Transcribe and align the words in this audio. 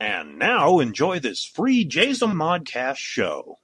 And 0.00 0.38
now 0.38 0.78
enjoy 0.78 1.18
this 1.18 1.44
free 1.44 1.84
Jayzomon 1.84 2.38
podcast 2.38 2.98
show. 2.98 3.58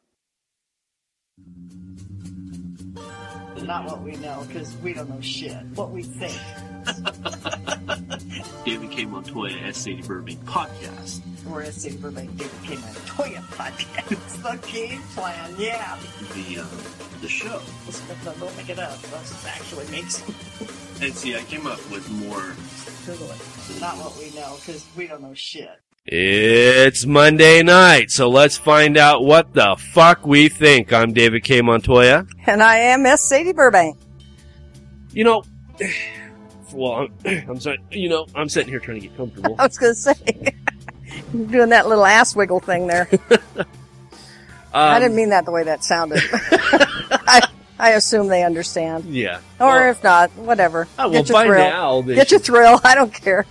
Not 3.63 3.85
what 3.87 4.03
we 4.03 4.17
know, 4.17 4.45
because 4.47 4.77
we 4.79 4.95
don't 4.95 5.09
know 5.09 5.21
shit. 5.21 5.57
What 5.75 5.91
we 5.91 6.03
think. 6.03 6.37
David 8.65 8.91
K. 8.91 9.05
Montoya 9.07 9.57
at 9.59 9.77
Sadie 9.77 10.03
Burbank 10.03 10.45
podcast. 10.45 11.21
We're 11.47 11.63
at 11.63 11.73
Sadie 11.73 11.97
Burbank 11.99 12.37
David 12.37 12.63
K. 12.65 12.77
Montoya 12.77 13.41
podcast. 13.53 14.43
The 14.45 14.59
game 14.71 15.01
plan, 15.15 15.55
yeah. 15.57 15.97
The 16.35 16.61
uh, 16.61 16.67
the 17.23 17.29
show. 17.29 17.63
Let's, 17.87 18.03
let's, 18.09 18.39
don't 18.39 18.57
make 18.59 18.69
it 18.69 18.79
up. 18.79 18.99
Let's 19.11 19.47
actually 19.47 19.87
make 19.91 20.11
some. 20.11 20.35
And 21.01 21.15
see, 21.15 21.35
I 21.35 21.41
came 21.45 21.67
up 21.67 21.79
with 21.91 22.11
more. 22.11 22.53
Google 23.07 23.31
it. 23.31 23.81
Not 23.81 23.97
what 23.97 24.19
we 24.19 24.31
know, 24.39 24.57
because 24.57 24.85
we 24.95 25.07
don't 25.07 25.23
know 25.23 25.33
shit. 25.33 25.81
It's 26.07 27.07
Monday 27.07 27.63
night, 27.63 28.11
so 28.11 28.29
let's 28.29 28.59
find 28.59 28.99
out 28.99 29.25
what 29.25 29.55
the 29.55 29.75
fuck 29.95 30.27
we 30.27 30.51
think. 30.51 30.93
I'm 30.93 31.15
David 31.15 31.45
K. 31.45 31.63
Montoya. 31.63 32.27
And 32.47 32.63
I 32.63 32.77
am 32.77 33.07
S. 33.07 33.23
Sadie 33.23 33.55
Burbank. 33.55 33.97
You 35.13 35.25
know, 35.25 35.43
well, 36.75 36.93
I'm, 36.93 37.13
I'm 37.49 37.59
sorry. 37.59 37.79
You 37.91 38.11
know, 38.11 38.27
I'm 38.35 38.51
sitting 38.51 38.69
here 38.69 38.81
trying 38.81 39.01
to 39.01 39.09
get 39.09 39.17
comfortable. 39.17 39.57
I 39.59 39.67
was 39.67 39.79
going 39.79 39.95
to 39.95 39.99
say, 39.99 40.55
you're 41.33 41.47
doing 41.47 41.71
that 41.71 41.89
little 41.89 42.05
ass 42.05 42.37
wiggle 42.37 42.61
thing 42.61 42.87
there. 42.87 43.09
I 44.75 44.97
Um, 44.97 45.01
didn't 45.03 45.17
mean 45.17 45.31
that 45.31 45.47
the 45.47 45.53
way 45.53 45.63
that 45.65 45.83
sounded. 45.85 46.21
I, 46.31 47.49
I 47.79 47.93
assume 47.93 48.29
they 48.29 48.43
understand. 48.45 49.05
Yeah. 49.07 49.39
Or 49.59 49.69
Well, 49.69 49.91
if 49.91 50.05
not, 50.05 50.31
whatever. 50.37 50.87
oh, 50.99 51.09
well, 51.09 51.23
Get 51.23 51.29
your 51.31 51.39
by 51.39 51.47
thrill. 51.47 51.65
now, 51.65 52.03
Get 52.03 52.31
your 52.31 52.41
thrill. 52.41 52.79
I 52.85 52.95
don't 52.95 53.15
care. 53.15 53.47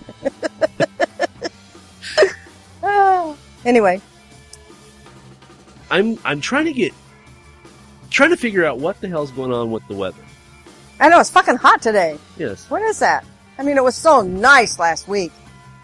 Anyway, 3.64 4.00
I'm 5.90 6.18
I'm 6.24 6.40
trying 6.40 6.66
to 6.66 6.72
get 6.72 6.92
trying 8.10 8.30
to 8.30 8.36
figure 8.36 8.64
out 8.64 8.78
what 8.78 9.00
the 9.00 9.08
hell's 9.08 9.30
going 9.32 9.52
on 9.52 9.70
with 9.70 9.86
the 9.88 9.94
weather. 9.94 10.22
I 11.00 11.08
know 11.08 11.20
it's 11.20 11.30
fucking 11.30 11.56
hot 11.56 11.82
today. 11.82 12.18
Yes. 12.36 12.70
What 12.70 12.82
is 12.82 13.00
that? 13.00 13.24
I 13.58 13.62
mean, 13.62 13.76
it 13.76 13.84
was 13.84 13.96
so 13.96 14.22
nice 14.22 14.78
last 14.78 15.08
week. 15.08 15.32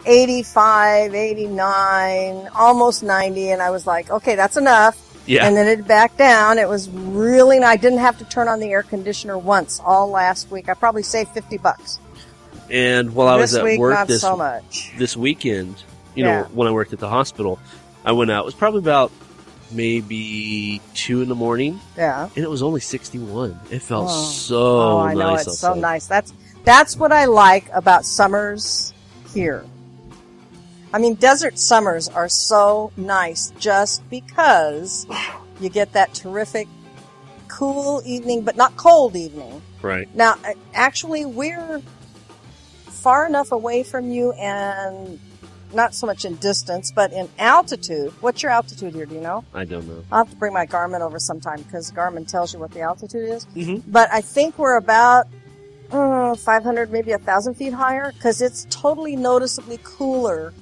85, 0.05 1.13
89, 1.13 2.49
almost 2.55 3.03
90. 3.03 3.51
And 3.51 3.61
I 3.61 3.69
was 3.69 3.85
like, 3.85 4.09
okay, 4.09 4.35
that's 4.35 4.57
enough. 4.57 4.97
Yeah. 5.27 5.45
And 5.45 5.55
then 5.55 5.67
it 5.67 5.87
backed 5.87 6.17
down. 6.17 6.57
It 6.57 6.67
was 6.67 6.89
really 6.89 7.59
nice. 7.59 7.73
I 7.73 7.77
didn't 7.77 7.99
have 7.99 8.17
to 8.19 8.25
turn 8.25 8.47
on 8.47 8.59
the 8.59 8.71
air 8.71 8.83
conditioner 8.83 9.37
once 9.37 9.79
all 9.79 10.09
last 10.09 10.49
week. 10.49 10.69
I 10.69 10.73
probably 10.73 11.03
saved 11.03 11.31
50 11.31 11.57
bucks. 11.57 11.99
And 12.69 13.13
while 13.13 13.27
I 13.27 13.35
was 13.35 13.51
this 13.51 13.59
at 13.59 13.63
week, 13.65 13.79
work 13.79 13.93
not 13.93 14.07
this 14.07 14.21
so 14.21 14.37
much. 14.37 14.93
this 14.97 15.15
weekend, 15.15 15.83
you 16.15 16.25
Yeah. 16.25 16.41
know, 16.41 16.47
when 16.53 16.67
I 16.67 16.71
worked 16.71 16.93
at 16.93 16.99
the 16.99 17.09
hospital, 17.09 17.59
I 18.05 18.11
went 18.13 18.31
out. 18.31 18.41
It 18.43 18.45
was 18.45 18.55
probably 18.55 18.79
about 18.79 19.11
maybe 19.71 20.81
two 20.93 21.21
in 21.21 21.29
the 21.29 21.35
morning, 21.35 21.79
Yeah. 21.97 22.27
and 22.35 22.43
it 22.43 22.49
was 22.49 22.61
only 22.61 22.81
61. 22.81 23.59
It 23.69 23.81
felt 23.81 24.07
Oh. 24.09 24.23
so 24.31 24.79
Oh, 24.81 24.99
I 24.99 25.13
know. 25.13 25.31
nice. 25.31 25.47
it's 25.47 25.59
so 25.59 25.73
nice. 25.73 26.05
That's, 26.07 26.33
that's 26.65 26.97
what 26.97 27.11
I 27.11 27.25
like 27.25 27.69
about 27.73 28.05
summers 28.05 28.93
here. 29.33 29.63
I 30.93 30.97
mean, 30.99 31.13
desert 31.15 31.57
summers 31.57 32.09
are 32.09 32.27
so 32.27 32.91
nice 32.97 33.53
just 33.59 34.07
because 34.09 35.05
you 35.61 35.69
get 35.69 35.93
that 35.93 36.13
terrific 36.13 36.67
cool 37.47 38.01
evening, 38.05 38.41
but 38.41 38.57
not 38.57 38.75
cold 38.75 39.15
evening. 39.15 39.61
Right. 39.81 40.13
Now, 40.13 40.35
actually, 40.73 41.25
we're 41.25 41.81
far 42.87 43.25
enough 43.25 43.51
away 43.53 43.83
from 43.83 44.11
you 44.11 44.33
and 44.33 45.17
not 45.73 45.93
so 45.95 46.07
much 46.07 46.25
in 46.25 46.35
distance, 46.35 46.91
but 46.91 47.11
in 47.13 47.29
altitude. 47.39 48.11
What's 48.21 48.41
your 48.43 48.51
altitude 48.51 48.93
here? 48.93 49.05
Do 49.05 49.15
you 49.15 49.21
know? 49.21 49.43
I 49.53 49.65
don't 49.65 49.87
know. 49.87 50.03
I'll 50.11 50.19
have 50.25 50.29
to 50.29 50.35
bring 50.35 50.53
my 50.53 50.65
Garmin 50.65 51.01
over 51.01 51.19
sometime 51.19 51.61
because 51.61 51.91
Garmin 51.91 52.27
tells 52.27 52.53
you 52.53 52.59
what 52.59 52.71
the 52.71 52.81
altitude 52.81 53.29
is. 53.29 53.45
Mhm. 53.55 53.83
But 53.87 54.09
I 54.11 54.21
think 54.21 54.57
we're 54.57 54.77
about 54.77 55.27
uh, 55.91 56.35
500, 56.35 56.89
maybe 56.91 57.11
a 57.11 57.17
thousand 57.17 57.55
feet 57.55 57.73
higher 57.73 58.13
because 58.13 58.41
it's 58.41 58.65
totally 58.69 59.17
noticeably 59.17 59.77
cooler 59.83 60.53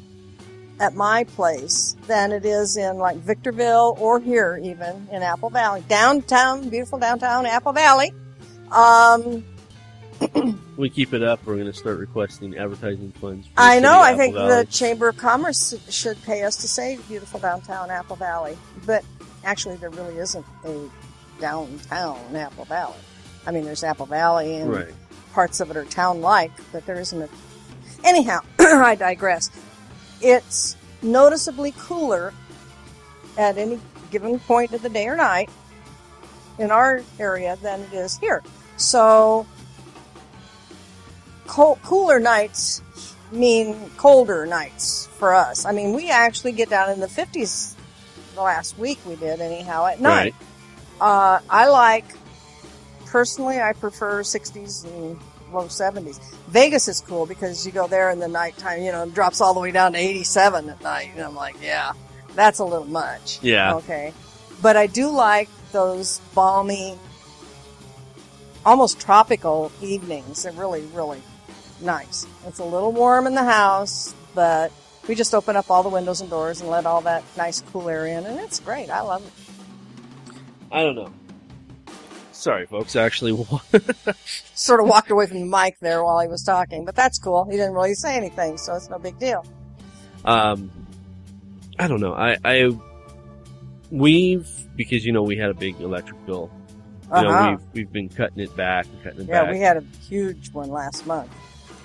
at 0.80 0.96
my 0.96 1.24
place 1.26 1.96
than 2.08 2.32
it 2.32 2.46
is 2.46 2.78
in 2.78 2.98
like 2.98 3.18
Victorville 3.18 3.96
or 4.00 4.20
here 4.20 4.60
even 4.64 5.08
in 5.12 5.22
Apple 5.22 5.50
Valley. 5.52 5.84
Downtown, 5.88 6.70
beautiful 6.70 6.98
downtown 6.98 7.46
Apple 7.46 7.74
Valley. 7.74 8.12
Um, 8.72 9.44
We 10.78 10.90
keep 10.90 11.14
it 11.14 11.22
up. 11.22 11.46
We're 11.46 11.56
going 11.56 11.68
to 11.68 11.74
start 11.74 12.00
requesting 12.00 12.58
advertising 12.58 13.12
funds. 13.20 13.48
for 13.48 13.54
I 13.58 13.80
know. 13.80 14.00
I 14.00 14.16
think 14.16 14.36
Valley. 14.36 14.64
the 14.64 14.72
Chamber 14.72 15.10
of 15.10 15.18
Commerce 15.18 15.76
should 15.90 16.22
pay 16.24 16.44
us 16.44 16.56
to 16.58 16.70
say 16.70 16.98
beautiful 17.10 17.40
downtown 17.40 17.92
Apple 17.92 18.16
Valley. 18.16 18.58
But 18.86 19.04
actually, 19.44 19.76
there 19.76 19.90
really 19.90 20.18
isn't 20.18 20.46
a 20.64 20.90
downtown 21.42 22.36
Apple 22.36 22.66
Valley. 22.66 22.96
I 23.46 23.52
mean, 23.52 23.66
there's 23.66 23.84
Apple 23.84 24.06
Valley 24.06 24.56
and 24.56 24.72
right. 24.72 24.94
parts 25.34 25.60
of 25.60 25.70
it 25.70 25.78
are 25.78 25.86
town-like, 25.86 26.52
but 26.72 26.86
there 26.86 27.00
isn't 27.00 27.22
a. 27.22 27.30
Anyhow, 28.06 28.40
I 28.60 28.96
digress. 28.96 29.50
It's 30.22 30.78
noticeably 31.02 31.74
cooler 31.78 32.34
at 33.38 33.58
any 33.58 33.80
given 34.12 34.40
point 34.40 34.74
of 34.74 34.82
the 34.82 34.90
day 34.90 35.08
or 35.08 35.16
night 35.16 35.50
in 36.58 36.72
our 36.72 37.02
area 37.20 37.58
than 37.62 37.82
it 37.82 37.94
is 37.94 38.18
here. 38.18 38.44
So, 38.78 39.46
cold, 41.50 41.82
cooler 41.84 42.20
nights 42.20 42.82
mean 43.32 43.90
colder 43.98 44.46
nights 44.46 45.08
for 45.18 45.34
us. 45.34 45.66
I 45.66 45.72
mean, 45.72 45.94
we 45.94 46.10
actually 46.10 46.52
get 46.52 46.70
down 46.70 46.92
in 46.92 47.00
the 47.00 47.08
50s 47.08 47.76
the 48.36 48.42
last 48.42 48.78
week 48.78 49.00
we 49.06 49.16
did, 49.16 49.42
anyhow, 49.42 49.88
at 49.88 50.00
night. 50.00 50.36
Uh, 51.02 51.40
I 51.50 51.68
like, 51.68 52.06
personally, 53.06 53.60
I 53.60 53.74
prefer 53.74 54.22
60s 54.22 54.86
and 54.86 55.20
low 55.52 55.66
70s. 55.66 56.20
Vegas 56.48 56.88
is 56.88 57.02
cool 57.02 57.26
because 57.26 57.66
you 57.66 57.72
go 57.72 57.88
there 57.88 58.12
in 58.12 58.20
the 58.20 58.28
nighttime, 58.28 58.82
you 58.82 58.92
know, 58.92 59.04
it 59.04 59.14
drops 59.14 59.42
all 59.42 59.54
the 59.54 59.60
way 59.60 59.72
down 59.72 59.94
to 59.94 60.00
87 60.00 60.70
at 60.70 60.82
night. 60.84 61.12
And 61.16 61.24
I'm 61.24 61.36
like, 61.36 61.56
yeah, 61.62 61.94
that's 62.36 62.60
a 62.60 62.64
little 62.64 62.88
much. 62.88 63.40
Yeah. 63.42 63.76
Okay. 63.76 64.14
But 64.62 64.78
I 64.78 64.88
do 64.88 65.10
like 65.10 65.50
those 65.72 66.20
balmy, 66.36 66.98
almost 68.66 69.00
tropical 69.00 69.72
evenings. 69.82 70.44
They're 70.44 70.52
really, 70.54 70.82
really 70.94 71.22
nice. 71.82 72.26
It's 72.48 72.60
a 72.60 72.64
little 72.64 72.92
warm 72.92 73.28
in 73.28 73.36
the 73.36 73.44
house, 73.44 74.14
but 74.36 74.72
we 75.08 75.16
just 75.16 75.34
open 75.34 75.56
up 75.56 75.70
all 75.72 75.84
the 75.84 75.90
windows 75.90 76.22
and 76.22 76.30
doors 76.30 76.62
and 76.62 76.70
let 76.70 76.86
all 76.86 77.02
that 77.02 77.24
nice 77.38 77.62
cool 77.72 77.90
air 77.90 78.06
in, 78.06 78.26
and 78.26 78.40
it's 78.40 78.60
great. 78.60 78.90
I 78.90 79.02
love 79.02 79.26
it. 79.26 80.34
I 80.72 80.84
don't 80.84 80.96
know. 80.96 81.12
Sorry, 82.32 82.66
folks. 82.68 82.96
Actually, 82.96 83.32
Sort 84.56 84.80
of 84.80 84.88
walked 84.88 85.12
away 85.12 85.26
from 85.28 85.40
the 85.40 85.46
mic 85.46 85.78
there 85.82 86.04
while 86.04 86.20
he 86.22 86.28
was 86.28 86.44
talking, 86.44 86.86
but 86.86 86.96
that's 86.96 87.18
cool. 87.20 87.46
He 87.46 87.52
didn't 87.58 87.74
really 87.74 87.96
say 87.96 88.16
anything, 88.16 88.58
so 88.58 88.76
it's 88.76 88.90
no 88.90 88.98
big 89.00 89.18
deal. 89.20 89.46
um, 90.26 90.72
I 91.78 91.88
don't 91.88 92.00
know. 92.02 92.14
I, 92.14 92.38
I, 92.46 92.70
we've 93.92 94.48
because 94.76 95.06
you 95.06 95.12
know 95.12 95.24
we 95.24 95.38
had 95.38 95.50
a 95.50 95.54
big 95.54 95.80
electric 95.82 96.26
bill. 96.26 96.50
You 97.10 97.16
Uh-huh. 97.16 97.22
know, 97.24 97.50
we've 97.52 97.62
we've 97.74 97.92
been 97.92 98.10
cutting 98.10 98.40
it 98.40 98.56
back 98.56 98.86
and 98.86 99.04
cutting 99.04 99.22
it 99.22 99.28
yeah, 99.28 99.42
back. 99.44 99.46
Yeah, 99.48 99.52
we 99.52 99.60
had 99.60 99.78
a 99.78 99.84
huge 100.08 100.52
one 100.54 100.70
last 100.70 101.08
month, 101.08 101.30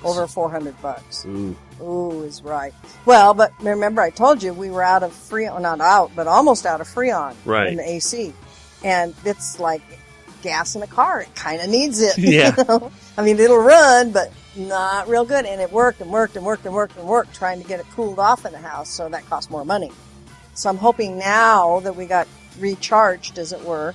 over 0.04 0.26
four 0.26 0.50
hundred 0.50 0.80
bucks. 0.82 1.24
Ooh, 1.26 1.56
Ooh, 1.80 2.22
is 2.22 2.42
right. 2.42 2.72
Well, 3.06 3.34
but 3.34 3.52
remember 3.60 4.00
I 4.02 4.10
told 4.10 4.42
you 4.42 4.52
we 4.52 4.70
were 4.70 4.82
out 4.82 5.02
of 5.02 5.12
Freon, 5.12 5.60
not 5.62 5.80
out, 5.80 6.10
but 6.14 6.26
almost 6.26 6.66
out 6.66 6.80
of 6.80 6.88
Freon 6.88 7.34
Right. 7.44 7.68
in 7.68 7.76
the 7.76 7.88
AC. 7.88 8.32
And 8.84 9.14
it's 9.24 9.58
like 9.58 9.82
gas 10.42 10.76
in 10.76 10.82
a 10.82 10.86
car. 10.86 11.22
It 11.22 11.34
kind 11.34 11.60
of 11.62 11.68
needs 11.70 12.00
it. 12.02 12.18
Yeah. 12.18 12.54
You 12.56 12.64
know? 12.64 12.92
I 13.16 13.22
mean, 13.24 13.38
it'll 13.40 13.56
run, 13.58 14.12
but 14.12 14.30
not 14.56 15.08
real 15.08 15.24
good. 15.24 15.46
And 15.46 15.60
it 15.60 15.72
worked 15.72 16.00
and 16.00 16.10
worked 16.10 16.36
and 16.36 16.44
worked 16.44 16.64
and 16.66 16.74
worked 16.74 16.96
and 16.96 17.06
worked 17.06 17.34
trying 17.34 17.60
to 17.62 17.66
get 17.66 17.80
it 17.80 17.86
cooled 17.94 18.18
off 18.18 18.44
in 18.44 18.52
the 18.52 18.58
house. 18.58 18.90
So 18.90 19.08
that 19.08 19.24
cost 19.26 19.50
more 19.50 19.64
money. 19.64 19.90
So 20.54 20.68
I'm 20.70 20.76
hoping 20.76 21.18
now 21.18 21.80
that 21.80 21.96
we 21.96 22.06
got 22.06 22.28
recharged, 22.60 23.38
as 23.38 23.52
it 23.52 23.64
were, 23.64 23.94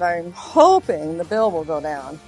I'm 0.00 0.32
hoping 0.32 1.18
the 1.18 1.24
bill 1.24 1.50
will 1.50 1.64
go 1.64 1.80
down. 1.80 2.18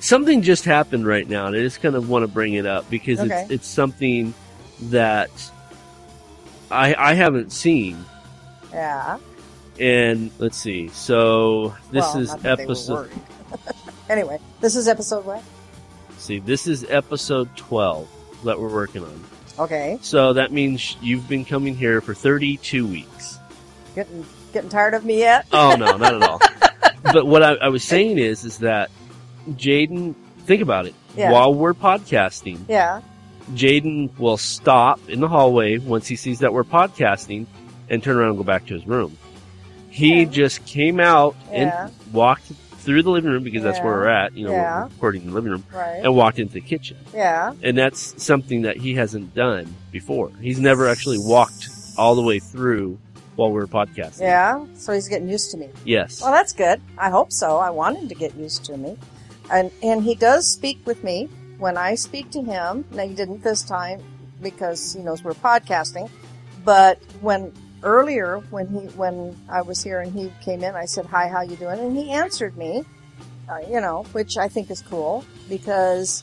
Something 0.00 0.42
just 0.42 0.64
happened 0.64 1.06
right 1.06 1.28
now, 1.28 1.46
and 1.46 1.56
I 1.56 1.60
just 1.60 1.80
kind 1.80 1.94
of 1.94 2.08
want 2.08 2.22
to 2.24 2.28
bring 2.28 2.54
it 2.54 2.66
up 2.66 2.88
because 2.90 3.20
Okay. 3.20 3.42
it's 3.42 3.50
it's 3.50 3.66
something 3.66 4.34
that 4.82 5.30
I 6.70 6.94
I 6.94 7.14
haven't 7.14 7.52
seen. 7.52 8.04
Yeah. 8.72 9.18
And 9.80 10.30
let's 10.38 10.56
see. 10.56 10.88
So 10.88 11.74
this 11.92 12.02
Well, 12.02 12.18
is 12.18 12.28
not 12.30 12.42
that 12.42 12.58
they 12.58 12.64
were 12.66 12.72
episode. 12.72 13.10
anyway, 14.10 14.38
this 14.60 14.74
is 14.76 14.88
episode 14.88 15.24
what? 15.24 15.42
See, 16.18 16.38
this 16.40 16.66
is 16.66 16.84
episode 16.88 17.48
twelve 17.56 18.08
that 18.44 18.58
we're 18.58 18.72
working 18.72 19.04
on. 19.04 19.24
Okay. 19.58 19.98
So 20.02 20.32
that 20.34 20.52
means 20.52 20.96
you've 21.00 21.28
been 21.28 21.44
coming 21.44 21.74
here 21.76 22.00
for 22.00 22.14
thirty-two 22.14 22.86
weeks. 22.86 23.38
Getting 23.94 24.24
getting 24.52 24.70
tired 24.70 24.94
of 24.94 25.04
me 25.04 25.18
yet? 25.18 25.46
Oh 25.52 25.76
no, 25.76 25.96
not 25.96 26.14
at 26.14 26.22
all. 26.22 26.40
but 27.12 27.26
what 27.26 27.42
I, 27.42 27.54
I 27.54 27.68
was 27.68 27.84
saying 27.84 28.18
is, 28.18 28.44
is 28.44 28.58
that 28.58 28.90
Jaden, 29.56 30.14
think 30.46 30.62
about 30.62 30.86
it. 30.86 30.94
Yeah. 31.16 31.32
While 31.32 31.54
we're 31.54 31.74
podcasting, 31.74 32.58
Yeah. 32.68 33.00
Jaden 33.52 34.16
will 34.18 34.36
stop 34.36 35.00
in 35.08 35.20
the 35.20 35.28
hallway 35.28 35.78
once 35.78 36.06
he 36.06 36.16
sees 36.16 36.40
that 36.40 36.52
we're 36.52 36.64
podcasting 36.64 37.46
and 37.88 38.02
turn 38.02 38.16
around 38.16 38.28
and 38.30 38.36
go 38.38 38.44
back 38.44 38.66
to 38.66 38.74
his 38.74 38.86
room. 38.86 39.16
He 39.88 40.20
Yeah. 40.20 40.24
just 40.26 40.64
came 40.66 41.00
out 41.00 41.34
and 41.50 41.72
walked 42.12 42.52
through 42.80 43.02
the 43.02 43.10
living 43.10 43.30
room 43.30 43.42
because 43.42 43.62
that's 43.62 43.78
where 43.80 43.92
we're 43.94 44.08
at, 44.08 44.34
you 44.36 44.46
know, 44.46 44.52
we're 44.52 44.84
recording 44.84 45.22
in 45.22 45.28
the 45.28 45.34
living 45.34 45.50
room, 45.52 45.64
Right. 45.74 46.00
and 46.02 46.14
walked 46.14 46.38
into 46.38 46.54
the 46.54 46.60
kitchen. 46.60 46.96
Yeah. 47.14 47.52
And 47.62 47.76
that's 47.76 48.22
something 48.22 48.62
that 48.62 48.76
he 48.76 48.94
hasn't 48.94 49.34
done 49.34 49.74
before. 49.92 50.30
He's 50.40 50.58
never 50.60 50.88
actually 50.88 51.18
walked 51.18 51.68
all 51.96 52.14
the 52.14 52.22
way 52.22 52.38
through 52.38 52.98
while 53.36 53.50
we 53.50 53.60
are 53.62 53.66
podcasting. 53.66 54.20
Yeah. 54.22 54.64
So 54.76 54.92
he's 54.92 55.08
getting 55.08 55.28
used 55.28 55.50
to 55.52 55.56
me. 55.56 55.68
Yes. 55.84 56.20
Well, 56.22 56.32
that's 56.32 56.52
good. 56.52 56.80
I 56.98 57.10
hope 57.10 57.32
so. 57.32 57.56
I 57.58 57.70
want 57.70 57.98
him 57.98 58.08
to 58.08 58.14
get 58.14 58.34
used 58.36 58.64
to 58.66 58.76
me. 58.76 58.96
And 59.50 59.70
and 59.82 60.02
he 60.02 60.14
does 60.14 60.50
speak 60.50 60.78
with 60.84 61.02
me 61.02 61.28
when 61.58 61.76
I 61.76 61.94
speak 61.94 62.30
to 62.32 62.42
him. 62.42 62.84
Now 62.90 63.06
he 63.06 63.14
didn't 63.14 63.42
this 63.42 63.62
time 63.62 64.02
because 64.42 64.94
he 64.94 65.02
knows 65.02 65.22
we're 65.24 65.32
podcasting, 65.34 66.10
but 66.64 66.98
when 67.20 67.52
earlier 67.82 68.38
when 68.50 68.66
he 68.68 68.86
when 68.96 69.36
I 69.48 69.62
was 69.62 69.82
here 69.82 70.00
and 70.00 70.12
he 70.12 70.32
came 70.42 70.62
in, 70.62 70.74
I 70.74 70.84
said, 70.84 71.06
"Hi, 71.06 71.28
how 71.28 71.42
you 71.42 71.56
doing?" 71.56 71.78
and 71.78 71.96
he 71.96 72.10
answered 72.10 72.56
me. 72.56 72.84
Uh, 73.48 73.60
you 73.66 73.80
know, 73.80 74.02
which 74.12 74.36
I 74.36 74.46
think 74.46 74.70
is 74.70 74.82
cool 74.82 75.24
because 75.48 76.22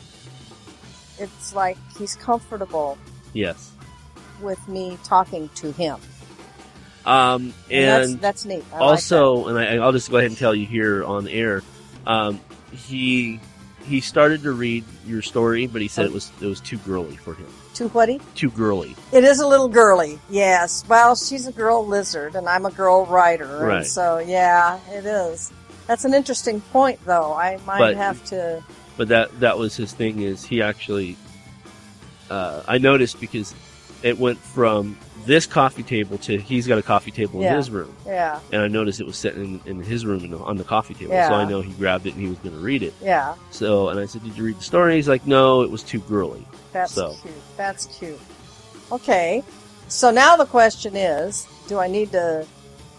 it's 1.18 1.56
like 1.56 1.77
he's 1.98 2.16
comfortable 2.16 3.00
yes. 3.33 3.72
with 4.42 4.68
me 4.68 5.00
talking 5.04 5.50
to 5.56 5.72
him. 5.72 6.00
Um, 7.06 7.54
And, 7.72 7.88
that's, 7.88 8.12
and 8.12 8.22
that's 8.22 8.45
neat. 8.45 8.63
I 8.72 8.75
like 8.75 8.81
also, 8.81 9.48
and 9.48 9.57
I, 9.57 9.77
I'll 9.77 9.92
just 9.92 10.12
go 10.12 10.18
ahead 10.18 10.30
and 10.30 10.38
tell 10.38 10.54
you 10.54 10.66
here 10.66 11.04
on 11.04 11.27
air, 11.27 11.63
um, 12.06 12.39
he 12.71 13.39
he 13.85 14.01
started 14.01 14.41
to 14.44 14.51
read 14.51 14.83
your 15.06 15.21
story, 15.21 15.67
but 15.67 15.81
he 15.81 15.88
said 15.88 16.06
it 16.06 16.12
was 16.12 16.31
it 16.41 16.45
was 16.47 16.59
too 16.59 16.77
girly 16.79 17.15
for 17.17 17.33
him. 17.35 17.47
Too 17.73 17.88
to 17.89 17.94
whatty? 17.94 18.21
Too 18.35 18.50
girly. 18.51 18.95
It 19.12 19.23
is 19.23 19.39
a 19.39 19.47
little 19.47 19.67
girly, 19.67 20.19
yes. 20.29 20.83
Well, 20.88 21.15
she's 21.15 21.45
a 21.45 21.51
girl 21.51 21.85
lizard, 21.85 22.35
and 22.35 22.47
I'm 22.47 22.65
a 22.65 22.71
girl 22.71 23.06
writer, 23.06 23.59
Right. 23.59 23.77
and 23.77 23.85
so 23.88 24.19
yeah, 24.19 24.79
it 24.91 25.06
is. 25.06 25.51
That's 25.88 26.06
an 26.06 26.13
interesting 26.13 26.62
point, 26.62 27.00
though. 27.06 27.33
I 27.33 27.59
might 27.65 27.79
But- 27.79 27.95
have 27.97 28.23
to. 28.25 28.63
But 28.97 29.09
that 29.09 29.39
that 29.41 29.57
was 29.57 29.75
his 29.75 29.91
thing. 29.91 30.21
Is 30.21 30.44
he 30.45 30.62
actually? 30.62 31.17
Uh, 32.29 32.63
I 32.67 32.77
noticed 32.79 33.19
because 33.19 33.53
it 34.01 34.17
went 34.17 34.39
from 34.39 34.97
this 35.25 35.45
coffee 35.45 35.83
table 35.83 36.18
to 36.19 36.38
he's 36.38 36.68
got 36.68 36.77
a 36.77 36.83
coffee 36.83 37.12
table 37.12 37.42
Yeah. 37.42 37.51
in 37.51 37.57
his 37.57 37.69
room, 37.72 37.95
Yeah, 38.06 38.39
and 38.51 38.62
I 38.62 38.68
noticed 38.68 39.00
it 39.00 39.06
was 39.06 39.18
sitting 39.18 39.62
in, 39.66 39.80
in 39.80 39.83
his 39.83 40.06
room 40.06 40.30
the, 40.30 40.38
on 40.38 40.57
the 40.57 40.63
coffee 40.63 40.94
table. 40.94 41.13
Yeah. 41.13 41.30
So 41.30 41.36
I 41.36 41.45
know 41.45 41.62
he 41.62 41.74
grabbed 41.74 42.06
it 42.06 42.13
and 42.13 42.22
he 42.22 42.27
was 42.30 42.38
going 42.39 42.56
to 42.56 42.62
read 42.62 42.83
it. 42.83 42.94
yeah. 43.01 43.36
So 43.51 43.89
and 43.89 44.00
I 44.00 44.06
said, 44.06 44.24
"Did 44.24 44.38
you 44.38 44.44
read 44.45 44.57
the 44.60 44.63
story?" 44.63 44.95
He's 44.95 45.07
like, 45.07 45.25
"No, 45.27 45.62
it 45.62 45.69
was 45.72 45.83
too 45.83 46.00
girly." 46.01 46.45
That's 46.74 46.92
So. 46.94 47.16
cute. 47.22 47.33
That's 47.57 47.86
cute. 47.98 48.19
Okay, 48.92 49.44
so 49.88 50.12
now 50.12 50.36
the 50.36 50.45
question 50.45 50.95
is: 50.95 51.48
Do 51.68 51.80
I 51.80 51.88
need 51.88 52.12
to 52.12 52.45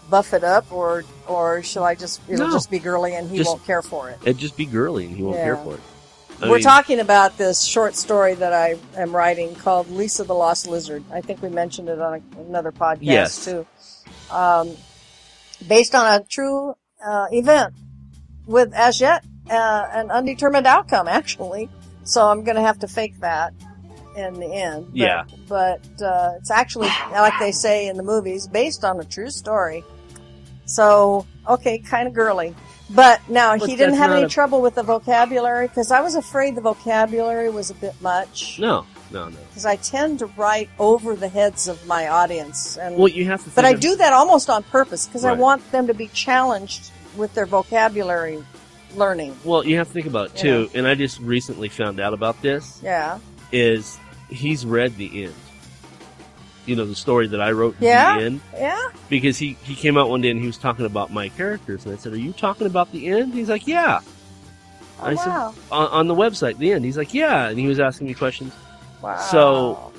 buff 0.09 0.33
it 0.33 0.43
up, 0.43 0.69
or 0.71 1.03
or 1.27 1.61
shall 1.63 1.83
I 1.83 1.95
just 1.95 2.21
it'll 2.29 2.47
No. 2.47 2.53
just 2.53 2.69
be 2.71 2.79
girly 2.79 3.15
and 3.15 3.29
he 3.29 3.37
Just- 3.37 3.49
won't 3.49 3.65
care 3.65 3.81
for 3.81 4.09
it? 4.09 4.17
It'd 4.23 4.37
just 4.37 4.55
be 4.57 4.65
girly 4.65 5.05
and 5.05 5.15
he 5.15 5.23
won't 5.23 5.37
care 5.37 5.57
for 5.57 5.73
it. 5.75 5.79
I 6.39 6.49
We're 6.49 6.55
mean, 6.55 6.63
talking 6.63 6.99
about 6.99 7.37
this 7.37 7.63
short 7.63 7.95
story 7.95 8.35
that 8.35 8.53
I 8.53 8.77
am 8.95 9.15
writing 9.15 9.55
called 9.55 9.89
Lisa 9.89 10.23
the 10.23 10.33
Lost 10.35 10.67
Lizard. 10.67 11.03
I 11.11 11.21
think 11.21 11.41
we 11.41 11.49
mentioned 11.49 11.89
it 11.89 11.99
on 11.99 12.21
a, 12.21 12.39
another 12.41 12.71
podcast 12.71 12.97
Yes. 13.01 13.45
too. 13.45 13.65
Um, 14.29 14.75
based 15.67 15.95
on 15.95 16.21
a 16.21 16.23
true 16.23 16.75
uh, 17.03 17.25
event 17.31 17.73
with 18.45 18.71
as 18.73 19.01
yet 19.01 19.25
uh, 19.49 19.87
an 19.91 20.11
undetermined 20.11 20.67
outcome, 20.67 21.07
actually. 21.07 21.69
So 22.03 22.27
I'm 22.27 22.43
going 22.43 22.55
to 22.55 22.61
have 22.61 22.79
to 22.79 22.87
fake 22.87 23.19
that 23.21 23.53
in 24.15 24.35
the 24.35 24.53
end. 24.53 24.87
But, 24.91 24.95
Yeah. 24.97 25.23
But 25.47 26.01
uh, 26.01 26.33
it's 26.37 26.51
actually, 26.51 26.89
like 27.11 27.33
they 27.39 27.51
say 27.51 27.87
in 27.87 27.97
the 27.97 28.03
movies, 28.03 28.47
based 28.47 28.83
on 28.83 28.99
a 28.99 29.03
true 29.03 29.31
story. 29.31 29.83
So, 30.65 31.25
okay, 31.47 31.79
kind 31.79 32.07
of 32.07 32.13
girly. 32.13 32.53
But 32.89 33.27
now 33.29 33.57
But 33.57 33.69
he 33.69 33.75
didn't 33.75 33.95
have 33.95 34.11
any 34.11 34.23
a- 34.23 34.29
trouble 34.29 34.61
with 34.61 34.75
the 34.75 34.83
vocabulary 34.83 35.67
because 35.67 35.91
I 35.91 36.01
was 36.01 36.15
afraid 36.15 36.55
the 36.55 36.61
vocabulary 36.61 37.49
was 37.49 37.69
a 37.69 37.73
bit 37.73 37.93
much. 38.01 38.59
No, 38.59 38.85
no, 39.11 39.27
no. 39.29 39.37
Because 39.49 39.65
I 39.65 39.75
tend 39.75 40.19
to 40.19 40.27
write 40.37 40.69
over 40.79 41.15
the 41.15 41.27
heads 41.27 41.67
of 41.67 41.85
my 41.85 42.07
audience, 42.07 42.77
and 42.77 42.95
Well, 42.95 43.09
you 43.09 43.25
have 43.25 43.43
to. 43.43 43.49
but 43.49 43.65
I 43.65 43.73
do 43.73 43.95
that 43.97 44.13
almost 44.13 44.49
on 44.49 44.63
purpose 44.63 45.05
because 45.05 45.25
I 45.25 45.33
want 45.33 45.69
them 45.71 45.87
to 45.87 45.93
be 45.93 46.07
challenged 46.07 46.91
with 47.17 47.33
their 47.33 47.45
vocabulary 47.45 48.43
learning. 48.95 49.35
Well, 49.43 49.65
you 49.65 49.77
have 49.77 49.87
to 49.87 49.93
think 49.93 50.05
about 50.07 50.27
it 50.27 50.35
too. 50.37 50.69
And 50.73 50.87
I 50.87 50.95
just 50.95 51.19
recently 51.19 51.67
found 51.69 51.99
out 51.99 52.13
about 52.13 52.41
this. 52.41 52.79
Yeah, 52.81 53.19
Is 53.51 53.97
he's 54.29 54.65
read 54.65 54.95
the 54.97 55.25
end. 55.25 55.33
You 56.67 56.75
know 56.75 56.85
the 56.85 56.95
story 56.95 57.27
that 57.27 57.41
I 57.41 57.51
wrote. 57.51 57.75
Yeah? 57.79 58.17
The 58.19 58.25
end 58.25 58.41
yeah. 58.53 58.89
because 59.09 59.37
he 59.39 59.53
he 59.63 59.73
came 59.73 59.97
out 59.97 60.09
one 60.09 60.21
day 60.21 60.29
and 60.29 60.39
he 60.39 60.45
was 60.45 60.57
talking 60.57 60.85
about 60.85 61.11
my 61.11 61.29
characters 61.29 61.85
and 61.85 61.95
I 61.95 61.97
said, 61.97 62.13
"Are 62.13 62.17
you 62.19 62.33
talking 62.33 62.67
about 62.67 62.91
the 62.91 63.07
end?" 63.07 63.33
He's 63.33 63.49
like, 63.49 63.65
"Yeah." 63.67 64.01
Oh, 64.99 65.05
I 65.05 65.15
said- 65.15 65.27
On, 65.71 65.87
on 65.87 66.07
the 66.07 66.15
website, 66.15 66.57
the 66.57 66.73
end. 66.73 66.83
He's 66.85 66.97
like, 66.97 67.13
"Yeah," 67.13 67.47
and 67.49 67.57
he 67.57 67.67
was 67.67 67.79
asking 67.79 68.07
me 68.07 68.13
questions. 68.13 68.53
wow. 69.01 69.17
so- 69.17 69.91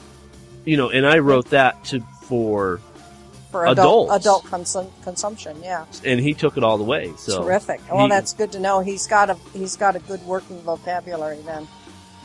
You 0.65 0.77
know, 0.77 0.91
and 0.91 1.07
I 1.07 1.19
wrote 1.19 1.51
that 1.51 1.83
to 1.87 2.01
for, 2.25 2.81
for 3.51 3.65
adult 3.67 4.11
adults. 4.11 4.27
adult 4.27 4.45
consum- 4.45 4.91
consumption, 5.03 5.57
yeah, 5.63 5.87
and 6.05 6.21
he 6.21 6.35
took 6.35 6.59
it 6.59 6.65
all 6.65 6.77
the 6.77 6.85
way. 6.85 7.13
So 7.17 7.43
terrific. 7.45 7.81
Well, 7.91 8.03
he- 8.05 8.11
that's 8.11 8.35
good 8.35 8.53
to 8.53 8.61
know. 8.61 8.81
He's 8.81 9.07
got 9.07 9.31
a 9.31 9.37
he's 9.55 9.77
got 9.77 9.97
a 9.97 10.01
good 10.01 10.21
working 10.27 10.61
vocabulary. 10.61 11.39
Then 11.47 11.67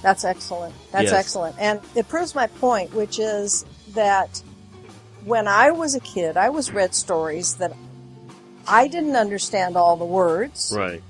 that's 0.01 0.25
excellent. 0.25 0.73
That's 0.91 1.05
Yes. 1.11 1.13
excellent, 1.13 1.55
and 1.59 1.79
it 1.95 2.09
proves 2.09 2.35
my 2.35 2.47
point, 2.47 2.93
which 2.93 3.17
is 3.19 3.63
that 3.93 4.41
when 5.25 5.47
I 5.47 5.71
was 5.71 5.95
a 5.95 5.99
kid, 5.99 6.37
I 6.37 6.49
was 6.49 6.71
read 6.71 6.93
stories 6.93 7.55
that 7.55 7.73
I 8.67 8.87
didn't 8.87 9.15
understand 9.15 9.75
all 9.75 9.97
the 9.97 10.05
words. 10.05 10.73
right, 10.77 11.01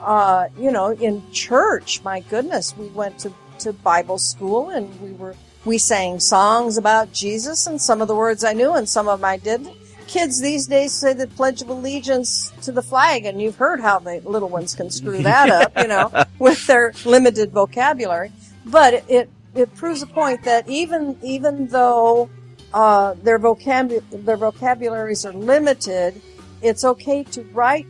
uh, 0.00 0.48
you 0.58 0.70
know, 0.70 0.90
in 0.92 1.22
church, 1.32 2.02
my 2.02 2.20
goodness, 2.20 2.76
we 2.76 2.86
went 2.88 3.18
to, 3.20 3.32
to 3.60 3.72
Bible 3.72 4.18
school 4.18 4.70
and 4.70 5.00
we 5.00 5.12
were, 5.12 5.34
we 5.64 5.78
sang 5.78 6.20
songs 6.20 6.78
about 6.78 7.12
Jesus 7.12 7.66
and 7.66 7.80
some 7.80 8.00
of 8.00 8.08
the 8.08 8.14
words 8.14 8.42
I 8.42 8.52
knew 8.52 8.74
and 8.74 8.88
some 8.88 9.08
of 9.08 9.20
them 9.20 9.24
I 9.26 9.36
didn't. 9.36 9.76
Kids 10.06 10.40
these 10.40 10.66
days 10.66 10.92
say 10.92 11.12
the 11.12 11.26
Pledge 11.26 11.62
of 11.62 11.68
Allegiance 11.68 12.50
to 12.62 12.72
the 12.72 12.82
flag 12.82 13.26
and 13.26 13.40
you've 13.40 13.56
heard 13.56 13.80
how 13.80 13.98
the 13.98 14.20
little 14.24 14.48
ones 14.48 14.74
can 14.74 14.90
screw 14.90 15.22
that 15.22 15.50
up, 15.50 15.72
you 15.76 15.86
know, 15.86 16.10
with 16.38 16.66
their 16.66 16.92
limited 17.04 17.52
vocabulary. 17.52 18.32
But 18.64 18.94
it, 18.94 19.04
it, 19.08 19.30
it 19.54 19.74
proves 19.74 20.02
a 20.02 20.06
point 20.06 20.44
that 20.44 20.68
even, 20.68 21.16
even 21.22 21.66
though, 21.68 22.28
uh, 22.72 23.14
their 23.22 23.38
vocab, 23.38 24.02
their 24.24 24.36
vocabularies 24.36 25.24
are 25.26 25.32
limited, 25.32 26.20
it's 26.62 26.84
okay 26.84 27.24
to 27.24 27.42
write 27.52 27.86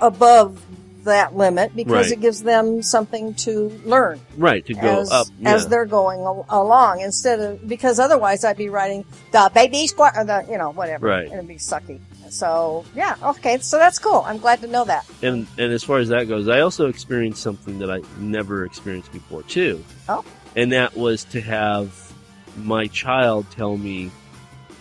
above 0.00 0.60
that 1.04 1.36
limit 1.36 1.76
because 1.76 2.06
Right. 2.06 2.12
it 2.12 2.20
gives 2.20 2.42
them 2.42 2.80
something 2.80 3.34
to 3.34 3.68
learn 3.84 4.18
right 4.38 4.64
to 4.64 4.72
go 4.72 5.00
as, 5.00 5.10
up. 5.12 5.26
as 5.44 5.68
they're 5.68 5.84
going 5.84 6.20
al- 6.20 6.46
along 6.48 7.00
instead 7.02 7.40
of 7.40 7.68
because 7.68 7.98
otherwise 8.00 8.42
I'd 8.42 8.56
be 8.56 8.70
writing 8.70 9.04
the 9.30 9.50
baby 9.54 9.86
squat 9.86 10.14
or 10.16 10.24
the 10.24 10.46
you 10.50 10.56
know 10.56 10.70
whatever 10.70 11.06
Right. 11.06 11.24
and 11.26 11.34
it'd 11.34 11.46
be 11.46 11.56
sucky. 11.56 12.00
So 12.30 12.86
yeah, 12.96 13.16
okay, 13.22 13.58
so 13.58 13.76
that's 13.76 13.98
cool. 13.98 14.24
I'm 14.26 14.38
glad 14.38 14.62
to 14.62 14.66
know 14.66 14.84
that. 14.86 15.04
And 15.22 15.46
and 15.58 15.72
as 15.74 15.84
far 15.84 15.98
as 15.98 16.08
that 16.08 16.26
goes, 16.26 16.48
I 16.48 16.60
also 16.60 16.88
experienced 16.88 17.42
something 17.42 17.78
that 17.80 17.90
I 17.90 18.00
never 18.18 18.64
experienced 18.64 19.12
before 19.12 19.42
too. 19.42 19.84
Oh. 20.08 20.24
And 20.56 20.72
that 20.72 20.96
was 20.96 21.24
to 21.26 21.40
have 21.40 22.12
my 22.56 22.86
child 22.86 23.46
tell 23.50 23.76
me 23.76 24.10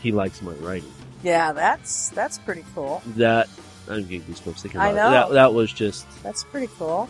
he 0.02 0.12
likes 0.12 0.42
my 0.42 0.54
writing. 0.54 0.92
Yeah, 1.24 1.52
that's 1.54 2.10
that's 2.10 2.38
pretty 2.38 2.64
cool. 2.76 3.02
That 3.16 3.48
I'm 3.90 4.04
getting 4.04 4.22
goosebumps 4.24 4.60
thinking 4.62 4.80
I 4.80 4.90
about 4.90 4.92
it. 4.92 4.96
know. 4.96 5.12
That 5.30 5.34
that 5.34 5.54
was 5.54 5.72
just. 5.72 6.06
That's 6.24 6.44
pretty 6.44 6.70
cool. 6.78 7.10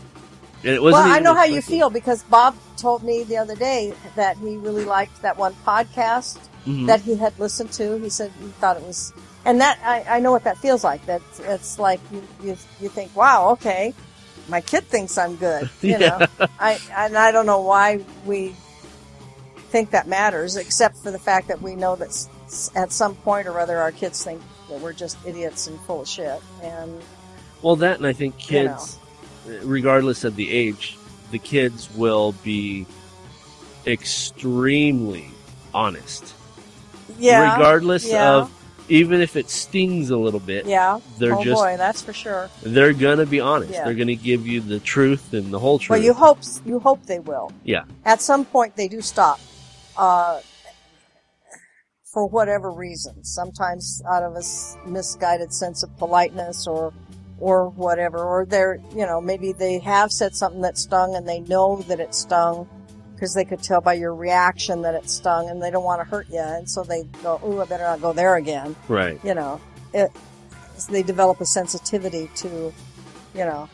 And 0.64 0.72
it 0.72 0.82
wasn't 0.82 1.04
well, 1.06 1.16
I 1.16 1.20
know 1.20 1.34
how 1.36 1.44
you 1.44 1.62
feel 1.62 1.90
because 1.90 2.24
Bob 2.24 2.56
told 2.78 3.04
me 3.04 3.24
the 3.24 3.36
other 3.38 3.56
day 3.56 3.94
that 4.16 4.38
he 4.38 4.56
really 4.58 4.86
liked 4.86 5.22
that 5.22 5.38
one 5.38 5.54
podcast 5.66 6.38
Mhm. 6.66 6.88
that 6.88 7.02
he 7.02 7.16
had 7.16 7.38
listened 7.38 7.74
to. 7.74 8.00
He 8.00 8.10
said 8.10 8.32
he 8.40 8.48
thought 8.62 8.78
it 8.78 8.84
was, 8.84 9.12
and 9.44 9.60
that 9.60 9.78
I, 9.84 10.18
I 10.18 10.20
know 10.22 10.32
what 10.32 10.46
that 10.46 10.58
feels 10.58 10.82
like. 10.86 11.06
That 11.08 11.22
it's 11.42 11.78
like 11.80 12.00
you, 12.14 12.24
you 12.42 12.58
you 12.80 12.88
think, 12.88 13.14
wow, 13.16 13.50
okay, 13.50 13.94
my 14.50 14.62
kid 14.62 14.84
thinks 14.86 15.18
I'm 15.18 15.36
good. 15.36 15.70
You 15.82 15.92
Yeah. 15.92 16.28
know, 16.40 16.48
I 16.60 16.80
and 16.96 17.18
I 17.18 17.32
don't 17.32 17.46
know 17.46 17.62
why 17.62 18.04
we 18.26 18.56
think 19.70 19.92
that 19.92 20.08
matters, 20.08 20.56
except 20.56 20.98
for 20.98 21.12
the 21.12 21.20
fact 21.20 21.48
that 21.48 21.62
we 21.62 21.76
know 21.76 21.96
that 21.96 22.28
at 22.76 22.92
some 22.92 23.16
point 23.16 23.48
or 23.48 23.60
other 23.60 23.78
our 23.80 23.92
kids 23.92 24.24
think 24.24 24.42
that 24.70 24.80
we're 24.80 24.94
just 24.94 25.18
idiots 25.26 25.68
and 25.68 25.80
full 25.82 26.02
of 26.02 26.08
shit. 26.08 26.42
And 26.62 27.02
Well, 27.62 27.76
that 27.78 27.98
and 27.98 28.06
I 28.06 28.14
think 28.14 28.50
You 28.52 28.66
know. 28.66 28.76
kids, 28.78 28.98
regardless 29.64 30.24
of 30.24 30.36
the 30.36 30.52
age, 30.52 30.98
the 31.32 31.40
kids 31.40 31.90
will 31.96 32.34
be 32.44 32.86
extremely 33.88 35.30
honest. 35.74 36.34
yeah, 37.18 37.54
regardless 37.56 38.06
yeah. 38.06 38.34
of 38.36 38.52
even 38.90 39.22
if 39.22 39.36
it 39.36 39.50
stings 39.50 40.10
a 40.10 40.18
little 40.18 40.40
bit, 40.40 40.66
Yeah. 40.66 41.00
they're 41.18 41.36
oh 41.36 41.44
just 41.44 41.62
boy, 41.62 41.76
that's 41.78 42.02
for 42.02 42.14
sure. 42.14 42.50
they're 42.62 42.94
gonna 42.94 43.26
be 43.26 43.40
honest. 43.40 43.74
Yeah. 43.74 43.86
They're 43.86 43.94
gonna 43.94 44.16
give 44.16 44.46
you 44.48 44.60
the 44.62 44.80
truth 44.80 45.34
and 45.34 45.52
the 45.52 45.60
whole 45.60 45.80
truth. 45.80 45.98
Well, 45.98 46.06
you 46.06 46.14
hope 46.14 46.40
you 46.66 46.80
hope 46.80 47.06
they 47.06 47.20
will. 47.20 47.52
Yeah. 47.64 47.84
At 48.06 48.22
some 48.22 48.46
point, 48.46 48.76
they 48.76 48.88
do 48.88 49.02
stop, 49.02 49.40
uh, 49.98 50.40
for 52.06 52.28
whatever 52.28 52.70
reason. 52.72 53.24
Sometimes 53.24 54.02
out 54.08 54.24
of 54.24 54.36
a 54.36 54.90
misguided 54.90 55.54
sense 55.54 55.84
of 55.84 55.96
politeness, 55.98 56.68
or 56.68 56.94
or 57.40 57.70
whatever, 57.70 58.20
or 58.20 58.46
they're 58.46 58.80
you 58.96 59.06
know 59.06 59.20
maybe 59.20 59.52
they 59.52 59.80
have 59.80 60.12
said 60.12 60.36
something 60.36 60.62
that 60.62 60.78
stung 60.78 61.16
and 61.16 61.28
they 61.28 61.40
know 61.42 61.78
that 61.88 62.00
it 62.00 62.14
stung 62.14 62.68
because 63.24 63.34
they 63.34 63.46
could 63.46 63.64
tell 63.64 63.80
by 63.80 63.94
your 63.94 64.14
reaction 64.14 64.82
that 64.82 64.96
it 64.96 65.10
stung 65.10 65.50
and 65.50 65.64
they 65.64 65.72
don't 65.72 65.86
want 65.86 66.02
to 66.02 66.04
hurt 66.04 66.28
you, 66.30 66.42
and 66.42 66.70
so 66.70 66.84
they 66.84 67.04
go, 67.24 67.40
"Ooh, 67.46 67.62
I 67.62 67.66
better 67.66 67.86
not 67.86 68.02
go 68.02 68.12
there 68.12 68.36
again." 68.36 68.76
right. 68.90 69.18
You 69.24 69.34
know, 69.34 69.62
it. 69.94 70.12
They 70.90 71.04
develop 71.04 71.40
a 71.40 71.46
sensitivity 71.46 72.30
to, 72.36 72.74
you 73.34 73.46
know, 73.46 73.70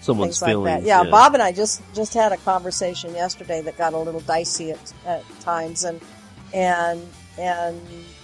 Someone's 0.00 0.38
things 0.38 0.42
like 0.42 0.48
feelings. 0.52 0.84
that. 0.84 0.86
Yeah, 0.86 1.10
Bob 1.10 1.34
and 1.34 1.42
I 1.42 1.52
just 1.52 1.82
just 1.92 2.14
had 2.14 2.32
a 2.32 2.38
conversation 2.38 3.12
yesterday 3.12 3.60
that 3.60 3.76
got 3.76 3.92
a 3.92 3.98
little 3.98 4.20
dicey 4.20 4.70
at, 4.70 4.94
at 5.04 5.40
times, 5.40 5.84
and 5.84 6.00
and 6.54 7.06
and 7.36 7.78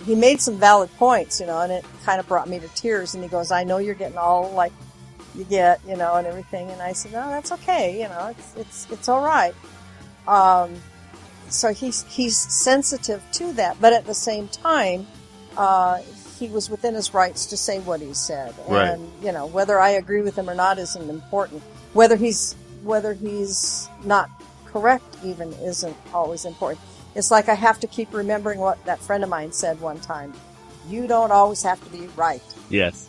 he 0.07 0.15
made 0.15 0.41
some 0.41 0.57
valid 0.57 0.89
points, 0.97 1.41
you 1.41 1.47
know, 1.47 1.61
and 1.61 1.71
it 1.71 1.85
kind 2.07 2.21
of 2.21 2.27
brought 2.27 2.49
me 2.49 2.59
to 2.59 2.69
tears. 2.69 3.15
And 3.15 3.23
he 3.23 3.29
goes, 3.29 3.51
"I 3.53 3.65
know 3.65 3.77
you're 3.77 3.95
getting 3.95 4.17
all 4.17 4.51
like 4.53 4.73
you 5.35 5.45
get, 5.45 5.79
you 5.87 5.97
know, 5.97 6.15
and 6.15 6.27
everything," 6.27 6.71
and 6.71 6.81
I 6.81 6.95
said, 6.95 7.13
"No, 7.13 7.29
that's 7.29 7.53
okay, 7.53 8.01
you 8.01 8.09
know, 8.09 8.29
it's 8.29 8.55
it's 8.57 8.87
it's 8.91 9.09
all 9.11 9.23
right." 9.23 9.55
Um, 10.29 10.75
so 11.49 11.73
he's 11.73 12.05
he's 12.05 12.37
sensitive 12.37 13.23
to 13.33 13.53
that, 13.55 13.81
but 13.81 13.93
at 13.95 14.05
the 14.05 14.15
same 14.15 14.49
time, 14.49 15.07
uh, 15.57 16.03
he 16.39 16.49
was 16.49 16.69
within 16.69 16.95
his 16.95 17.15
rights 17.15 17.47
to 17.47 17.57
say 17.57 17.81
what 17.81 18.01
he 18.01 18.13
said, 18.13 18.55
Right. 18.69 18.89
and 18.91 19.11
you 19.23 19.33
know 19.33 19.47
whether 19.47 19.81
I 19.81 19.91
agree 19.91 20.21
with 20.21 20.37
him 20.37 20.49
or 20.51 20.55
not 20.55 20.79
isn't 20.79 21.09
important. 21.09 21.63
Whether 21.95 22.17
he's 22.17 22.55
whether 22.83 23.15
he's 23.15 23.89
not 24.05 24.29
correct 24.67 25.17
even 25.25 25.53
isn't 25.55 25.97
always 26.13 26.45
important. 26.45 26.81
It's 27.15 27.31
like 27.31 27.49
I 27.49 27.55
have 27.55 27.81
to 27.81 27.87
keep 27.87 28.13
remembering 28.13 28.61
what 28.61 28.85
that 28.85 29.01
friend 29.01 29.25
of 29.25 29.31
mine 29.31 29.51
said 29.53 29.81
one 29.81 29.99
time. 30.01 30.35
You 30.89 31.07
don't 31.07 31.33
always 31.33 31.63
have 31.63 31.83
to 31.83 31.91
be 31.91 32.07
right. 32.09 32.43
Yes. 32.69 33.09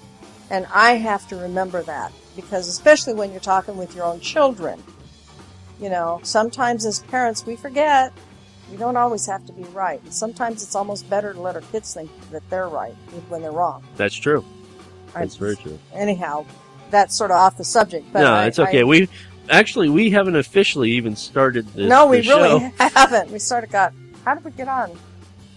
And 0.49 0.65
I 0.73 0.93
have 0.93 1.27
to 1.27 1.35
remember 1.35 1.83
that 1.83 2.11
because 2.35 2.67
especially 2.69 3.13
when 3.13 3.31
you're 3.31 3.39
talking 3.41 3.77
with 3.77 3.93
your 3.95 4.05
own 4.05 4.21
children, 4.21 4.81
you 5.79 5.89
know, 5.89 6.19
sometimes 6.23 6.85
as 6.85 6.99
parents 6.99 7.45
we 7.45 7.55
forget 7.55 8.13
we 8.71 8.77
don't 8.77 8.97
always 8.97 9.25
have 9.25 9.43
to 9.47 9.53
be 9.53 9.63
right. 9.73 9.99
And 10.03 10.13
sometimes 10.13 10.61
it's 10.61 10.75
almost 10.75 11.09
better 11.09 11.33
to 11.33 11.41
let 11.41 11.55
our 11.55 11.61
kids 11.71 11.91
think 11.95 12.11
that 12.29 12.47
they're 12.51 12.67
right 12.69 12.93
when 13.29 13.41
they're 13.41 13.51
wrong. 13.51 13.83
That's 13.97 14.13
true. 14.15 14.45
I- 15.15 15.21
That's 15.21 15.37
very 15.37 15.55
true. 15.55 15.79
Anyhow, 15.91 16.45
that's 16.91 17.15
sort 17.15 17.31
of 17.31 17.37
off 17.37 17.57
the 17.57 17.63
subject. 17.63 18.05
But 18.13 18.21
no, 18.21 18.33
I- 18.33 18.45
it's 18.45 18.59
okay. 18.59 18.81
I- 18.81 18.83
we 18.83 19.09
actually 19.49 19.89
we 19.89 20.11
haven't 20.11 20.35
officially 20.35 20.91
even 20.91 21.15
started 21.15 21.65
this. 21.73 21.89
no, 21.89 22.05
we 22.05 22.17
this 22.17 22.27
really 22.27 22.59
show. 22.59 22.71
haven't. 22.95 23.31
We 23.31 23.39
sort 23.39 23.63
of 23.63 23.71
got. 23.71 23.91
How 24.23 24.35
did 24.35 24.45
we 24.45 24.51
get 24.51 24.67
on 24.67 24.91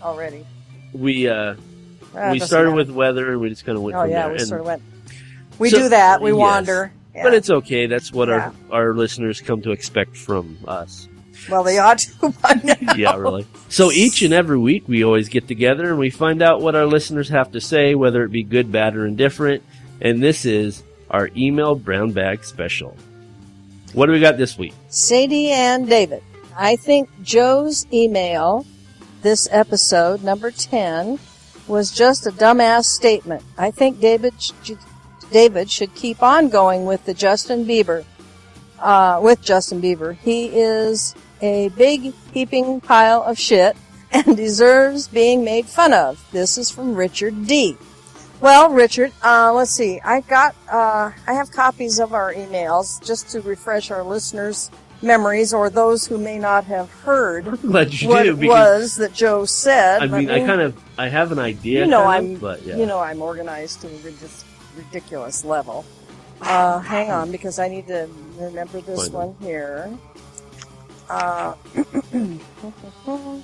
already? 0.03 0.47
We 0.95 1.29
uh 1.29 1.55
Uh, 2.15 2.31
we 2.33 2.39
started 2.39 2.71
matter. 2.71 2.77
with 2.77 2.91
weather 2.91 3.33
and 3.33 3.41
we 3.43 3.51
just 3.51 3.67
kind 3.67 3.77
of 3.77 3.83
went 3.85 3.97
Oh 3.97 4.03
from 4.03 4.11
yeah, 4.11 4.23
there. 4.23 4.33
we 4.33 4.39
And- 4.39 4.49
sort 4.49 4.61
of 4.61 4.67
went. 4.69 4.83
We 5.59 5.69
So- 5.69 5.79
do 5.81 5.89
that. 5.91 6.23
We 6.23 6.31
yes. 6.31 6.39
wander. 6.39 6.93
Yeah. 7.15 7.23
But 7.25 7.35
it's 7.35 7.51
okay. 7.51 7.87
That's 7.87 8.13
what 8.13 8.29
Yeah. 8.29 8.53
our 8.71 8.81
our 8.89 8.95
listeners 8.95 9.41
come 9.41 9.61
to 9.63 9.71
expect 9.73 10.17
from 10.17 10.57
us. 10.67 11.09
well, 11.51 11.63
they 11.65 11.79
ought 11.79 11.99
to 11.99 12.31
by 12.43 12.61
now. 12.65 12.95
yeah, 12.97 13.17
really. 13.17 13.47
So 13.69 13.91
each 13.91 14.23
and 14.23 14.33
every 14.33 14.59
week 14.59 14.85
we 14.89 15.03
always 15.05 15.29
get 15.29 15.49
together 15.49 15.91
and 15.91 15.99
we 15.99 16.09
find 16.11 16.41
out 16.43 16.61
what 16.63 16.75
our 16.75 16.87
listeners 16.87 17.29
have 17.31 17.53
to 17.53 17.61
say, 17.61 17.95
whether 17.95 18.23
it 18.25 18.31
be 18.31 18.43
good, 18.45 18.71
bad, 18.73 18.97
or 18.97 19.07
indifferent. 19.07 19.63
And 20.01 20.23
this 20.23 20.45
is 20.45 20.83
our 21.11 21.31
email 21.37 21.75
brown 21.75 22.13
bag 22.13 22.45
special. 22.45 22.97
What 23.93 24.07
do 24.07 24.13
we 24.13 24.21
got 24.21 24.39
this 24.39 24.57
week? 24.57 24.73
Sadie 24.89 25.51
and 25.51 25.89
David. 25.89 26.23
I 26.57 26.77
think 26.77 27.09
Joe's 27.23 27.87
email, 27.93 28.65
this 29.23 29.49
episode, 29.51 30.23
number 30.25 30.51
10, 30.51 31.19
was 31.67 31.91
just 31.93 32.27
a 32.27 32.31
dumbass 32.31 32.85
statement. 32.85 33.43
I 33.59 33.71
think 33.71 34.01
David, 34.01 34.35
David 35.33 35.71
should 35.71 35.95
keep 35.95 36.23
on 36.23 36.49
going 36.49 36.85
with 36.85 37.05
the 37.07 37.15
Justin 37.15 37.65
Bieber, 37.65 38.05
uh, 38.79 39.19
with 39.23 39.43
Justin 39.43 39.81
Bieber. 39.81 40.17
He 40.17 40.47
is 40.47 41.15
a 41.41 41.71
big 41.71 42.13
heaping 42.33 42.81
pile 42.81 43.23
of 43.23 43.39
shit 43.39 43.77
and 44.13 44.37
deserves 44.37 45.09
being 45.09 45.45
made 45.45 45.67
fun 45.67 45.93
of. 45.93 46.25
This 46.33 46.59
is 46.59 46.71
from 46.71 46.95
Richard 46.95 47.47
D. 47.47 47.77
Well, 48.41 48.71
Richard, 48.73 49.13
uh, 49.23 49.53
let's 49.55 49.71
see. 49.71 50.01
I 50.05 50.21
got, 50.21 50.57
uh, 50.69 51.13
I 51.27 51.33
have 51.33 51.53
copies 51.53 52.01
of 52.01 52.13
our 52.13 52.35
emails 52.35 53.05
just 53.05 53.31
to 53.31 53.41
refresh 53.41 53.93
our 53.93 54.03
listeners' 54.03 54.69
memories 55.01 55.55
or 55.55 55.71
those 55.71 56.07
who 56.07 56.19
may 56.19 56.39
not 56.39 56.65
have 56.65 56.91
heard 56.91 57.47
I'm 57.49 57.57
glad 57.57 58.01
you 58.01 58.09
what 58.09 58.23
do 58.23 58.41
it 58.41 58.47
was 58.47 58.97
that 58.97 59.13
Joe 59.13 59.45
said. 59.45 60.01
I 60.01 60.07
mean 60.07 60.31
I 60.31 60.47
kind 60.47 60.61
of 60.61 60.81
I 60.97 61.09
have 61.09 61.33
an 61.33 61.41
idea. 61.41 61.81
you 61.81 61.91
know, 61.91 62.05
kind 62.05 62.35
I'm, 62.35 62.37
but 62.37 62.63
yeah. 62.63 62.77
you 62.77 62.87
know, 62.87 63.01
I'm 63.01 63.21
organized 63.21 63.81
to 63.81 63.89
a 63.89 63.91
ridic- 63.91 64.45
ridiculous 64.77 65.45
level. 65.45 65.85
Uh, 66.41 66.81
hang 66.81 67.11
on, 67.11 67.31
because 67.31 67.59
I 67.59 67.69
need 67.69 67.87
to 67.87 68.09
remember 68.39 68.81
this 68.81 69.09
Find 69.09 69.13
one 69.13 69.37
here. 69.41 69.97
Uh, 71.09 71.55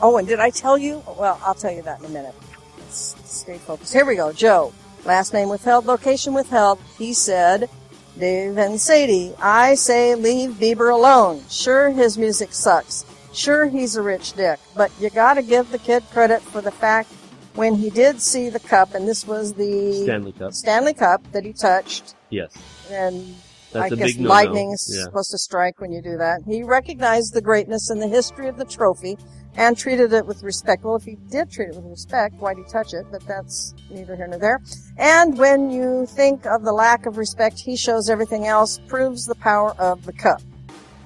oh, 0.00 0.16
and 0.16 0.26
did 0.26 0.40
I 0.40 0.50
tell 0.50 0.78
you? 0.78 1.02
Well, 1.18 1.40
I'll 1.44 1.54
tell 1.54 1.72
you 1.72 1.82
that 1.82 2.00
in 2.00 2.06
a 2.06 2.10
minute. 2.10 2.34
Let's 2.78 3.16
stay 3.24 3.58
focused. 3.58 3.92
Here 3.92 4.04
we 4.04 4.16
go. 4.16 4.32
Joe. 4.32 4.72
Last 5.04 5.32
name 5.32 5.48
withheld, 5.48 5.86
location 5.86 6.34
withheld. 6.34 6.78
He 6.98 7.14
said, 7.14 7.70
Dave 8.18 8.58
and 8.58 8.78
Sadie, 8.78 9.34
I 9.40 9.74
say 9.74 10.14
leave 10.14 10.50
Bieber 10.52 10.92
alone. 10.92 11.42
Sure, 11.48 11.90
his 11.90 12.18
music 12.18 12.52
sucks. 12.52 13.06
Sure, 13.32 13.66
he's 13.66 13.96
a 13.96 14.02
rich 14.02 14.34
dick. 14.34 14.60
But 14.76 14.90
you 15.00 15.08
gotta 15.08 15.42
give 15.42 15.70
the 15.70 15.78
kid 15.78 16.02
credit 16.10 16.42
for 16.42 16.60
the 16.60 16.70
fact 16.70 17.10
when 17.54 17.74
he 17.74 17.90
did 17.90 18.20
see 18.20 18.48
the 18.48 18.60
cup, 18.60 18.94
and 18.94 19.06
this 19.08 19.26
was 19.26 19.54
the 19.54 20.02
Stanley 20.04 20.32
Cup. 20.32 20.52
Stanley 20.52 20.94
Cup 20.94 21.22
that 21.32 21.44
he 21.44 21.52
touched, 21.52 22.14
Yes. 22.30 22.52
and 22.90 23.34
That's 23.72 23.92
I 23.92 23.94
a 23.94 23.98
guess 23.98 24.14
big 24.14 24.26
lightning 24.26 24.72
is 24.72 24.92
Yeah. 24.96 25.04
supposed 25.04 25.30
to 25.32 25.38
strike 25.38 25.80
when 25.80 25.92
you 25.92 26.02
do 26.02 26.16
that. 26.18 26.40
He 26.46 26.62
recognized 26.62 27.34
the 27.34 27.40
greatness 27.42 27.90
and 27.90 28.00
the 28.02 28.08
history 28.08 28.48
of 28.48 28.56
the 28.56 28.64
trophy 28.64 29.16
and 29.56 29.76
treated 29.76 30.12
it 30.12 30.26
with 30.26 30.42
respect. 30.42 30.84
Well, 30.84 30.96
if 30.96 31.04
he 31.04 31.16
did 31.28 31.50
treat 31.50 31.70
it 31.70 31.74
with 31.76 31.84
respect, 31.84 32.36
why'd 32.40 32.56
he 32.56 32.64
touch 32.64 32.94
it? 32.94 33.06
But 33.10 33.26
that's 33.26 33.74
neither 33.90 34.14
here 34.16 34.26
nor 34.28 34.38
there. 34.38 34.60
And 34.96 35.36
when 35.38 35.70
you 35.70 36.06
think 36.06 36.46
of 36.46 36.62
the 36.62 36.72
lack 36.72 37.06
of 37.06 37.16
respect 37.18 37.58
he 37.58 37.76
shows 37.76 38.08
everything 38.08 38.46
else, 38.46 38.80
proves 38.86 39.26
the 39.26 39.34
power 39.36 39.74
of 39.78 40.04
the 40.06 40.12
cup. 40.12 40.40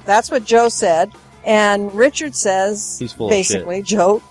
That's 0.05 0.31
what 0.31 0.45
Joe 0.45 0.69
said. 0.69 1.11
And 1.47 1.95
Richard 1.95 2.35
says, 2.35 2.99
He's 2.99 3.13
full 3.13 3.29
basically, 3.29 3.83
Joe, 3.83 4.23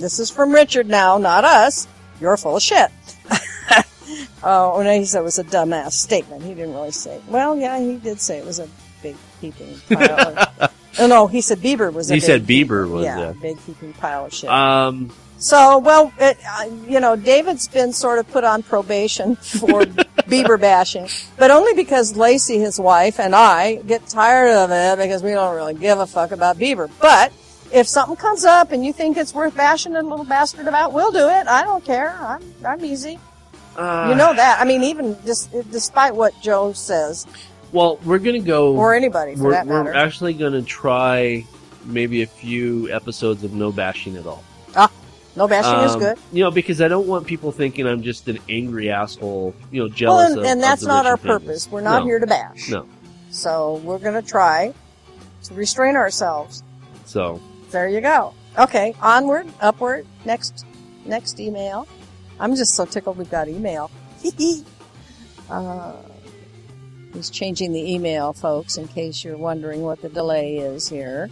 this 0.00 0.18
is 0.18 0.30
from 0.30 0.52
Richard 0.52 0.88
now, 0.88 1.18
not 1.18 1.44
us. 1.44 1.86
You're 2.20 2.36
full 2.36 2.56
of 2.56 2.62
shit. 2.62 2.90
Oh, 4.42 4.80
no, 4.82 4.98
he 4.98 5.04
said 5.04 5.20
it 5.20 5.24
was 5.24 5.38
a 5.38 5.44
dumbass 5.44 5.92
statement. 5.92 6.42
He 6.42 6.54
didn't 6.54 6.72
really 6.72 6.92
say. 6.92 7.20
Well, 7.28 7.56
yeah, 7.56 7.78
he 7.78 7.96
did 7.96 8.20
say 8.20 8.38
it 8.38 8.46
was 8.46 8.58
a 8.58 8.68
big 9.02 9.14
heaping 9.40 9.78
pile. 9.88 10.38
of, 10.38 10.72
oh 10.98 11.06
no, 11.06 11.26
he 11.26 11.40
said 11.42 11.58
Bieber 11.58 11.92
was. 11.92 12.10
A 12.10 12.14
He 12.14 12.20
big 12.20 12.26
said 12.26 12.42
Bieber 12.44 12.90
was, 12.90 13.04
yeah, 13.04 13.18
yeah. 13.18 13.32
big 13.40 13.58
heaping 13.60 13.92
pile 13.92 14.24
of 14.26 14.32
shit. 14.32 14.40
shit. 14.40 14.48
Um 14.50 15.12
so, 15.36 15.78
well, 15.78 16.12
it, 16.18 16.36
uh, 16.46 16.64
you 16.86 17.00
know, 17.00 17.16
David's 17.16 17.66
been 17.66 17.94
sort 17.94 18.18
of 18.18 18.30
put 18.30 18.44
on 18.44 18.62
probation 18.62 19.36
for 19.36 19.84
Bieber 20.28 20.60
bashing, 20.60 21.08
but 21.38 21.50
only 21.50 21.72
because 21.72 22.14
Lacey, 22.14 22.58
his 22.58 22.78
wife, 22.78 23.18
and 23.18 23.34
I 23.34 23.76
get 23.76 24.06
tired 24.06 24.54
of 24.54 24.70
it 24.70 25.02
because 25.02 25.22
we 25.22 25.30
don't 25.30 25.54
really 25.56 25.72
give 25.74 25.98
a 25.98 26.06
fuck 26.06 26.32
about 26.32 26.58
Bieber. 26.58 26.90
But 27.00 27.32
if 27.72 27.86
something 27.88 28.16
comes 28.16 28.44
up 28.44 28.72
and 28.72 28.84
you 28.84 28.92
think 28.92 29.16
it's 29.16 29.32
worth 29.34 29.54
bashing 29.56 29.94
a 29.96 30.02
little 30.02 30.24
bastard 30.24 30.66
about, 30.66 30.92
we'll 30.92 31.12
do 31.12 31.28
it. 31.28 31.46
I 31.46 31.62
don't 31.62 31.84
care. 31.84 32.10
I'm 32.20 32.42
I'm 32.64 32.84
easy. 32.84 33.18
uh, 33.76 34.06
You 34.10 34.14
know 34.16 34.34
that. 34.34 34.58
I 34.60 34.64
mean, 34.64 34.82
even 34.82 35.16
just 35.24 35.50
despite 35.70 36.14
what 36.14 36.32
Joe 36.42 36.72
says, 36.72 37.26
Well, 37.72 37.98
we're 38.04 38.18
gonna 38.18 38.40
go 38.40 38.76
or 38.76 38.94
anybody 38.94 39.36
for 39.36 39.44
we're, 39.44 39.50
that 39.52 39.66
we're 39.66 39.84
matter. 39.84 39.94
actually 39.96 40.34
gonna 40.34 40.62
try 40.62 41.44
maybe 41.84 42.22
a 42.22 42.26
few 42.26 42.90
episodes 42.92 43.44
of 43.44 43.52
no 43.52 43.72
bashing 43.72 44.16
at 44.16 44.26
all. 44.26 44.42
Ah, 44.76 44.90
no 45.36 45.48
bashing 45.48 45.78
is 45.80 45.92
Um, 45.94 46.00
good. 46.00 46.18
You 46.32 46.44
know, 46.44 46.50
because 46.50 46.80
I 46.82 46.88
don't 46.88 47.06
want 47.06 47.26
people 47.26 47.52
thinking 47.52 47.86
I'm 47.86 48.02
just 48.02 48.28
an 48.28 48.38
angry 48.48 48.90
asshole, 48.90 49.54
you 49.70 49.80
know, 49.80 49.86
Well, 49.86 49.94
jealous 49.96 50.30
and, 50.32 50.38
of 50.40 50.44
and 50.44 50.62
that's 50.62 50.82
not 50.82 51.06
our 51.06 51.16
purpose. 51.16 51.68
We're 51.70 51.80
not 51.80 52.00
No. 52.00 52.04
here 52.06 52.18
to 52.18 52.26
bash. 52.26 52.68
No. 52.68 52.84
So 53.30 53.80
we're 53.84 53.98
going 53.98 54.20
to 54.20 54.28
try 54.28 54.74
to 55.44 55.54
restrain 55.54 55.96
ourselves. 55.96 56.62
So 57.06 57.40
There 57.70 57.88
you 57.88 58.00
go. 58.00 58.34
Okay, 58.58 58.94
onward, 59.00 59.46
upward. 59.60 60.06
Next, 60.24 60.66
next 61.06 61.38
email. 61.38 61.86
I'm 62.40 62.56
just 62.56 62.74
so 62.74 62.84
tickled 62.84 63.16
we've 63.16 63.30
got 63.30 63.48
email. 63.48 63.90
uh, 65.50 65.96
he's 67.12 67.30
changing 67.30 67.72
the 67.72 67.92
email, 67.92 68.32
folks, 68.32 68.76
in 68.76 68.88
case 68.88 69.22
you're 69.22 69.36
wondering 69.36 69.82
what 69.82 70.02
the 70.02 70.08
delay 70.08 70.58
is 70.58 70.88
here. 70.88 71.30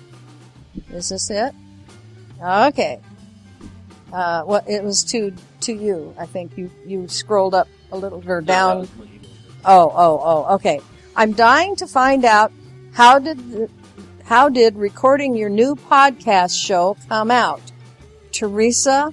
Is 0.92 1.08
this 1.08 1.28
it? 1.30 1.54
Okay. 2.40 3.00
Uh, 4.12 4.44
well, 4.46 4.64
it 4.66 4.82
was 4.82 5.04
to 5.04 5.34
to 5.60 5.72
you. 5.72 6.14
I 6.18 6.26
think 6.26 6.56
you 6.56 6.70
you 6.86 7.08
scrolled 7.08 7.54
up 7.54 7.68
a 7.92 7.98
little 7.98 8.22
or 8.26 8.40
down. 8.40 8.88
Oh, 9.64 9.92
oh, 9.94 10.20
oh. 10.22 10.54
Okay. 10.54 10.80
I'm 11.16 11.32
dying 11.32 11.74
to 11.76 11.86
find 11.86 12.24
out 12.24 12.52
how 12.92 13.18
did 13.18 13.38
the, 13.50 13.68
how 14.28 14.50
did 14.50 14.76
recording 14.76 15.34
your 15.34 15.48
new 15.48 15.74
podcast 15.74 16.54
show 16.54 16.98
come 17.08 17.30
out? 17.30 17.62
Teresa, 18.30 19.12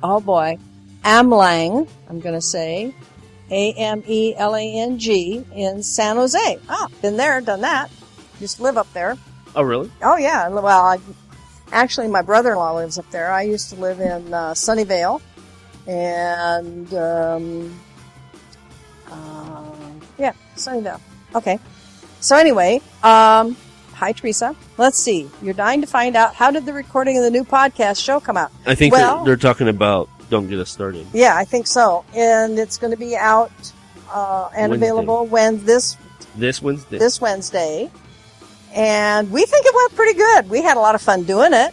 oh 0.00 0.20
boy, 0.20 0.58
Amlang. 1.04 1.88
I'm 2.08 2.20
going 2.20 2.36
to 2.36 2.40
say 2.40 2.94
A 3.50 3.72
M 3.72 4.04
E 4.06 4.32
L 4.36 4.54
A 4.54 4.62
N 4.62 4.96
G 5.00 5.44
in 5.52 5.82
San 5.82 6.14
Jose. 6.16 6.58
Ah, 6.68 6.86
been 7.02 7.16
there, 7.16 7.40
done 7.40 7.62
that. 7.62 7.90
Just 8.38 8.60
live 8.60 8.78
up 8.78 8.86
there. 8.92 9.18
Oh, 9.56 9.62
really? 9.62 9.90
Oh 10.02 10.16
yeah. 10.16 10.46
Well, 10.48 10.68
I, 10.68 10.98
actually, 11.72 12.06
my 12.06 12.22
brother-in-law 12.22 12.76
lives 12.76 12.98
up 13.00 13.10
there. 13.10 13.32
I 13.32 13.42
used 13.42 13.70
to 13.70 13.76
live 13.76 13.98
in 13.98 14.32
uh, 14.32 14.52
Sunnyvale, 14.52 15.20
and 15.88 16.94
um, 16.94 17.80
uh, 19.10 19.64
yeah, 20.16 20.32
Sunnyvale. 20.54 21.00
Okay. 21.34 21.58
So 22.20 22.36
anyway, 22.36 22.80
um, 23.02 23.56
hi 24.02 24.10
Teresa. 24.10 24.56
Let's 24.78 24.98
see. 24.98 25.30
You're 25.42 25.54
dying 25.54 25.80
to 25.80 25.86
find 25.86 26.16
out 26.16 26.34
how 26.34 26.50
did 26.50 26.66
the 26.66 26.72
recording 26.72 27.16
of 27.18 27.22
the 27.22 27.30
new 27.30 27.44
podcast 27.44 28.02
show 28.02 28.18
come 28.18 28.36
out? 28.36 28.50
I 28.66 28.74
think 28.74 28.92
Well- 28.92 29.18
they're, 29.18 29.36
they're 29.36 29.48
talking 29.52 29.68
about 29.68 30.08
Don't 30.28 30.48
Get 30.48 30.58
Us 30.58 30.70
Started. 30.70 31.06
Yeah, 31.12 31.36
I 31.36 31.44
think 31.44 31.68
so. 31.68 32.04
And 32.12 32.58
it's 32.58 32.78
going 32.78 32.90
to 32.90 32.96
be 32.96 33.14
out 33.16 33.52
uh, 34.12 34.48
and 34.56 34.70
Wednesday. 34.72 34.88
available 34.88 35.26
when 35.26 35.64
this 35.64 35.96
This 36.34 36.60
Wednesday. 36.60 36.98
this 36.98 37.20
Wednesday. 37.20 37.92
And 38.74 39.30
we 39.30 39.44
think 39.44 39.66
it 39.66 39.72
went 39.72 39.94
pretty 39.94 40.18
good. 40.18 40.50
We 40.50 40.62
had 40.62 40.76
a 40.76 40.80
lot 40.80 40.96
of 40.96 41.00
fun 41.02 41.22
doing 41.22 41.52
it. 41.54 41.72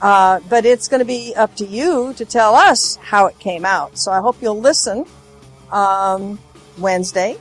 Uh, 0.00 0.38
but 0.48 0.64
it's 0.64 0.86
going 0.86 1.00
to 1.00 1.04
be 1.04 1.34
up 1.34 1.56
to 1.56 1.66
you 1.66 2.12
to 2.18 2.24
tell 2.24 2.54
us 2.54 2.94
how 3.02 3.26
it 3.26 3.36
came 3.40 3.64
out. 3.64 3.98
So 3.98 4.12
I 4.12 4.20
hope 4.20 4.36
you'll 4.40 4.60
listen 4.60 5.06
um, 5.72 6.38
Wednesday. 6.78 7.36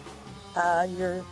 Uh, 0.56 0.88
your 0.98 1.24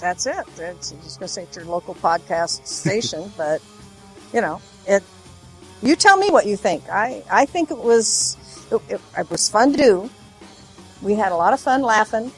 that's 0.00 0.26
it. 0.26 0.44
It's, 0.58 0.92
I'm 0.92 1.00
just 1.02 1.18
going 1.18 1.26
to 1.26 1.32
say 1.32 1.42
it's 1.42 1.56
your 1.56 1.66
local 1.66 1.94
podcast 1.94 2.66
station, 2.66 3.32
but 3.36 3.62
you 4.32 4.40
know 4.40 4.60
it. 4.86 5.02
You 5.82 5.96
tell 5.96 6.18
me 6.18 6.30
what 6.30 6.46
you 6.46 6.56
think. 6.56 6.88
I 6.90 7.22
I 7.30 7.46
think 7.46 7.70
it 7.70 7.78
was 7.78 8.36
it, 8.70 8.80
it, 8.88 9.00
it 9.16 9.30
was 9.30 9.48
fun 9.48 9.72
to 9.72 9.78
do. 9.78 10.10
We 11.02 11.14
had 11.14 11.32
a 11.32 11.36
lot 11.36 11.52
of 11.52 11.60
fun 11.60 11.82
laughing. 11.82 12.30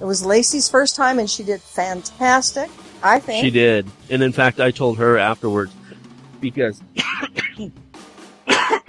It 0.00 0.04
was 0.04 0.24
Lacey's 0.24 0.68
first 0.68 0.96
time, 0.96 1.18
and 1.18 1.28
she 1.30 1.42
did 1.42 1.60
fantastic. 1.60 2.70
I 3.02 3.20
think 3.20 3.44
She 3.44 3.50
did. 3.50 3.86
And 4.10 4.22
in 4.22 4.32
fact, 4.32 4.60
I 4.60 4.70
told 4.70 4.98
her 4.98 5.18
afterwards 5.18 5.74
because, 6.40 6.82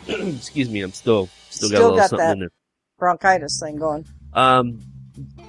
excuse 0.07 0.69
me, 0.69 0.81
I'm 0.81 0.93
still, 0.93 1.29
still, 1.49 1.69
got 1.69 1.77
a 1.77 1.81
little 1.81 1.97
got 1.97 2.09
something 2.09 2.25
that. 2.25 2.33
in 2.33 2.39
there. 2.39 2.51
bronchitis 2.97 3.59
thing 3.59 3.75
going. 3.75 4.05
Um, 4.33 4.79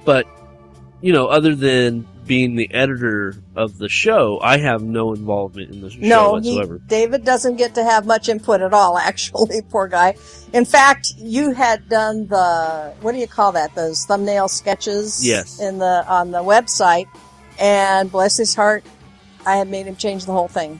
but, 0.03 0.27
you 1.01 1.13
know, 1.13 1.27
other 1.27 1.55
than 1.55 2.05
being 2.27 2.55
the 2.55 2.73
editor 2.73 3.35
of 3.55 3.77
the 3.77 3.89
show, 3.89 4.39
I 4.41 4.57
have 4.57 4.83
no 4.83 5.13
involvement 5.13 5.71
in 5.71 5.81
the 5.81 5.89
show 5.89 5.99
No, 5.99 6.35
he. 6.35 6.61
David 6.87 7.23
doesn't 7.23 7.55
get 7.55 7.75
to 7.75 7.83
have 7.83 8.05
much 8.05 8.29
input 8.29 8.61
at 8.61 8.73
all, 8.73 8.97
actually, 9.09 9.61
poor 9.69 9.87
guy. 9.87 10.15
In 10.53 10.65
fact, 10.65 11.13
you 11.17 11.51
had 11.53 11.87
done 11.89 12.27
the, 12.27 12.93
what 13.01 13.13
do 13.13 13.17
you 13.17 13.27
call 13.27 13.53
that? 13.53 13.73
Those 13.75 14.05
thumbnail 14.05 14.47
sketches? 14.49 15.25
Yes. 15.25 15.59
In 15.59 15.77
the, 15.79 16.05
on 16.07 16.31
the 16.31 16.39
website. 16.43 17.07
And 17.59 18.11
bless 18.11 18.37
his 18.37 18.53
heart, 18.53 18.83
I 19.45 19.55
had 19.55 19.67
made 19.69 19.87
him 19.87 19.95
change 19.95 20.25
the 20.25 20.33
whole 20.33 20.47
thing. 20.49 20.79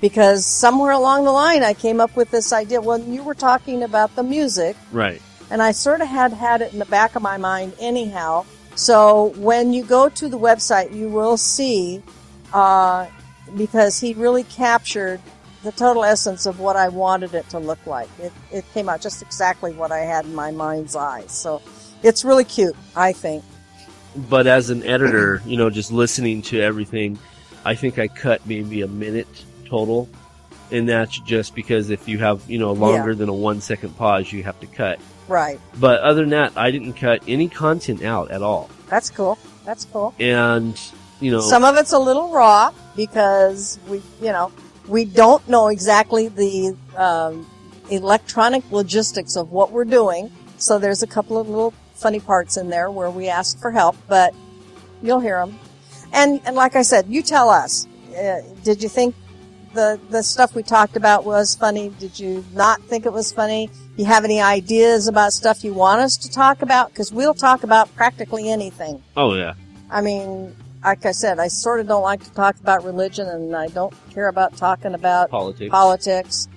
Because 0.00 0.44
somewhere 0.46 0.92
along 0.92 1.24
the 1.24 1.30
line, 1.32 1.62
I 1.62 1.74
came 1.74 2.00
up 2.00 2.16
with 2.16 2.30
this 2.30 2.52
idea. 2.52 2.80
When 2.80 3.12
you 3.12 3.22
were 3.22 3.34
talking 3.34 3.82
about 3.82 4.16
the 4.16 4.22
music, 4.22 4.76
Right. 4.92 5.20
and 5.50 5.62
I 5.62 5.72
sort 5.72 6.00
of 6.00 6.08
had 6.08 6.32
had 6.32 6.62
it 6.62 6.72
in 6.72 6.78
the 6.78 6.86
back 6.86 7.16
of 7.16 7.22
my 7.22 7.36
mind 7.36 7.74
anyhow. 7.78 8.44
So 8.74 9.32
when 9.36 9.72
you 9.72 9.84
go 9.84 10.08
to 10.08 10.28
the 10.28 10.38
website, 10.38 10.94
you 10.94 11.08
will 11.08 11.36
see, 11.36 12.02
uh, 12.52 13.06
because 13.56 14.00
he 14.00 14.14
really 14.14 14.44
captured 14.44 15.20
the 15.62 15.72
total 15.72 16.04
essence 16.04 16.46
of 16.46 16.60
what 16.60 16.76
I 16.76 16.88
wanted 16.88 17.34
it 17.34 17.48
to 17.50 17.58
look 17.58 17.84
like. 17.86 18.08
It, 18.18 18.32
it 18.50 18.64
came 18.72 18.88
out 18.88 19.02
just 19.02 19.20
exactly 19.20 19.72
what 19.72 19.92
I 19.92 19.98
had 19.98 20.24
in 20.24 20.34
my 20.34 20.50
mind's 20.50 20.96
eye. 20.96 21.24
So 21.26 21.60
it's 22.02 22.24
really 22.24 22.44
cute, 22.44 22.76
I 22.96 23.12
think. 23.12 23.44
But 24.16 24.46
as 24.46 24.70
an 24.70 24.82
editor, 24.84 25.42
you 25.44 25.56
know, 25.56 25.70
just 25.70 25.92
listening 25.92 26.42
to 26.42 26.60
everything, 26.60 27.18
I 27.64 27.74
think 27.74 27.98
I 27.98 28.08
cut 28.08 28.46
maybe 28.46 28.80
a 28.80 28.88
minute 28.88 29.28
total. 29.66 30.08
And 30.72 30.88
that's 30.88 31.18
just 31.20 31.54
because 31.54 31.90
if 31.90 32.08
you 32.08 32.18
have, 32.18 32.48
you 32.48 32.58
know, 32.58 32.72
longer 32.72 33.14
than 33.14 33.28
a 33.28 33.34
one 33.34 33.60
second 33.60 33.96
pause, 33.96 34.32
you 34.32 34.42
have 34.44 34.58
to 34.60 34.66
cut. 34.66 34.98
Right. 35.30 35.60
But 35.78 36.00
other 36.00 36.22
than 36.22 36.30
that, 36.30 36.58
I 36.58 36.72
didn't 36.72 36.94
cut 36.94 37.22
any 37.28 37.48
content 37.48 38.02
out 38.02 38.32
at 38.32 38.42
all. 38.42 38.68
That's 38.88 39.10
cool. 39.10 39.38
That's 39.64 39.84
cool. 39.84 40.12
And, 40.18 40.78
you 41.20 41.30
know, 41.30 41.40
Some 41.40 41.62
of 41.62 41.76
it's 41.76 41.92
a 41.92 41.98
little 42.00 42.32
raw 42.32 42.72
because 42.96 43.78
we, 43.88 44.02
you 44.20 44.32
know, 44.32 44.50
we 44.88 45.04
don't 45.04 45.48
know 45.48 45.68
exactly 45.68 46.26
the 46.26 46.76
um, 46.96 47.48
electronic 47.90 48.68
logistics 48.72 49.36
of 49.36 49.52
what 49.52 49.70
we're 49.70 49.84
doing. 49.84 50.32
So 50.58 50.80
there's 50.80 51.04
a 51.04 51.06
couple 51.06 51.38
of 51.38 51.48
little 51.48 51.74
funny 51.94 52.18
parts 52.18 52.56
in 52.56 52.68
there 52.68 52.90
where 52.90 53.10
we 53.10 53.28
ask 53.28 53.56
for 53.60 53.70
help, 53.70 53.96
but 54.08 54.34
you'll 55.00 55.20
hear 55.20 55.38
them. 55.38 55.60
And, 56.12 56.40
and 56.44 56.56
like 56.56 56.74
I 56.74 56.82
said, 56.82 57.06
you 57.08 57.22
tell 57.22 57.50
us. 57.50 57.86
Uh, 58.18 58.42
did 58.64 58.82
you 58.82 58.88
think 58.88 59.14
the 59.72 60.00
the 60.10 60.22
stuff 60.22 60.54
we 60.54 60.62
talked 60.62 60.96
about 60.96 61.24
was 61.24 61.54
funny? 61.54 61.90
Did 61.98 62.18
you 62.18 62.44
not 62.52 62.82
think 62.82 63.06
it 63.06 63.12
was 63.12 63.32
funny? 63.32 63.70
You 63.96 64.04
have 64.06 64.24
any 64.24 64.40
ideas 64.40 65.08
about 65.08 65.32
stuff 65.32 65.62
you 65.64 65.72
want 65.74 66.00
us 66.00 66.16
to 66.18 66.30
talk 66.30 66.62
about? 66.62 66.88
Because 66.90 67.12
we'll 67.12 67.34
talk 67.34 67.62
about 67.62 67.94
practically 67.94 68.50
anything. 68.50 69.02
oh 69.16 69.34
yeah. 69.34 69.54
I 69.90 70.00
mean, 70.00 70.54
like 70.84 71.04
I 71.04 71.10
said, 71.12 71.38
I 71.38 71.48
sort 71.48 71.80
of 71.80 71.88
don't 71.88 72.02
like 72.02 72.22
to 72.24 72.32
talk 72.32 72.56
about 72.60 72.84
religion, 72.84 73.28
and 73.28 73.54
I 73.56 73.66
don't 73.68 73.92
care 74.12 74.28
about 74.28 74.56
talking 74.56 74.94
about 74.94 75.30
Politics. 75.30 75.70
politics. 75.70 76.48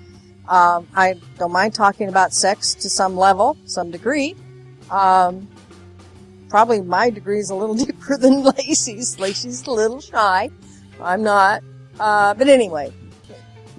Um, 0.47 0.87
I 0.95 1.15
don't 1.39 1.51
mind 1.51 1.73
talking 1.73 2.09
about 2.09 2.33
sex 2.33 2.75
to 2.75 2.89
some 2.89 3.15
level, 3.15 3.57
some 3.65 3.91
degree. 3.91 4.35
Um, 4.91 5.47
probably 6.49 6.81
my 6.81 7.09
degree 7.09 7.39
is 7.39 7.49
a 7.49 7.55
little 7.55 7.75
deeper 7.85 8.17
than 8.17 8.43
Lacey's. 8.43 9.19
Lacey's 9.19 9.65
a 9.65 9.71
little 9.71 9.99
shy. 10.01 10.49
I'm 11.01 11.23
not. 11.23 11.63
Uh, 11.99 12.33
but 12.33 12.47
anyway, 12.47 12.91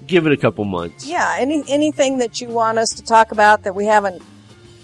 Give 0.07 0.25
it 0.25 0.31
a 0.31 0.37
couple 0.37 0.65
months. 0.65 1.05
yeah, 1.05 1.35
any 1.39 1.63
anything 1.67 2.17
that 2.19 2.39
you 2.41 2.49
want 2.49 2.77
us 2.77 2.91
to 2.91 3.03
talk 3.03 3.31
about 3.31 3.63
that 3.63 3.73
we 3.75 3.85
haven't 3.85 4.21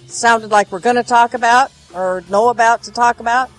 sounded 0.07 0.51
like 0.51 0.71
we're 0.71 0.79
going 0.79 0.95
to 0.95 1.03
talk 1.03 1.33
about 1.33 1.71
or 1.93 2.23
know 2.29 2.49
about 2.49 2.83
to 2.83 2.91
talk 2.91 3.19
about, 3.19 3.49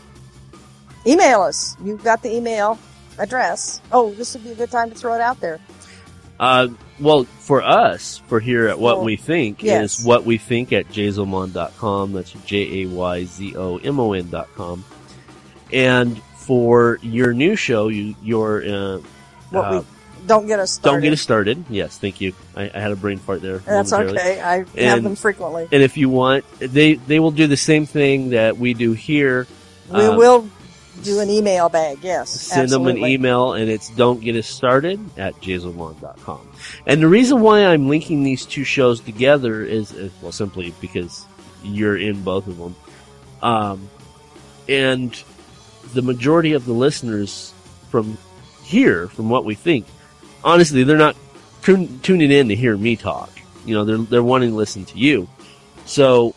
email 1.07 1.43
us. 1.43 1.77
You've 1.85 2.03
got 2.05 2.23
the 2.23 2.35
email 2.35 2.79
address. 3.19 3.81
Oh, 3.93 4.13
this 4.15 4.35
would 4.35 4.45
be 4.45 4.51
a 4.51 4.55
good 4.55 4.71
time 4.71 4.91
to 4.91 4.97
throw 4.97 5.15
it 5.15 5.21
out 5.21 5.41
there. 5.41 5.61
Uh, 6.41 6.69
well, 6.99 7.25
for 7.25 7.63
us, 7.63 8.19
for 8.27 8.41
here 8.41 8.67
at 8.67 8.79
What 8.79 9.05
We 9.05 9.17
Think, 9.17 9.63
yes. 9.63 10.01
is 10.01 10.05
what 10.05 10.25
we 10.25 10.39
think 10.39 10.73
at 10.73 10.89
jayzomon.com. 10.89 12.13
That's 12.13 12.33
J 12.45 12.83
A 12.83 12.89
Y 12.89 13.25
Z 13.25 13.57
O 13.57 13.77
M 13.79 14.01
O 14.01 14.13
N 14.13 14.29
dot 14.31 14.49
com. 14.57 14.85
And 15.73 16.21
for 16.37 16.99
your 17.03 17.33
new 17.33 17.55
show, 17.55 17.89
you, 17.89 18.15
your, 18.23 18.65
uh, 18.65 18.99
What 19.51 19.65
uh, 19.65 19.71
we 19.79 19.87
don't 20.27 20.47
get 20.47 20.59
us 20.59 20.73
started. 20.73 20.95
don't 20.95 21.03
get 21.03 21.13
us 21.13 21.21
started. 21.21 21.65
Yes, 21.69 21.99
thank 21.99 22.21
you. 22.21 22.35
I, 22.57 22.71
I 22.75 22.81
had 22.81 22.93
a 22.93 22.97
brain 22.97 23.19
fart 23.19 23.43
there. 23.43 23.59
That's 23.59 23.93
okay. 23.93 24.41
I 24.41 24.59
have 24.59 24.77
And- 24.77 25.07
them 25.07 25.17
frequently. 25.17 25.69
And 25.71 25.83
if 25.83 25.97
you 25.97 26.09
want, 26.09 26.45
they, 26.59 26.95
they 26.95 27.21
will 27.21 27.31
do 27.31 27.47
the 27.47 27.57
same 27.57 27.87
thing 27.87 28.31
that 28.31 28.57
we 28.57 28.75
do 28.75 28.93
here. 28.93 29.47
We 29.91 30.01
um, 30.01 30.17
will 30.17 30.49
do 31.03 31.21
an 31.21 31.31
email 31.31 31.69
bag. 31.69 31.99
Yes, 32.03 32.31
send 32.31 32.71
them 32.71 32.87
an 32.87 32.99
email 32.99 33.55
and 33.55 33.69
it's 33.69 33.91
don't 33.91 34.21
get 34.21 34.37
us 34.37 34.47
started 34.47 35.01
at 35.19 35.35
jayzomon.com. 35.41 36.49
And 36.87 37.03
the 37.03 37.09
reason 37.09 37.41
why 37.41 37.67
I'm 37.67 37.89
linking 37.89 38.23
these 38.23 38.47
two 38.47 38.65
shows 38.65 39.01
together 39.01 39.63
is, 39.63 39.93
is 39.93 40.13
well, 40.23 40.33
simply 40.33 40.73
because 40.81 41.27
you're 41.65 41.97
in 41.97 42.23
both 42.23 42.47
of 42.47 42.59
them. 42.59 42.77
Um, 43.43 43.91
and 44.69 45.21
the 45.95 46.03
majority 46.03 46.53
of 46.53 46.65
the 46.65 46.73
listeners 46.73 47.53
from 47.91 48.17
here, 48.63 49.09
from 49.09 49.29
what 49.29 49.45
we 49.45 49.55
think, 49.55 49.87
honestly, 50.45 50.85
they're 50.85 50.97
not 50.97 51.17
tun- 51.63 52.01
tuning 52.03 52.31
in 52.31 52.49
to 52.49 52.55
hear 52.57 52.77
me 52.77 52.97
talk. 52.97 53.31
You 53.65 53.75
know, 53.75 53.85
they're, 53.85 53.99
they're 53.99 54.23
wanting 54.23 54.51
to 54.51 54.57
listen 54.57 54.85
to 54.87 54.99
you. 54.99 55.29
So, 55.87 56.35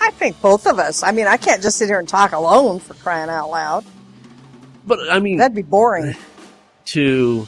I 0.00 0.10
think 0.12 0.40
both 0.40 0.66
of 0.66 0.78
us. 0.78 1.02
I 1.02 1.12
mean, 1.12 1.26
I 1.26 1.36
can't 1.36 1.62
just 1.62 1.78
sit 1.78 1.88
here 1.88 1.98
and 1.98 2.08
talk 2.08 2.32
alone 2.32 2.78
for 2.80 2.94
crying 2.94 3.30
out 3.30 3.50
loud. 3.50 3.84
but 4.86 4.98
I 5.10 5.18
mean, 5.18 5.38
That'd 5.38 5.54
be 5.54 5.62
boring. 5.62 6.14
to, 6.86 7.46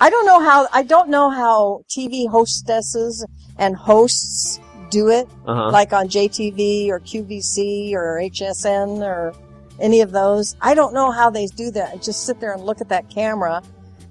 I 0.00 0.10
don't 0.10 0.26
know 0.26 0.40
how 0.40 0.68
I 0.72 0.82
don't 0.82 1.08
know 1.08 1.30
how 1.30 1.84
TV 1.88 2.28
hostesses 2.28 3.24
and 3.58 3.74
hosts 3.76 4.60
do 4.90 5.08
it, 5.08 5.26
uh 5.46 5.70
like 5.70 5.92
on 5.92 6.08
JTV 6.08 6.88
or 6.88 7.00
QVC 7.00 7.92
or 7.94 8.20
HSN 8.20 8.98
or 8.98 9.32
any 9.80 10.00
of 10.02 10.10
those. 10.12 10.54
I 10.60 10.74
don't 10.74 10.92
know 10.92 11.10
how 11.10 11.30
they 11.30 11.46
do 11.46 11.70
that. 11.72 12.02
Just 12.02 12.26
sit 12.26 12.38
there 12.40 12.52
and 12.52 12.62
look 12.64 12.80
at 12.80 12.88
that 12.90 13.08
camera 13.08 13.62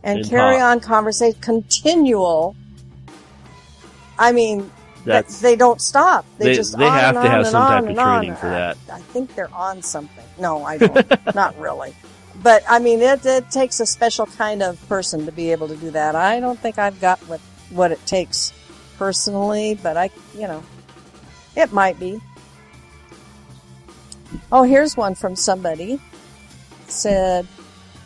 and, 0.03 0.19
And 0.19 0.29
carry 0.29 0.57
talk. 0.57 0.63
on 0.71 0.79
conversation, 0.79 1.39
continual. 1.41 2.55
I 4.19 4.31
mean, 4.31 4.69
That's 5.05 5.39
they 5.41 5.55
don't 5.55 5.81
stop. 5.81 6.25
They, 6.37 6.45
they, 6.47 6.55
just 6.55 6.77
they 6.77 6.85
on 6.85 6.91
have 6.99 7.15
and 7.15 7.23
to 7.25 7.29
on 7.29 7.31
have 7.31 7.39
and 7.39 7.47
some 7.47 7.61
on 7.61 7.81
type 7.85 7.89
of 7.91 8.03
training 8.03 8.35
for 8.35 8.47
I- 8.47 8.51
that. 8.51 8.77
I 8.91 8.99
think 8.99 9.33
they're 9.35 9.53
on 9.53 9.81
something. 9.81 10.23
No, 10.39 10.63
I 10.63 10.77
don't. 10.77 11.05
Not 11.35 11.57
really. 11.59 11.95
But 12.41 12.63
I 12.67 12.79
mean, 12.79 13.01
it, 13.01 13.25
it 13.25 13.49
takes 13.51 13.79
a 13.79 13.85
special 13.85 14.25
kind 14.25 14.61
of 14.63 14.79
person 14.89 15.25
to 15.25 15.31
be 15.31 15.51
able 15.51 15.67
to 15.67 15.75
do 15.75 15.91
that. 15.91 16.15
I 16.15 16.39
don't 16.39 16.59
think 16.59 16.77
I've 16.77 16.99
got 16.99 17.19
what 17.27 17.39
what 17.69 17.91
it 17.91 18.03
takes 18.05 18.51
personally, 18.97 19.79
but 19.81 19.97
I, 19.97 20.09
you 20.35 20.47
know, 20.47 20.63
it 21.55 21.71
might 21.71 21.99
be. 21.99 22.19
Oh, 24.51 24.63
here's 24.63 24.97
one 24.97 25.15
from 25.15 25.35
somebody. 25.35 25.99
Said, 26.87 27.47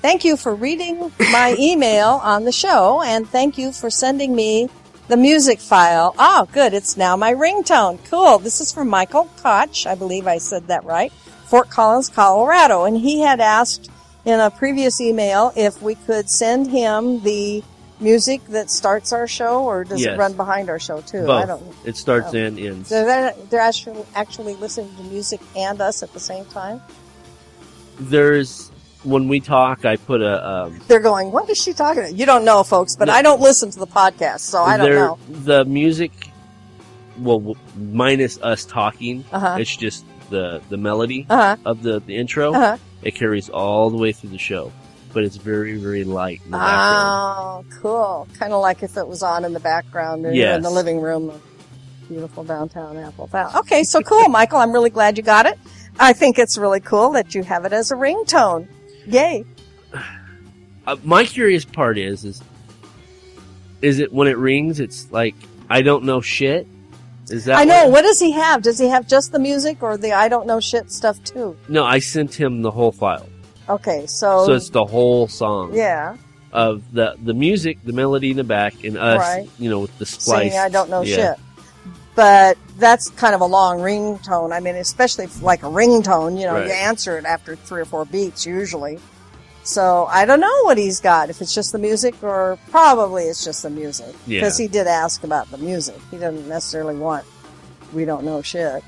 "Thank 0.08 0.24
you 0.24 0.38
for 0.38 0.56
reading 0.56 1.12
my 1.34 1.54
email 1.60 2.22
on 2.24 2.46
the 2.46 2.52
show, 2.54 3.02
and 3.02 3.28
thank 3.28 3.58
you 3.58 3.74
for 3.74 3.90
sending 3.90 4.34
me 4.34 4.70
the 5.10 5.18
music 5.18 5.60
file. 5.60 6.16
Oh, 6.18 6.48
good. 6.54 6.74
It's 6.74 6.96
now 6.96 7.18
my 7.18 7.34
ringtone. 7.34 8.00
Cool. 8.10 8.40
This 8.40 8.62
is 8.62 8.72
from 8.72 8.88
Michael 8.88 9.30
Koch. 9.44 9.86
I 9.86 9.96
believe 9.96 10.26
I 10.26 10.38
said 10.38 10.68
that 10.68 10.86
right. 10.86 11.12
Fort 11.48 11.70
Collins, 11.70 12.08
Colorado. 12.08 12.86
And 12.86 12.96
he 12.96 13.20
had 13.20 13.42
asked 13.42 13.90
in 14.24 14.40
a 14.40 14.50
previous 14.50 15.02
email 15.02 15.52
if 15.58 15.82
we 15.82 15.96
could 15.96 16.30
send 16.30 16.72
him 16.72 17.22
the 17.24 17.62
music 18.00 18.46
that 18.48 18.70
starts 18.72 19.12
our 19.12 19.28
show 19.28 19.66
or 19.66 19.84
does 19.84 20.00
Yes. 20.00 20.14
it 20.14 20.18
run 20.20 20.32
behind 20.38 20.70
our 20.70 20.80
show 20.80 21.02
too? 21.02 21.30
I 21.30 21.46
Both. 21.46 21.48
don't 21.48 21.76
It 21.84 21.98
starts 21.98 22.34
Oh. 22.34 22.38
and 22.38 22.58
ends. 22.58 22.88
they're, 22.88 23.34
they're 23.50 23.60
actually, 23.60 24.06
actually 24.16 24.56
listening 24.56 24.96
to 24.96 25.04
music 25.04 25.42
and 25.58 25.82
us 25.82 26.02
at 26.02 26.14
the 26.14 26.20
same 26.22 26.46
time? 26.46 26.82
There's 28.00 28.72
when 29.04 29.28
we 29.28 29.40
talk, 29.40 29.86
I 29.86 29.96
put 29.98 30.22
a 30.22 30.48
um, 30.50 30.80
They're 30.88 31.00
going, 31.00 31.32
what 31.32 31.50
is 31.50 31.58
she 31.62 31.74
talking 31.74 32.04
about? 32.04 32.16
You 32.16 32.26
don't 32.26 32.44
know, 32.46 32.64
folks, 32.64 32.96
but 32.96 33.06
No. 33.06 33.14
I 33.14 33.22
don't 33.22 33.42
listen 33.42 33.70
to 33.72 33.80
the 33.80 33.88
podcast, 33.88 34.40
so 34.42 34.64
I 34.64 34.78
don't 34.78 34.86
there- 34.90 34.96
know. 35.00 35.18
The 35.30 35.66
music, 35.66 36.12
well, 37.20 37.40
w- 37.40 37.56
minus 37.76 38.40
us 38.42 38.66
talking, 38.66 39.24
Uh-huh. 39.32 39.58
it's 39.60 39.76
just 39.76 40.06
the 40.30 40.62
the 40.70 40.78
melody 40.78 41.26
Uh-huh. 41.30 41.56
of 41.66 41.84
the 41.84 42.00
the 42.02 42.18
intro. 42.18 42.54
Uh-huh. 42.54 42.78
It 43.02 43.16
carries 43.16 43.50
all 43.50 43.90
the 43.90 43.98
way 43.98 44.12
through 44.12 44.32
the 44.32 44.38
show, 44.38 44.72
but 45.14 45.24
it's 45.24 45.38
very 45.38 45.78
very 45.78 46.04
light 46.04 46.42
in. 46.46 46.54
Oh, 46.56 47.64
cool. 47.82 48.28
Kind 48.40 48.52
of 48.54 48.62
like 48.62 48.84
if 48.84 48.98
it 48.98 49.08
was 49.08 49.24
on 49.24 49.46
in 49.46 49.54
the 49.54 49.60
background 49.60 50.26
or 50.26 50.34
Yes. 50.34 50.58
in 50.58 50.64
the 50.64 50.70
living 50.70 51.00
room 51.00 51.30
of 51.30 51.42
beautiful 52.10 52.44
downtown 52.44 52.98
Apple 52.98 53.28
Valley. 53.28 53.54
Okay, 53.60 53.84
so 53.84 54.02
cool, 54.02 54.28
Michael. 54.30 54.60
I'm 54.60 54.72
really 54.72 54.90
glad 54.90 55.18
you 55.18 55.24
got 55.24 55.46
it. 55.46 55.58
I 56.00 56.14
think 56.14 56.38
it's 56.40 56.58
really 56.58 56.80
cool 56.80 57.12
that 57.12 57.34
you 57.36 57.44
have 57.44 57.66
it 57.66 57.74
as 57.74 57.92
a 57.92 57.96
ringtone. 57.96 58.68
Yay. 59.08 59.46
Uh, 60.86 60.96
my 61.04 61.26
curious 61.26 61.66
part 61.66 61.98
is 61.98 62.24
is 62.24 62.42
is 63.82 64.00
it 64.00 64.14
when 64.14 64.30
it 64.30 64.38
rings? 64.38 64.80
It's 64.80 65.12
like 65.12 65.36
I 65.70 65.82
don't 65.82 66.06
know 66.06 66.22
shit. 66.22 66.66
Is 67.30 67.44
that 67.44 67.58
I 67.58 67.66
know. 67.66 67.84
what- 67.84 67.92
What 67.92 68.02
does 68.04 68.22
he 68.22 68.32
have? 68.32 68.62
Does 68.62 68.80
he 68.80 68.88
have 68.88 69.06
just 69.06 69.34
the 69.34 69.40
music 69.40 69.84
or 69.84 69.98
the 69.98 70.14
I 70.14 70.30
don't 70.30 70.48
know 70.48 70.62
shit 70.62 70.90
stuff 70.90 71.22
too? 71.26 71.58
No, 71.68 71.84
I 71.84 72.00
sent 72.00 72.34
him 72.34 72.62
the 72.62 72.72
whole 72.72 72.94
file, 72.94 73.28
Okay, 73.68 74.06
so, 74.08 74.46
so 74.46 74.54
it's 74.54 74.70
the 74.70 74.86
whole 74.86 75.28
song. 75.28 75.74
Yeah, 75.74 76.16
of 76.54 76.82
the 76.94 77.16
the 77.22 77.34
music, 77.34 77.80
the 77.84 77.92
melody 77.92 78.32
in 78.32 78.38
the 78.38 78.46
back, 78.46 78.86
and 78.86 78.98
us, 78.98 79.20
Right. 79.20 79.50
you 79.60 79.70
know, 79.70 79.80
with 79.82 79.98
the 80.00 80.06
splice. 80.06 80.54
singing 80.54 80.58
I 80.58 80.70
don't 80.70 80.90
know 80.90 81.02
yeah. 81.02 81.16
shit. 81.34 81.40
But 82.18 82.58
that's 82.80 83.12
kind 83.12 83.36
of 83.36 83.42
a 83.42 83.46
long 83.46 83.78
ringtone. 83.78 84.52
I 84.52 84.60
mean, 84.60 84.74
especially 84.76 85.28
like 85.40 85.62
a 85.62 85.68
ringtone, 85.68 86.40
you 86.40 86.48
know, 86.48 86.56
Right. 86.56 86.66
you 86.66 86.74
answer 86.74 87.20
it 87.20 87.26
after 87.26 87.56
three 87.56 87.82
or 87.82 87.86
four 87.86 88.06
beats 88.06 88.44
usually. 88.44 88.98
So 89.62 90.08
I 90.10 90.26
don't 90.26 90.40
know 90.40 90.64
what 90.64 90.80
he's 90.80 91.00
got. 91.00 91.30
If 91.30 91.42
it's 91.42 91.54
just 91.54 91.74
the 91.74 91.78
music, 91.78 92.16
or 92.24 92.58
probably 92.72 93.26
it's 93.26 93.44
just 93.46 93.62
the 93.62 93.70
music, 93.70 94.16
Yeah. 94.26 94.40
because 94.40 94.58
he 94.58 94.68
did 94.68 94.88
ask 94.88 95.24
about 95.24 95.52
the 95.52 95.60
music. 95.60 95.98
He 96.10 96.18
doesn't 96.18 96.50
necessarily 96.50 96.96
want. 96.96 97.24
We 97.94 98.04
don't 98.04 98.24
know 98.24 98.42
shit, 98.42 98.84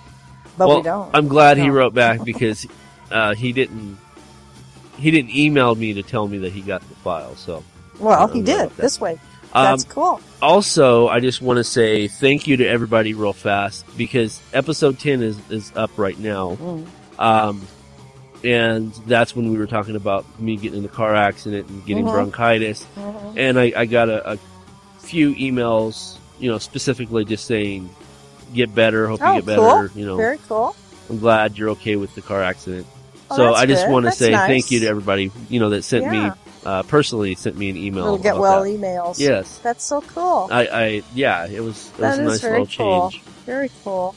but 0.57 0.67
well, 0.67 0.77
we 0.77 0.83
don't. 0.83 1.11
I'm 1.13 1.27
glad 1.27 1.57
he 1.59 1.69
wrote 1.69 1.93
back 1.93 2.23
because 2.23 2.65
uh, 3.11 3.35
he 3.35 3.53
didn't 3.53 3.99
he 4.97 5.11
didn't 5.11 5.35
email 5.35 5.75
me 5.75 5.93
to 5.93 6.01
tell 6.01 6.27
me 6.27 6.39
that 6.39 6.51
he 6.51 6.61
got 6.61 6.81
the 6.89 6.95
file. 6.95 7.35
So 7.35 7.63
well, 7.99 8.27
he 8.27 8.41
did 8.41 8.71
this 8.71 8.99
way. 8.99 9.19
Um, 9.53 9.63
That's 9.65 9.83
cool. 9.85 10.21
also, 10.41 11.07
I 11.07 11.19
just 11.19 11.41
want 11.41 11.57
to 11.57 11.63
say 11.63 12.07
thank 12.07 12.47
you 12.47 12.57
to 12.57 12.65
everybody 12.67 13.13
real 13.13 13.33
fast 13.33 13.85
because 13.97 14.39
episode 14.53 14.99
ten 14.99 15.21
is 15.23 15.37
is 15.49 15.71
up 15.75 15.91
right 15.97 16.17
now. 16.19 16.55
Mm. 16.55 16.87
Um, 17.19 17.67
and 18.43 18.93
that's 19.05 19.35
when 19.35 19.51
we 19.51 19.57
were 19.57 19.67
talking 19.67 19.95
about 19.97 20.25
me 20.39 20.55
getting 20.55 20.77
in 20.77 20.83
the 20.83 20.89
car 20.89 21.13
accident 21.13 21.67
and 21.69 21.85
getting 21.85 22.05
Mhm. 22.05 22.11
bronchitis. 22.13 22.85
Mhm. 22.97 23.33
And 23.37 23.59
I, 23.59 23.73
I 23.75 23.85
got 23.85 24.07
a, 24.07 24.33
a 24.33 24.37
few 24.99 25.35
emails, 25.35 26.15
you 26.39 26.49
know, 26.49 26.57
specifically 26.57 27.25
just 27.25 27.45
saying, 27.45 27.89
get 28.53 28.73
better, 28.73 29.07
hope 29.07 29.19
Oh, 29.21 29.33
you 29.35 29.41
get 29.41 29.45
better. 29.45 29.91
You 29.93 30.05
know, 30.05 30.15
Very 30.15 30.37
cool. 30.47 30.73
I'm 31.09 31.19
glad 31.19 31.57
you're 31.57 31.71
okay 31.71 31.97
with 31.97 32.15
the 32.15 32.21
car 32.21 32.41
accident. 32.41 32.87
Oh, 33.31 33.35
so 33.35 33.53
I 33.53 33.65
just 33.65 33.87
want 33.89 34.05
to 34.05 34.11
say 34.13 34.31
nice. 34.31 34.47
thank 34.47 34.71
you 34.71 34.79
to 34.81 34.87
everybody, 34.87 35.31
you 35.49 35.59
know, 35.59 35.71
that 35.71 35.83
sent 35.83 36.05
Yeah. 36.05 36.29
me, 36.29 36.31
uh, 36.65 36.83
personally 36.83 37.35
sent 37.35 37.57
me 37.57 37.69
an 37.69 37.77
email. 37.77 38.03
Little 38.03 38.17
get 38.19 38.37
well 38.37 38.63
that. 38.63 38.69
emails. 38.69 39.19
Yes. 39.19 39.59
That's 39.59 39.83
so 39.83 40.01
cool. 40.01 40.47
I, 40.51 40.67
I, 40.67 41.03
yeah, 41.13 41.45
it 41.47 41.59
was, 41.61 41.91
it 41.97 41.99
was 42.01 42.17
a 42.17 42.23
nice 42.23 42.41
very 42.41 42.59
little 42.59 42.75
cool. 42.77 43.09
change. 43.11 43.23
Very 43.45 43.71
cool. 43.83 44.15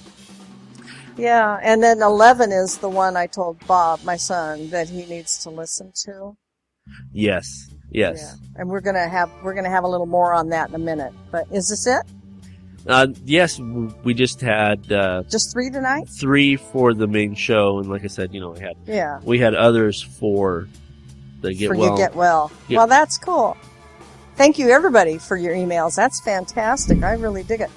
Yeah, 1.17 1.59
and 1.63 1.83
then 1.83 2.01
11 2.03 2.53
is 2.53 2.79
the 2.79 2.89
one 2.89 3.17
I 3.17 3.27
told 3.27 3.65
Bob, 3.67 4.03
my 4.03 4.17
son, 4.17 4.71
that 4.71 4.89
he 4.89 5.05
needs 5.07 5.43
to 5.43 5.51
listen 5.51 5.93
to. 6.05 6.37
Yes. 7.13 7.71
Yes. 7.91 8.19
Yeah. 8.23 8.61
And 8.61 8.71
we're 8.71 8.81
gonna 8.81 9.09
have, 9.09 9.31
we're 9.43 9.55
gonna 9.55 9.69
have 9.71 9.85
a 9.85 9.89
little 9.89 10.07
more 10.07 10.33
on 10.33 10.49
that 10.49 10.71
in 10.71 10.75
a 10.75 10.79
minute. 10.79 11.13
But 11.31 11.47
is 11.53 11.69
this 11.69 11.87
it? 11.87 12.03
Uh, 12.87 13.09
yes, 13.25 13.61
we 13.61 14.13
just 14.15 14.41
had, 14.41 14.91
uh, 14.91 15.23
Just 15.31 15.53
three 15.53 15.71
tonight? 15.71 16.09
three 16.09 16.57
for 16.57 16.95
the 16.95 17.07
main 17.07 17.35
show. 17.35 17.79
And 17.79 17.89
like 17.89 18.03
I 18.05 18.09
said, 18.09 18.35
you 18.35 18.41
know, 18.41 18.51
we 18.51 18.61
had, 18.61 18.77
Yeah. 18.87 19.21
we 19.23 19.39
had 19.39 19.55
others 19.55 20.03
for 20.03 20.67
the 21.43 21.55
get 21.55 21.69
for 21.69 21.77
well. 21.77 21.91
you 21.91 21.97
get 21.97 22.15
well. 22.15 22.51
Well, 22.71 22.87
that's 22.87 23.19
cool. 23.19 23.57
Thank 24.37 24.59
you 24.59 24.71
everybody 24.71 25.19
for 25.19 25.37
your 25.37 25.55
emails. 25.55 25.95
That's 25.95 26.21
fantastic. 26.21 27.03
I 27.03 27.13
really 27.15 27.43
dig 27.43 27.61
it. 27.61 27.71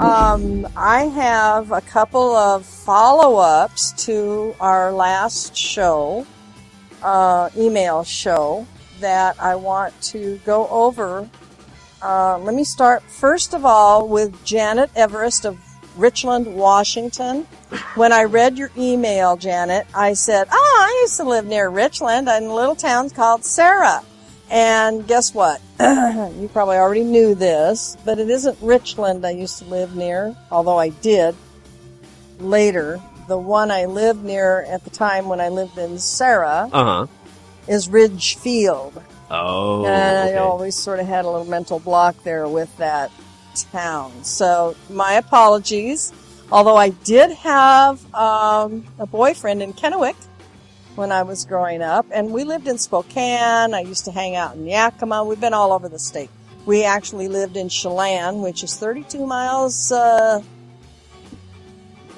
Um, 0.00 0.66
I 0.76 1.04
have 1.04 1.72
a 1.72 1.80
couple 1.80 2.34
of 2.34 2.64
follow-ups 2.64 3.92
to 4.06 4.54
our 4.60 4.92
last 4.92 5.56
show, 5.56 6.26
uh, 7.02 7.50
email 7.56 8.02
show 8.02 8.66
that 9.00 9.40
I 9.40 9.54
want 9.56 10.00
to 10.02 10.38
go 10.44 10.68
over. 10.68 11.28
Uh, 12.02 12.38
let 12.38 12.54
me 12.54 12.64
start 12.64 13.02
first 13.02 13.52
of 13.52 13.64
all 13.64 14.08
with 14.08 14.44
Janet 14.44 14.90
Everest 14.96 15.44
of 15.44 15.58
Richland, 16.00 16.46
Washington. 16.54 17.44
When 17.94 18.12
I 18.12 18.24
read 18.24 18.56
your 18.58 18.70
email, 18.76 19.36
Janet, 19.36 19.86
I 19.94 20.14
said, 20.14 20.48
"Oh, 20.50 20.86
I 20.88 21.00
used 21.02 21.16
to 21.18 21.24
live 21.24 21.44
near 21.46 21.68
Richland 21.68 22.28
in 22.28 22.44
a 22.44 22.54
little 22.54 22.74
town 22.74 23.10
called 23.10 23.44
Sara." 23.44 24.02
And 24.50 25.06
guess 25.06 25.32
what? 25.34 25.60
you 25.80 26.50
probably 26.52 26.76
already 26.76 27.04
knew 27.04 27.34
this, 27.36 27.96
but 28.04 28.18
it 28.18 28.28
isn't 28.30 28.58
Richland 28.60 29.24
I 29.24 29.30
used 29.30 29.58
to 29.60 29.64
live 29.66 29.94
near, 29.94 30.34
although 30.50 30.78
I 30.78 30.88
did 30.88 31.36
later. 32.40 33.00
The 33.28 33.38
one 33.38 33.70
I 33.70 33.84
lived 33.84 34.24
near 34.24 34.62
at 34.62 34.82
the 34.82 34.90
time 34.90 35.28
when 35.28 35.40
I 35.40 35.48
lived 35.50 35.78
in 35.78 35.98
Sara 36.00 36.68
Uh 36.72 36.84
huh. 36.84 37.06
is 37.68 37.88
Ridgefield. 37.88 39.00
Oh. 39.32 39.86
and 39.86 40.30
I 40.30 40.34
always 40.38 40.74
sort 40.74 40.98
of 40.98 41.06
had 41.06 41.24
a 41.24 41.30
little 41.30 41.46
mental 41.46 41.78
block 41.78 42.16
there 42.24 42.48
with 42.48 42.76
that 42.78 43.12
town. 43.54 44.24
So 44.24 44.76
my 44.88 45.14
apologies. 45.14 46.12
Although 46.52 46.76
I 46.76 46.88
did 46.88 47.30
have 47.30 48.14
um, 48.14 48.84
a 48.98 49.06
boyfriend 49.06 49.62
in 49.62 49.72
Kennewick 49.72 50.16
when 50.96 51.12
I 51.12 51.22
was 51.22 51.44
growing 51.44 51.80
up, 51.80 52.06
and 52.10 52.32
we 52.32 52.42
lived 52.42 52.66
in 52.66 52.76
Spokane. 52.76 53.72
I 53.72 53.80
used 53.80 54.04
to 54.06 54.10
hang 54.10 54.34
out 54.34 54.56
in 54.56 54.66
Yakima. 54.66 55.24
We've 55.24 55.40
been 55.40 55.54
all 55.54 55.72
over 55.72 55.88
the 55.88 55.98
state. 55.98 56.30
We 56.66 56.84
actually 56.84 57.28
lived 57.28 57.56
in 57.56 57.68
Chelan, 57.68 58.42
which 58.42 58.64
is 58.64 58.76
32 58.76 59.24
miles, 59.24 59.92
uh, 59.92 60.42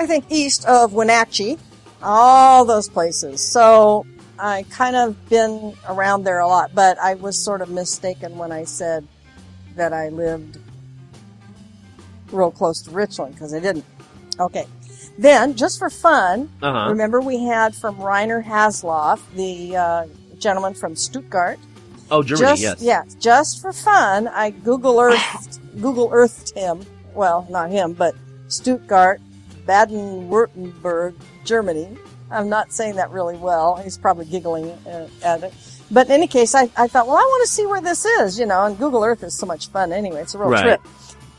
I 0.00 0.06
think, 0.06 0.24
east 0.30 0.64
of 0.64 0.94
Wenatchee. 0.94 1.58
All 2.02 2.64
those 2.64 2.88
places. 2.88 3.40
So 3.40 4.06
I 4.38 4.64
kind 4.70 4.96
of 4.96 5.28
been 5.28 5.74
around 5.88 6.24
there 6.24 6.40
a 6.40 6.48
lot, 6.48 6.74
but 6.74 6.98
I 6.98 7.14
was 7.14 7.38
sort 7.38 7.60
of 7.60 7.70
mistaken 7.70 8.36
when 8.38 8.50
I 8.50 8.64
said 8.64 9.06
that 9.76 9.92
I 9.92 10.08
lived 10.08 10.58
real 12.32 12.50
close 12.50 12.80
to 12.82 12.90
Richland 12.90 13.34
because 13.34 13.52
I 13.54 13.60
didn't. 13.60 13.84
Okay. 14.40 14.66
Then, 15.18 15.54
just 15.56 15.78
for 15.78 15.90
fun, 15.90 16.50
Uh 16.62 16.72
huh. 16.72 16.88
remember 16.90 17.20
we 17.20 17.44
had 17.44 17.74
from 17.74 17.96
Reiner 17.96 18.42
Hasloff, 18.44 19.20
the 19.34 19.76
uh, 19.76 20.06
gentleman 20.38 20.74
from 20.74 20.96
Stuttgart. 20.96 21.58
Oh, 22.10 22.22
Germany. 22.22 22.46
just, 22.48 22.62
yes. 22.62 22.82
Yeah, 22.82 23.04
just 23.20 23.60
for 23.60 23.72
fun, 23.72 24.28
I 24.28 24.50
Google 24.50 24.98
Earth, 25.00 25.58
Google 25.80 26.08
Earthed 26.12 26.56
him. 26.56 26.80
Well, 27.14 27.46
not 27.50 27.70
him, 27.70 27.92
but 27.92 28.14
Stuttgart, 28.48 29.20
Baden-Württemberg, 29.66 31.14
Germany. 31.44 31.96
I'm 32.30 32.48
not 32.48 32.72
saying 32.72 32.96
that 32.96 33.10
really 33.10 33.36
well. 33.36 33.76
He's 33.76 33.98
probably 33.98 34.24
giggling 34.24 34.70
uh, 34.86 35.08
at 35.22 35.42
it. 35.44 35.54
But 35.90 36.06
in 36.06 36.12
any 36.12 36.26
case, 36.26 36.54
I, 36.54 36.70
I 36.76 36.88
thought, 36.88 37.06
well, 37.06 37.16
I 37.16 37.20
want 37.22 37.46
to 37.46 37.52
see 37.52 37.66
where 37.66 37.82
this 37.82 38.06
is, 38.06 38.38
you 38.38 38.46
know, 38.46 38.64
and 38.64 38.78
Google 38.78 39.04
Earth 39.04 39.22
is 39.22 39.36
so 39.36 39.44
much 39.44 39.68
fun 39.68 39.92
anyway. 39.92 40.22
It's 40.22 40.34
a 40.34 40.38
real 40.38 40.48
Right. 40.48 40.62
trip. 40.62 40.80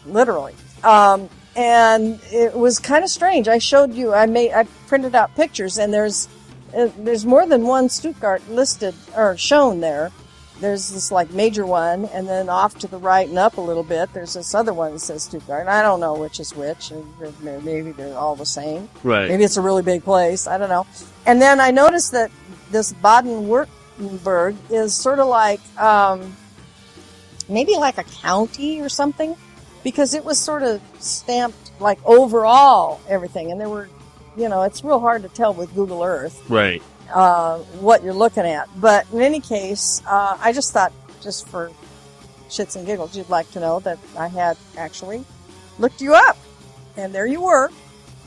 Literally. 0.06 0.54
Um, 0.84 1.30
and 1.56 2.20
it 2.32 2.56
was 2.56 2.80
kind 2.80 3.04
of 3.04 3.10
strange. 3.10 3.48
I 3.48 3.60
showed 3.60 3.94
you. 3.94 4.14
I 4.14 4.26
made. 4.26 4.54
I 4.54 4.64
printed 4.88 5.16
out 5.16 5.36
pictures, 5.36 5.78
and 5.78 5.94
there's 5.94 6.28
uh, 6.76 6.90
there's 6.98 7.26
more 7.26 7.46
than 7.46 7.68
one 7.68 7.90
Stuttgart 7.90 8.48
listed 8.50 8.96
or 9.16 9.38
shown 9.38 9.80
there. 9.80 10.12
There's 10.60 10.92
this 10.92 11.12
like 11.12 11.32
major 11.32 11.66
one, 11.66 12.06
and 12.06 12.28
then 12.28 12.48
off 12.48 12.78
to 12.80 12.88
the 12.88 12.98
right 12.98 13.28
and 13.28 13.38
up 13.38 13.58
a 13.58 13.62
little 13.62 13.84
bit, 13.84 14.14
there's 14.14 14.34
this 14.34 14.56
other 14.56 14.74
one 14.74 14.94
that 14.94 15.00
says 15.00 15.24
Stuttgart. 15.24 15.62
And 15.62 15.70
I 15.70 15.82
don't 15.82 16.00
know 16.00 16.14
which 16.16 16.40
is 16.40 16.56
which. 16.56 16.92
Maybe 17.42 17.92
they're 17.92 18.18
all 18.18 18.36
the 18.36 18.46
same. 18.46 18.88
Right. 19.04 19.28
Maybe 19.30 19.44
it's 19.44 19.58
a 19.58 19.62
really 19.62 19.82
big 19.82 20.04
place. 20.04 20.48
I 20.48 20.58
don't 20.58 20.70
know. 20.70 20.88
And 21.26 21.42
then 21.42 21.60
I 21.60 21.72
noticed 21.72 22.12
that 22.14 22.32
this 22.72 22.94
Baden-Württemberg 22.94 24.56
is 24.70 24.94
sort 24.94 25.20
of 25.20 25.28
like, 25.28 25.60
um, 25.78 26.36
maybe 27.50 27.76
like 27.76 27.98
a 27.98 28.04
county 28.04 28.80
or 28.80 28.90
something, 28.90 29.36
because 29.84 30.14
it 30.14 30.24
was 30.24 30.40
sort 30.40 30.64
of 30.64 30.82
stamped 31.00 31.72
like 31.80 32.00
overall 32.06 33.02
everything. 33.10 33.52
And 33.52 33.60
there 33.60 33.70
were, 33.70 33.90
you 34.38 34.50
know, 34.50 34.64
it's 34.64 34.84
real 34.84 35.00
hard 35.00 35.24
to 35.24 35.30
tell 35.30 35.54
with 35.54 35.74
Google 35.76 36.04
Earth, 36.04 36.42
Right. 36.50 36.82
uh, 37.14 37.60
what 37.80 38.04
you're 38.04 38.14
looking 38.14 38.46
at. 38.46 38.70
But 38.80 39.06
in 39.12 39.22
any 39.22 39.40
case, 39.40 40.02
uh, 40.08 40.38
I 40.40 40.54
just 40.54 40.72
thought, 40.74 40.92
just 41.22 41.48
for 41.48 41.72
shits 42.50 42.76
and 42.76 42.86
giggles, 42.86 43.16
you'd 43.18 43.30
like 43.30 43.50
to 43.52 43.60
know 43.60 43.80
that 43.82 43.98
I 44.18 44.28
had 44.28 44.58
actually 44.78 45.24
looked 45.80 46.02
you 46.02 46.14
up. 46.14 46.38
And 46.96 47.14
there 47.14 47.26
you 47.26 47.42
were, 47.42 47.70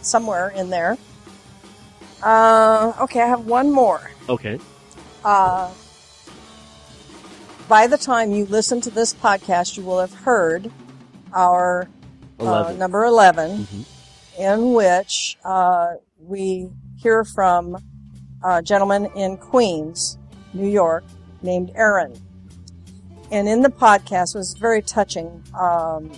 somewhere 0.02 0.48
in 0.50 0.70
there. 0.70 0.98
Uh, 2.22 2.92
okay, 3.02 3.20
I 3.20 3.26
have 3.28 3.46
one 3.46 3.70
more. 3.70 4.10
Okay. 4.28 4.58
Uh, 5.24 5.70
by 7.68 7.86
the 7.86 7.98
time 7.98 8.32
you 8.32 8.46
listen 8.46 8.80
to 8.80 8.90
this 8.90 9.12
podcast, 9.14 9.76
you 9.76 9.82
will 9.84 10.00
have 10.00 10.12
heard 10.14 10.70
our 11.36 11.88
uh, 12.40 12.74
number 12.76 13.04
11, 13.04 13.58
Mhm. 13.66 13.84
in 14.38 14.72
which 14.74 15.38
uh, 15.44 15.94
we 16.18 16.68
hear 16.96 17.24
from 17.24 17.76
a 18.44 18.62
gentleman 18.62 19.06
in 19.14 19.36
Queens, 19.36 20.18
New 20.52 20.68
York, 20.68 21.04
named 21.42 21.70
Aaron. 21.74 22.14
And 23.30 23.48
in 23.48 23.62
the 23.62 23.68
podcast 23.70 24.34
was 24.34 24.54
very 24.54 24.82
touching 24.82 25.42
um, 25.58 26.10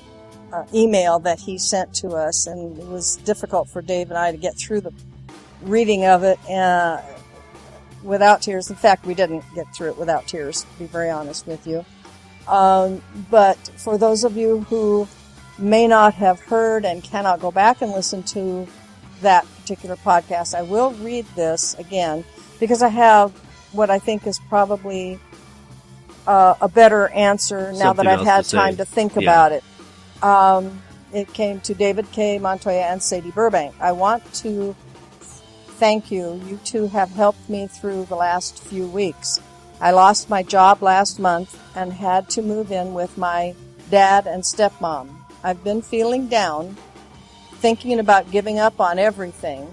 uh, 0.53 0.65
email 0.75 1.19
that 1.21 1.39
he 1.41 1.59
sent 1.59 1.95
to 1.95 2.11
us, 2.11 2.47
and 2.47 2.79
it 2.79 2.87
was 2.87 3.17
difficult 3.17 3.69
for 3.69 3.83
Dave 3.83 4.11
and 4.11 4.19
I 4.19 4.31
to 4.33 4.37
get 4.39 4.57
through 4.59 4.81
the 4.83 4.93
reading 5.63 6.05
of 6.05 6.23
it 6.23 6.39
uh, 6.51 7.01
without 8.03 8.43
tears. 8.43 8.71
In 8.71 8.77
fact, 8.77 9.05
we 9.07 9.15
didn't 9.15 9.45
get 9.55 9.67
through 9.75 9.91
it 9.91 9.99
without 9.99 10.27
tears, 10.27 10.63
to 10.63 10.79
be 10.79 10.87
very 10.87 11.11
honest 11.11 11.47
with 11.47 11.67
you. 11.67 11.85
Um, 12.49 13.03
but 13.31 13.59
for 13.77 13.99
those 13.99 14.25
of 14.25 14.37
you 14.37 14.61
who 14.71 15.07
may 15.59 15.87
not 15.87 16.15
have 16.15 16.41
heard 16.41 16.85
and 16.85 17.03
cannot 17.03 17.41
go 17.41 17.51
back 17.51 17.83
and 17.83 17.93
listen 17.93 18.23
to 18.23 18.67
that 19.21 19.47
particular 19.61 19.97
podcast, 19.97 20.55
I 20.55 20.63
will 20.63 20.93
read 20.93 21.27
this 21.37 21.75
again 21.79 22.25
because 22.59 22.83
I 22.83 22.89
have 22.89 23.33
what 23.73 23.91
I 23.91 23.99
think 23.99 24.27
is 24.27 24.39
probably 24.49 25.19
uh, 26.27 26.55
a 26.61 26.69
better 26.69 27.09
answer 27.09 27.73
now 27.73 27.79
Something 27.95 28.05
that 28.07 28.19
I've 28.21 28.27
had 28.27 28.45
to 28.45 28.57
time 28.57 28.77
to 28.77 28.85
think 28.85 29.15
Yeah. 29.15 29.23
about 29.23 29.53
it. 29.53 29.65
Um, 30.23 30.83
it 31.13 31.33
came 31.33 31.61
to 31.61 31.75
David 31.75 32.11
K. 32.13 32.39
Montoya 32.39 32.83
and 32.83 33.03
Sadie 33.03 33.31
Burbank. 33.31 33.75
I 33.81 33.93
want 33.93 34.31
to 34.35 34.75
thank 35.21 36.11
you. 36.11 36.41
You 36.47 36.59
two 36.65 36.89
have 36.89 37.11
helped 37.11 37.49
me 37.49 37.67
through 37.67 38.07
the 38.07 38.17
last 38.17 38.63
few 38.63 38.87
weeks. 38.87 39.41
I 39.81 39.93
lost 39.93 40.29
my 40.29 40.43
job 40.43 40.83
last 40.83 41.19
month 41.19 41.61
and 41.77 41.93
had 41.93 42.29
to 42.31 42.43
move 42.43 42.73
in 42.73 42.95
with 42.95 43.17
my 43.17 43.55
dad 43.91 44.27
and 44.27 44.43
stepmom. 44.43 45.15
I've 45.45 45.63
been 45.63 45.83
feeling 45.83 46.27
down, 46.29 46.77
thinking 47.55 47.99
about 48.01 48.31
giving 48.31 48.59
up 48.59 48.81
on 48.81 48.99
everything. 48.99 49.73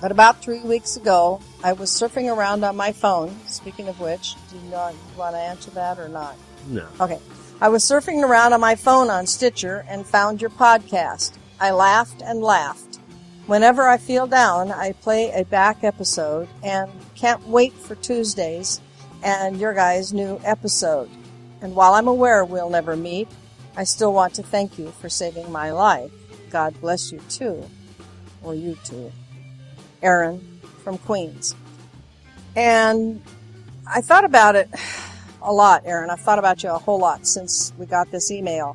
But 0.00 0.10
about 0.10 0.42
three 0.42 0.60
weeks 0.60 0.96
ago, 0.96 1.40
I 1.62 1.72
was 1.72 1.90
surfing 1.90 2.34
around 2.34 2.62
on 2.62 2.76
my 2.76 2.92
phone. 2.92 3.34
Speaking 3.46 3.88
of 3.88 4.00
which, 4.00 4.34
do 4.50 4.56
you, 4.56 4.70
know, 4.70 4.90
you 4.90 5.18
want 5.18 5.34
to 5.34 5.40
answer 5.40 5.70
that 5.70 5.98
or 5.98 6.08
not? 6.08 6.36
No. 6.68 6.86
Okay. 7.00 7.18
I 7.60 7.68
was 7.68 7.84
surfing 7.84 8.22
around 8.22 8.52
on 8.52 8.60
my 8.60 8.74
phone 8.74 9.08
on 9.08 9.26
Stitcher 9.26 9.86
and 9.88 10.04
found 10.04 10.42
your 10.42 10.50
podcast. 10.50 11.32
I 11.58 11.70
laughed 11.70 12.20
and 12.20 12.42
laughed. 12.42 12.93
Whenever 13.46 13.86
I 13.86 13.98
feel 13.98 14.26
down, 14.26 14.72
I 14.72 14.92
play 14.92 15.30
a 15.30 15.44
back 15.44 15.84
episode 15.84 16.48
and 16.62 16.90
can't 17.14 17.46
wait 17.46 17.74
for 17.74 17.94
Tuesdays 17.96 18.80
and 19.22 19.60
your 19.60 19.74
guys' 19.74 20.14
new 20.14 20.40
episode. 20.44 21.10
And 21.60 21.76
while 21.76 21.92
I'm 21.92 22.08
aware 22.08 22.46
we'll 22.46 22.70
never 22.70 22.96
meet, 22.96 23.28
I 23.76 23.84
still 23.84 24.14
want 24.14 24.32
to 24.34 24.42
thank 24.42 24.78
you 24.78 24.92
for 24.92 25.10
saving 25.10 25.52
my 25.52 25.72
life. 25.72 26.10
God 26.48 26.80
bless 26.80 27.12
you 27.12 27.20
too. 27.28 27.62
Or 28.42 28.54
you 28.54 28.78
too. 28.82 29.12
Aaron 30.02 30.60
from 30.82 30.96
Queens. 30.96 31.54
And 32.56 33.22
I 33.86 34.00
thought 34.00 34.24
about 34.24 34.56
it 34.56 34.70
a 35.42 35.52
lot, 35.52 35.82
Aaron. 35.84 36.08
I've 36.08 36.20
thought 36.20 36.38
about 36.38 36.62
you 36.62 36.70
a 36.70 36.78
whole 36.78 36.98
lot 36.98 37.26
since 37.26 37.74
we 37.76 37.84
got 37.84 38.10
this 38.10 38.30
email. 38.30 38.74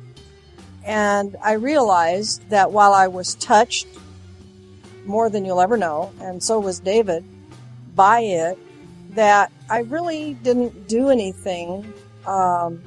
And 0.84 1.36
I 1.42 1.52
realized 1.54 2.48
that 2.50 2.70
while 2.70 2.92
I 2.92 3.08
was 3.08 3.34
touched 3.34 3.88
more 5.10 5.28
than 5.28 5.44
you'll 5.44 5.60
ever 5.60 5.76
know, 5.76 6.12
and 6.20 6.42
so 6.42 6.58
was 6.58 6.80
David, 6.80 7.24
by 7.94 8.20
it, 8.20 8.58
that 9.10 9.52
I 9.68 9.80
really 9.80 10.34
didn't 10.34 10.88
do 10.88 11.10
anything 11.10 11.92
um, 12.26 12.80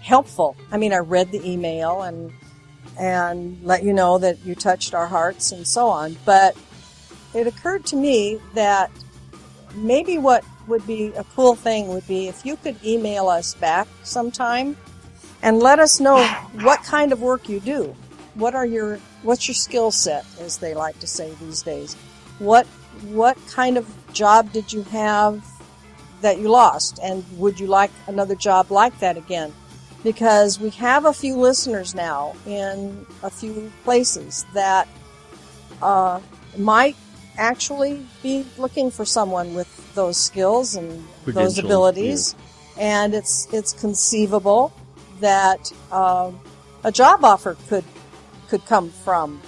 helpful. 0.00 0.56
I 0.70 0.76
mean, 0.76 0.92
I 0.92 0.98
read 0.98 1.32
the 1.32 1.46
email 1.46 2.02
and 2.02 2.32
and 2.98 3.62
let 3.62 3.84
you 3.84 3.92
know 3.92 4.18
that 4.18 4.44
you 4.44 4.56
touched 4.56 4.92
our 4.92 5.06
hearts 5.06 5.52
and 5.52 5.66
so 5.66 5.88
on. 5.88 6.16
But 6.24 6.56
it 7.32 7.46
occurred 7.46 7.84
to 7.86 7.96
me 7.96 8.40
that 8.54 8.90
maybe 9.74 10.18
what 10.18 10.44
would 10.66 10.84
be 10.86 11.08
a 11.08 11.24
cool 11.24 11.54
thing 11.54 11.88
would 11.88 12.06
be 12.08 12.26
if 12.26 12.44
you 12.44 12.56
could 12.56 12.76
email 12.84 13.28
us 13.28 13.54
back 13.54 13.86
sometime 14.02 14.76
and 15.42 15.60
let 15.60 15.78
us 15.78 16.00
know 16.00 16.24
what 16.62 16.82
kind 16.82 17.12
of 17.12 17.22
work 17.22 17.48
you 17.48 17.60
do. 17.60 17.94
What 18.34 18.54
are 18.54 18.66
your 18.66 18.98
what's 19.22 19.48
your 19.48 19.54
skill 19.54 19.90
set 19.90 20.24
as 20.40 20.58
they 20.58 20.74
like 20.74 20.98
to 21.00 21.06
say 21.06 21.32
these 21.40 21.62
days? 21.62 21.94
What 22.38 22.66
what 23.10 23.36
kind 23.46 23.76
of 23.76 23.86
job 24.12 24.52
did 24.52 24.72
you 24.72 24.82
have 24.84 25.44
that 26.20 26.38
you 26.38 26.48
lost 26.48 26.98
and 27.02 27.24
would 27.38 27.60
you 27.60 27.66
like 27.66 27.90
another 28.06 28.34
job 28.34 28.70
like 28.70 28.98
that 29.00 29.16
again? 29.16 29.52
Because 30.02 30.60
we 30.60 30.70
have 30.70 31.04
a 31.04 31.12
few 31.12 31.36
listeners 31.36 31.94
now 31.94 32.34
in 32.46 33.06
a 33.22 33.30
few 33.30 33.72
places 33.84 34.46
that 34.54 34.88
uh, 35.82 36.20
might 36.56 36.96
actually 37.36 38.06
be 38.22 38.44
looking 38.58 38.90
for 38.90 39.04
someone 39.04 39.54
with 39.54 39.94
those 39.94 40.16
skills 40.16 40.74
and 40.74 41.04
those 41.26 41.58
abilities, 41.58 42.34
and 42.78 43.14
it's 43.14 43.48
it's 43.52 43.72
conceivable 43.72 44.72
that 45.20 45.72
um, 45.90 46.40
a 46.84 46.92
job 46.92 47.24
offer 47.24 47.56
could 47.68 47.84
could 48.48 48.64
come 48.66 48.90
from 48.90 49.40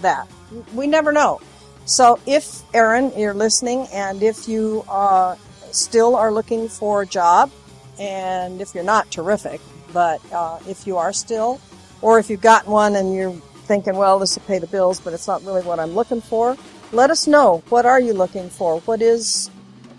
that. 0.00 0.28
We 0.74 0.86
never 0.86 1.12
know. 1.12 1.40
So, 1.84 2.20
if 2.26 2.62
Aaron, 2.74 3.12
you're 3.16 3.34
listening, 3.34 3.88
and 3.92 4.22
if 4.22 4.48
you 4.48 4.84
uh, 4.88 5.36
still 5.72 6.14
are 6.14 6.32
looking 6.32 6.68
for 6.68 7.02
a 7.02 7.06
job, 7.06 7.50
and 7.98 8.60
if 8.60 8.74
you're 8.74 8.84
not, 8.84 9.10
terrific. 9.10 9.60
But 9.92 10.20
uh, 10.32 10.58
if 10.68 10.86
you 10.86 10.96
are 10.96 11.12
still, 11.12 11.60
or 12.00 12.18
if 12.18 12.30
you've 12.30 12.40
gotten 12.40 12.70
one 12.70 12.96
and 12.96 13.14
you're 13.14 13.32
thinking, 13.66 13.96
well, 13.96 14.18
this 14.18 14.36
will 14.36 14.44
pay 14.46 14.58
the 14.58 14.66
bills, 14.66 15.00
but 15.00 15.12
it's 15.12 15.26
not 15.26 15.42
really 15.44 15.62
what 15.62 15.78
I'm 15.78 15.94
looking 15.94 16.20
for, 16.20 16.56
let 16.92 17.10
us 17.10 17.26
know. 17.26 17.62
What 17.68 17.86
are 17.86 18.00
you 18.00 18.12
looking 18.12 18.48
for? 18.48 18.80
What 18.80 19.02
is 19.02 19.50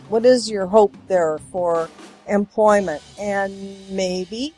what 0.09 0.25
is 0.25 0.49
your 0.49 0.67
hope 0.67 0.95
there 1.07 1.39
for 1.51 1.89
employment? 2.27 3.01
And 3.19 3.89
maybe 3.89 4.53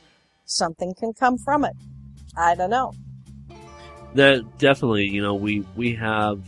something 0.45 0.93
can 0.95 1.13
come 1.13 1.38
from 1.38 1.65
it. 1.65 1.73
I 2.38 2.56
don't 2.56 2.69
know. 2.69 2.93
That 4.15 4.58
definitely, 4.58 5.08
you 5.08 5.21
know, 5.21 5.36
we 5.36 5.65
we 5.75 5.93
have 5.95 6.41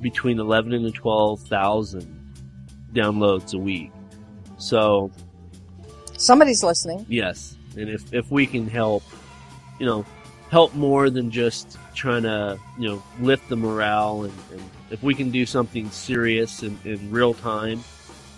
between 0.00 0.38
eleven 0.38 0.72
and 0.72 0.94
twelve 0.94 1.40
thousand 1.40 2.14
downloads 2.92 3.54
a 3.54 3.58
week. 3.58 3.90
So 4.58 5.10
Somebody's 6.16 6.62
listening. 6.62 7.06
yes, 7.08 7.56
and 7.76 7.88
if 7.88 8.12
if 8.12 8.30
we 8.30 8.46
can 8.46 8.68
help, 8.68 9.02
you 9.78 9.86
know, 9.86 10.04
help 10.50 10.74
more 10.74 11.10
than 11.10 11.30
just 11.30 11.78
trying 11.94 12.24
to 12.24 12.58
you 12.78 12.88
know 12.88 13.02
lift 13.20 13.48
the 13.48 13.56
morale, 13.56 14.24
and, 14.24 14.34
and 14.52 14.62
if 14.90 15.02
we 15.02 15.14
can 15.14 15.30
do 15.30 15.46
something 15.46 15.90
serious 15.90 16.62
in, 16.62 16.78
in 16.84 17.10
real 17.10 17.34
time 17.34 17.82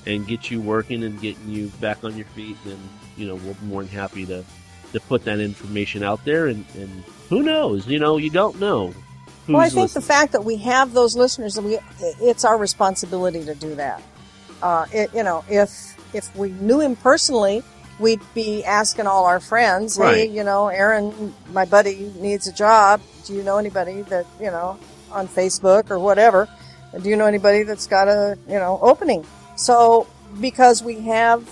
and 0.07 0.27
get 0.27 0.51
you 0.51 0.61
working 0.61 1.05
and 1.05 1.21
getting 1.21 1.49
you 1.49 1.69
back 1.81 2.05
on 2.05 2.17
your 2.17 2.27
feet, 2.27 2.57
then 2.65 2.79
you 3.17 3.27
know 3.27 3.35
we'll 3.37 3.55
be 3.55 3.67
more 3.67 3.83
than 3.83 3.93
happy 3.93 4.27
to 4.27 4.45
to 4.93 5.01
put 5.01 5.25
that 5.25 5.41
information 5.41 6.03
out 6.03 6.25
there. 6.25 6.47
And, 6.49 6.65
and 6.77 7.03
who 7.31 7.43
knows? 7.43 7.87
You 7.87 7.99
know, 7.99 8.19
you 8.19 8.29
don't 8.29 8.61
know. 8.61 8.89
Who's 9.47 9.55
well, 9.55 9.63
I 9.63 9.71
think 9.71 9.93
the 9.93 10.03
fact 10.03 10.33
that 10.33 10.45
we 10.45 10.57
have 10.57 10.93
those 10.93 11.17
listeners, 11.17 11.59
we 11.59 11.79
it's 12.21 12.45
our 12.45 12.59
responsibility 12.59 13.43
to 13.47 13.55
do 13.55 13.75
that. 13.77 14.03
Uh, 14.63 14.85
it, 14.93 15.15
you 15.15 15.23
know, 15.23 15.43
if 15.49 15.97
if 16.15 16.37
we 16.37 16.51
knew 16.51 16.81
him 16.81 16.95
personally 16.97 17.63
we'd 18.01 18.21
be 18.35 18.65
asking 18.65 19.07
all 19.07 19.27
our 19.27 19.39
friends, 19.39 19.97
hey, 19.97 20.03
Right. 20.03 20.31
you 20.31 20.43
know, 20.43 20.69
Aaron, 20.69 21.35
my 21.53 21.67
buddy 21.67 22.11
needs 22.19 22.49
a 22.49 22.53
job. 22.53 23.01
Do 23.27 23.35
you 23.35 23.43
know 23.43 23.59
anybody 23.59 24.03
that, 24.03 24.27
you 24.41 24.51
know, 24.51 24.79
on 25.13 25.29
Facebook 25.29 25.91
or 25.91 25.99
whatever? 25.99 26.49
Do 27.01 27.09
you 27.09 27.17
know 27.17 27.27
anybody 27.27 27.63
that's 27.63 27.87
got 27.87 28.09
a, 28.09 28.37
you 28.49 28.55
know, 28.55 28.79
opening? 28.83 29.25
So 29.55 30.07
because 30.41 30.83
we 30.83 31.01
have 31.03 31.49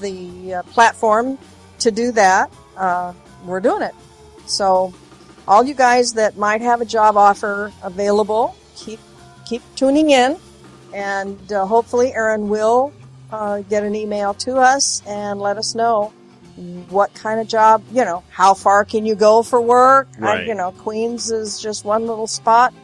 the 0.00 0.54
uh, 0.54 0.62
platform 0.64 1.38
to 1.78 1.90
do 1.90 2.10
that, 2.12 2.50
uh, 2.76 3.12
we're 3.44 3.60
doing 3.60 3.82
it. 3.82 3.94
So 4.50 4.92
all 5.46 5.64
you 5.64 5.74
guys 5.74 6.12
that 6.14 6.36
might 6.36 6.60
have 6.60 6.80
a 6.80 6.84
job 6.84 7.16
offer 7.16 7.72
available, 7.82 8.56
keep 8.76 9.00
keep 9.44 9.62
tuning 9.76 10.10
in, 10.10 10.36
and 10.94 11.52
uh, 11.52 11.66
hopefully 11.66 12.12
Aaron 12.14 12.48
will 12.48 12.92
uh, 13.32 13.62
get 13.62 13.84
an 13.84 13.94
email 13.94 14.34
to 14.34 14.56
us 14.56 15.02
and 15.06 15.40
let 15.40 15.56
us 15.56 15.74
know 15.74 16.12
what 16.88 17.12
kind 17.14 17.40
of 17.40 17.48
job. 17.48 17.82
You 17.92 18.04
know, 18.04 18.22
how 18.30 18.54
far 18.54 18.84
can 18.84 19.06
you 19.06 19.14
go 19.14 19.42
for 19.42 19.60
work? 19.60 20.08
I, 20.20 20.42
you 20.44 20.54
know, 20.54 20.72
Queens 20.72 21.30
is 21.30 21.60
just 21.60 21.84
one 21.84 22.06
little 22.06 22.26
spot 22.26 22.74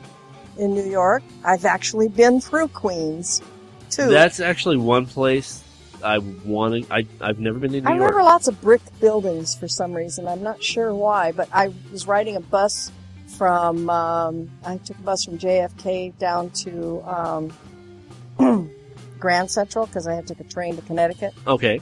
in 0.56 0.74
New 0.74 0.88
York. 0.88 1.22
I've 1.44 1.64
actually 1.64 2.08
been 2.08 2.40
through 2.40 2.68
Queens 2.68 3.42
too. 3.90 4.08
That's 4.08 4.40
actually 4.40 4.78
one 4.78 5.06
place 5.06 5.62
I 6.02 6.18
want 6.18 6.86
to. 6.86 6.94
I 6.94 7.06
I've 7.20 7.38
never 7.38 7.58
been 7.58 7.72
to 7.72 7.80
New 7.80 7.88
I 7.88 7.94
York. 7.96 8.10
remember 8.10 8.22
lots 8.22 8.48
of 8.48 8.60
brick 8.60 8.82
buildings 9.00 9.54
for 9.54 9.68
some 9.68 9.92
reason. 9.92 10.26
I'm 10.28 10.42
not 10.42 10.62
sure 10.62 10.94
why, 10.94 11.32
but 11.32 11.48
I 11.52 11.72
was 11.90 12.06
riding 12.06 12.36
a 12.36 12.40
bus 12.40 12.92
from, 13.36 13.90
um, 13.90 14.50
I 14.64 14.78
took 14.78 14.98
a 14.98 15.02
bus 15.02 15.24
from 15.24 15.38
JFK 15.38 16.16
down 16.18 16.50
to 16.50 17.02
um, 17.02 18.70
Grand 19.18 19.50
Central 19.50 19.86
because 19.86 20.06
I 20.06 20.14
had 20.14 20.26
to 20.26 20.34
take 20.34 20.46
a 20.46 20.48
train 20.48 20.76
to 20.76 20.82
Connecticut. 20.82 21.34
Okay. 21.46 21.80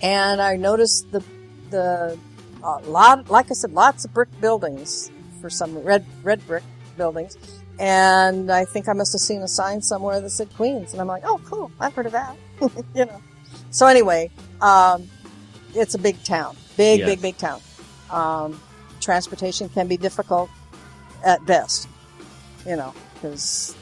And 0.00 0.40
I 0.40 0.56
noticed 0.56 1.10
the, 1.10 1.24
the, 1.70 2.18
a 2.62 2.78
lot, 2.82 3.28
like 3.30 3.50
I 3.50 3.54
said, 3.54 3.72
lots 3.72 4.04
of 4.04 4.14
brick 4.14 4.28
buildings 4.40 5.10
for 5.40 5.50
some 5.50 5.76
red, 5.78 6.06
red 6.22 6.46
brick 6.46 6.64
buildings. 6.96 7.36
And 7.78 8.50
I 8.50 8.64
think 8.64 8.88
I 8.88 8.92
must 8.92 9.12
have 9.12 9.20
seen 9.20 9.42
a 9.42 9.48
sign 9.48 9.80
somewhere 9.82 10.20
that 10.20 10.30
said 10.30 10.48
Queens. 10.56 10.92
And 10.92 11.00
I'm 11.00 11.06
like, 11.06 11.22
oh, 11.24 11.40
cool. 11.44 11.70
I've 11.78 11.94
heard 11.94 12.06
of 12.06 12.12
that. 12.12 12.36
you 12.94 13.04
know. 13.06 13.22
So 13.70 13.86
anyway, 13.86 14.30
um, 14.60 15.08
it's 15.74 15.94
a 15.94 15.98
big 15.98 16.22
town. 16.24 16.56
Big, 16.76 17.00
Yes. 17.00 17.08
big, 17.08 17.22
big 17.22 17.36
town. 17.36 17.60
Um, 18.10 18.60
transportation 19.00 19.68
can 19.68 19.86
be 19.88 19.96
difficult 19.96 20.50
at 21.24 21.44
best. 21.46 21.88
You 22.66 22.76
know, 22.76 22.92
because 23.14 23.76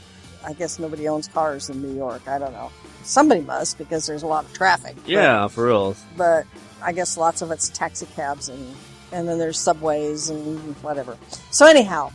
I 0.45 0.53
guess 0.53 0.79
nobody 0.79 1.09
owns 1.09 1.29
cars 1.29 1.71
in 1.71 1.81
New 1.83 1.95
York. 1.95 2.29
I 2.29 2.39
don't 2.39 2.53
know. 2.53 2.71
Somebody 3.03 3.41
must 3.41 3.79
because 3.79 4.07
there's 4.07 4.23
a 4.23 4.27
lot 4.27 4.45
of 4.45 4.53
traffic. 4.53 4.97
But- 4.97 5.09
Yeah, 5.09 5.49
for 5.49 5.67
real. 5.67 5.97
but 6.17 6.45
I 6.83 6.93
guess 6.93 7.17
lots 7.17 7.41
of 7.41 7.51
it's 7.51 7.69
taxi 7.71 8.07
cabs 8.15 8.49
and 8.51 8.75
and 9.13 9.27
then 9.29 9.39
there's 9.39 9.59
subways 9.59 10.29
and 10.29 10.59
whatever. 10.83 11.17
So 11.51 11.65
anyhow, 11.67 12.11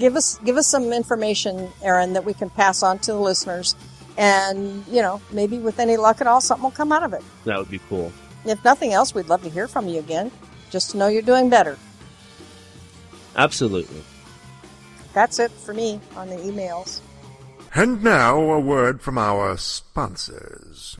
give 0.00 0.16
us 0.16 0.38
give 0.44 0.56
us 0.56 0.66
some 0.66 0.92
information, 0.92 1.70
Aaron, 1.82 2.14
that 2.14 2.24
we 2.24 2.34
can 2.34 2.50
pass 2.50 2.82
on 2.82 2.98
to 3.00 3.12
the 3.12 3.20
listeners, 3.20 3.76
and 4.16 4.84
you 4.88 5.02
know 5.02 5.20
maybe 5.30 5.58
with 5.58 5.78
any 5.78 5.96
luck 5.96 6.20
at 6.20 6.26
all, 6.26 6.40
something 6.40 6.64
will 6.64 6.70
come 6.72 6.90
out 6.90 7.04
of 7.04 7.12
it. 7.12 7.22
That 7.44 7.58
would 7.58 7.70
be 7.70 7.80
cool. 7.88 8.12
If 8.44 8.64
nothing 8.64 8.92
else, 8.92 9.14
we'd 9.14 9.28
love 9.28 9.42
to 9.44 9.50
hear 9.50 9.68
from 9.68 9.86
you 9.86 10.00
again, 10.00 10.32
just 10.70 10.90
to 10.90 10.96
know 10.96 11.08
you're 11.08 11.22
doing 11.22 11.50
better. 11.50 11.78
Absolutely. 13.36 14.02
That's 15.12 15.38
it 15.38 15.50
for 15.50 15.74
me 15.74 16.00
on 16.16 16.30
the 16.30 16.36
emails. 16.36 17.00
And 17.74 18.02
now 18.02 18.40
a 18.40 18.58
word 18.58 19.00
from 19.00 19.18
our 19.18 19.56
sponsors. 19.56 20.99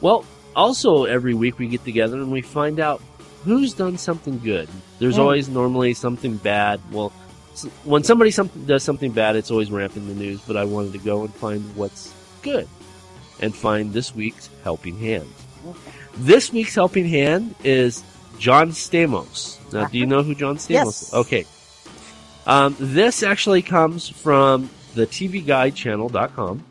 Well, 0.00 0.24
also 0.56 1.04
every 1.04 1.34
week 1.34 1.58
we 1.58 1.68
get 1.68 1.84
together 1.84 2.16
and 2.16 2.30
we 2.32 2.42
find 2.42 2.80
out 2.80 3.00
who's 3.44 3.72
done 3.74 3.98
something 3.98 4.38
good. 4.38 4.68
There's 4.98 5.16
Mm. 5.16 5.20
always 5.20 5.48
normally 5.48 5.94
something 5.94 6.36
bad. 6.36 6.80
Well, 6.90 7.12
when 7.84 8.04
somebody 8.04 8.30
some, 8.30 8.48
does 8.66 8.82
something 8.82 9.12
bad, 9.12 9.36
it's 9.36 9.50
always 9.50 9.70
ramping 9.70 10.06
the 10.08 10.14
news. 10.14 10.40
But 10.46 10.56
I 10.56 10.64
wanted 10.64 10.92
to 10.92 10.98
go 10.98 11.22
and 11.22 11.34
find 11.34 11.62
what's 11.76 12.12
good 12.42 12.68
and 13.40 13.54
find 13.54 13.92
this 13.92 14.14
week's 14.14 14.48
helping 14.64 14.98
hand. 14.98 15.28
This 16.16 16.52
week's 16.52 16.74
helping 16.74 17.06
hand 17.08 17.54
is 17.64 18.02
John 18.38 18.70
Stamos. 18.70 19.56
Now, 19.72 19.86
do 19.86 19.98
you 19.98 20.06
know 20.06 20.22
who 20.22 20.34
John 20.34 20.56
Stamos 20.56 20.70
Yes. 20.70 21.02
is? 21.08 21.14
Okay. 21.14 21.44
Um, 22.46 22.74
this 22.80 23.22
actually 23.22 23.62
comes 23.62 24.08
from 24.08 24.70
the 24.94 25.06
TVGuideChannel.com. 25.06 26.62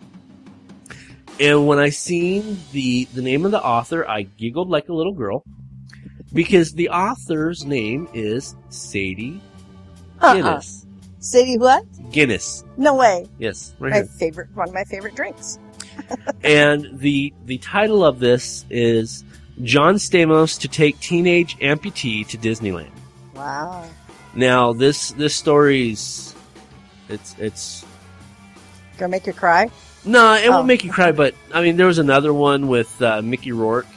And 1.40 1.68
when 1.68 1.80
I 1.80 1.90
seen 1.90 2.60
the 2.74 3.06
the 3.14 3.22
name 3.22 3.46
of 3.46 3.52
the 3.52 3.64
author, 3.64 4.08
I 4.08 4.24
giggled 4.24 4.70
like 4.70 4.90
a 4.90 4.94
little 4.94 5.14
girl 5.14 5.44
because 6.34 6.74
the 6.74 6.90
author's 6.90 7.66
name 7.66 8.08
is 8.14 8.56
Sadie 8.70 9.42
Uh-uh. 10.22 10.34
Guinness. 10.36 10.86
Sadie 11.20 11.58
what? 11.58 11.84
Guinness, 12.12 12.64
No 12.78 12.96
way. 12.96 13.28
yes, 13.40 13.74
right 13.80 13.90
My 13.92 13.96
here. 13.98 14.06
favorite, 14.06 14.50
one 14.56 14.70
of 14.70 14.74
my 14.74 14.84
favorite 14.86 15.16
drinks. 15.16 15.60
And 16.44 16.88
the 17.00 17.34
the 17.46 17.58
title 17.58 18.06
of 18.06 18.20
this 18.20 18.64
is 18.70 19.24
John 19.64 19.96
Stamos 19.96 20.60
to 20.62 20.68
take 20.70 20.98
teenage 21.02 21.58
amputee 21.60 22.26
to 22.28 22.38
Disneyland. 22.38 22.92
Wow. 23.36 23.86
Now 24.34 24.72
this 24.74 25.12
this 25.12 25.36
story's 25.36 26.34
it's 27.10 27.36
it's 27.38 27.86
Gonna 28.98 29.10
make 29.12 29.28
you 29.28 29.34
cry? 29.34 29.70
No, 30.06 30.34
it 30.34 30.48
Oh. 30.48 30.52
won't 30.52 30.68
make 30.68 30.84
you 30.84 30.92
cry, 30.92 31.12
but 31.12 31.36
I 31.54 31.62
mean 31.62 31.78
there 31.78 31.88
was 31.88 31.98
another 32.00 32.34
one 32.34 32.68
with 32.68 33.02
uh, 33.02 33.22
Mickey 33.22 33.52
Rourke 33.52 33.88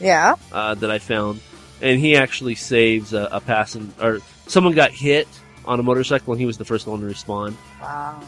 Yeah. 0.00 0.34
uh, 0.52 0.74
that 0.74 0.90
I 0.90 0.98
found, 0.98 1.40
and 1.82 1.98
he 2.00 2.16
actually 2.16 2.54
saves 2.54 3.12
a, 3.12 3.28
a 3.32 3.40
passenger 3.40 3.92
or 4.00 4.18
someone 4.46 4.74
got 4.74 4.90
hit 4.92 5.26
on 5.64 5.80
a 5.80 5.82
motorcycle, 5.82 6.32
and 6.32 6.40
he 6.40 6.46
was 6.46 6.58
the 6.58 6.64
first 6.64 6.86
one 6.86 7.00
to 7.00 7.06
respond, 7.06 7.56
Wow. 7.80 8.20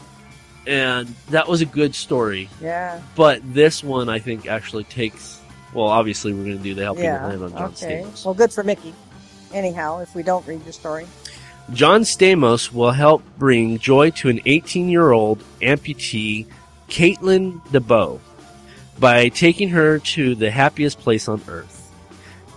and 0.67 1.07
that 1.29 1.47
was 1.47 1.61
a 1.61 1.65
good 1.65 1.95
story. 1.95 2.49
Yeah. 2.61 2.99
But 3.15 3.41
this 3.53 3.83
one, 3.83 4.09
I 4.09 4.19
think, 4.19 4.47
actually 4.47 4.83
takes. 4.85 5.39
Well, 5.73 5.85
obviously, 5.87 6.33
we're 6.33 6.43
going 6.45 6.57
to 6.57 6.63
do 6.63 6.73
the 6.73 6.83
helping 6.83 7.03
Yeah. 7.05 7.29
hand 7.29 7.43
on 7.43 7.51
John 7.51 7.61
Okay. 7.77 8.03
Stamos. 8.05 8.25
Well, 8.25 8.33
good 8.33 8.51
for 8.51 8.63
Mickey. 8.63 8.93
Anyhow, 9.53 9.99
if 9.99 10.13
we 10.15 10.23
don't 10.23 10.45
read 10.47 10.63
your 10.63 10.73
story. 10.73 11.05
John 11.73 12.01
Stamos 12.01 12.73
will 12.73 12.91
help 12.91 13.21
bring 13.37 13.77
joy 13.77 14.09
to 14.11 14.29
an 14.29 14.39
18 14.45 14.89
year 14.89 15.11
old 15.11 15.43
amputee, 15.61 16.47
Caitlin 16.89 17.61
DeBro, 17.67 18.19
by 18.99 19.29
taking 19.29 19.69
her 19.69 19.99
to 19.99 20.35
the 20.35 20.51
happiest 20.51 20.99
place 20.99 21.27
on 21.27 21.41
earth. 21.47 21.75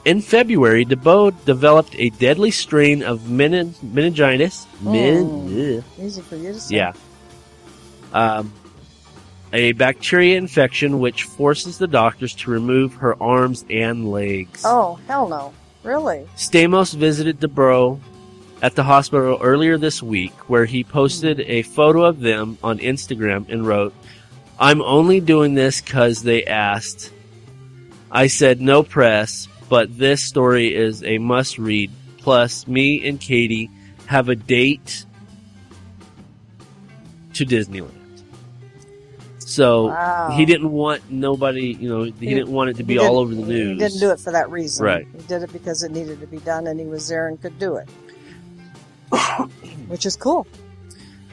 In 0.05 0.21
February, 0.21 0.85
DeBro 0.85 1.45
developed 1.45 1.95
a 1.97 2.11
deadly 2.11 2.51
strain 2.51 3.03
of 3.05 3.31
menin- 3.31 3.75
meningitis. 3.83 4.67
Min- 4.81 5.79
ugh. 5.79 5.85
Easy 6.05 6.21
for 6.23 6.37
you 6.37 6.53
to 6.53 6.61
say. 6.61 6.77
yeah. 6.77 6.93
Um, 8.13 8.53
a 9.53 9.73
bacteria 9.73 10.39
infection 10.39 10.99
which 10.99 11.25
forces 11.25 11.79
the 11.79 11.87
doctors 11.87 12.35
to 12.35 12.51
remove 12.51 12.95
her 12.95 13.21
arms 13.23 13.65
and 13.71 14.11
legs. 14.11 14.63
Oh, 14.65 14.99
hell 15.07 15.29
no. 15.29 15.53
Really? 15.85 16.27
Stamos 16.37 16.95
visited 16.95 17.39
DeBro 17.39 18.01
at 18.63 18.75
the 18.75 18.83
hospital 18.83 19.39
earlier 19.41 19.77
this 19.79 20.03
week, 20.03 20.33
where 20.49 20.65
he 20.65 20.85
posted 20.85 21.41
a 21.41 21.63
photo 21.63 22.05
of 22.05 22.21
them 22.21 22.59
on 22.63 22.79
Instagram 22.79 23.49
and 23.49 23.67
wrote, 23.67 23.95
I'm 24.59 24.83
only 24.83 25.21
doing 25.21 25.55
this 25.55 25.81
because 25.81 26.23
they 26.23 26.45
asked. 26.45 27.11
I 28.11 28.27
said 28.27 28.61
no 28.61 28.83
press, 28.83 29.49
but 29.69 29.97
this 29.99 30.23
story 30.23 30.75
is 30.75 31.03
a 31.03 31.19
must 31.19 31.59
read. 31.59 31.91
Plus, 32.19 32.67
me 32.69 33.07
and 33.09 33.19
Katie 33.21 33.71
have 34.07 34.29
a 34.29 34.37
date 34.37 35.05
to 37.35 37.45
Disneyland. 37.47 37.91
So 39.39 39.87
Wow. 39.89 40.31
he 40.37 40.45
didn't 40.45 40.71
want 40.71 41.11
nobody, 41.11 41.77
you 41.79 41.89
know, 41.89 42.05
he, 42.05 42.13
He- 42.21 42.35
didn't 42.35 42.51
want 42.53 42.71
it 42.71 42.77
to 42.77 42.85
be 42.85 42.99
all 42.99 43.19
over 43.19 43.35
the 43.35 43.43
news. 43.43 43.73
He 43.73 43.79
didn't 43.79 44.01
do 44.01 44.11
it 44.11 44.21
for 44.21 44.31
that 44.33 44.51
reason. 44.51 44.85
Right. 44.85 45.07
He 45.17 45.23
did 45.27 45.43
it 45.43 45.53
because 45.53 45.83
it 45.83 45.91
needed 45.93 46.21
to 46.21 46.27
be 46.27 46.39
done 46.39 46.67
and 46.67 46.79
he 46.79 46.87
was 46.87 47.09
there 47.09 47.29
and 47.29 47.41
could 47.41 47.59
do 47.59 47.77
it. 47.77 47.89
Which 49.89 50.07
is 50.07 50.17
cool. 50.17 50.47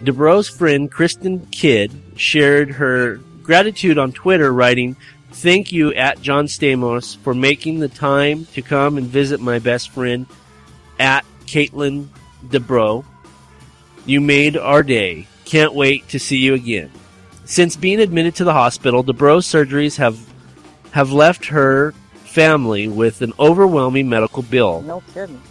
DeBro's 0.04 0.50
friend 0.50 0.90
Kristen 0.92 1.46
Kidd 1.52 1.92
shared 2.20 2.72
her 2.72 3.18
gratitude 3.42 3.98
on 3.98 4.12
Twitter, 4.12 4.54
writing, 4.54 4.96
Thank 5.32 5.72
you 5.72 5.94
at 5.94 6.22
John 6.22 6.46
Stamos 6.48 7.18
for 7.18 7.34
making 7.34 7.80
the 7.80 7.88
time 7.88 8.46
to 8.54 8.62
come 8.62 8.98
and 8.98 9.08
visit 9.08 9.40
my 9.40 9.60
best 9.60 9.92
friend 9.92 10.26
at 11.00 11.24
Caitlin 11.46 12.08
DeBro. 12.46 13.06
You 14.06 14.22
made 14.22 14.58
our 14.58 14.84
day. 14.84 15.28
Can't 15.46 15.74
wait 15.74 16.10
to 16.10 16.20
see 16.20 16.38
you 16.38 16.56
again. 16.56 16.92
Since 17.46 17.76
being 17.76 18.00
admitted 18.00 18.36
to 18.36 18.44
the 18.44 18.54
hospital, 18.54 19.04
DeBro's 19.04 19.46
surgeries 19.46 19.98
have 19.98 20.20
have 20.92 21.12
left 21.12 21.46
her 21.46 21.92
family 22.26 22.88
with 22.88 23.22
an 23.22 23.34
overwhelming 23.40 24.10
medical 24.10 24.42
bill. 24.44 24.82
No 24.82 25.04
kidding. 25.14 25.42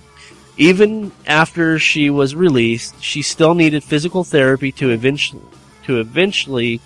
Even 0.56 1.12
after 1.26 1.78
she 1.78 2.10
was 2.10 2.34
released, 2.34 3.00
she 3.02 3.22
still 3.22 3.54
needed 3.54 3.84
physical 3.84 4.24
therapy 4.24 4.72
to 4.72 4.90
eventually 4.90 5.42
to 5.88 6.00
eventually 6.00 6.80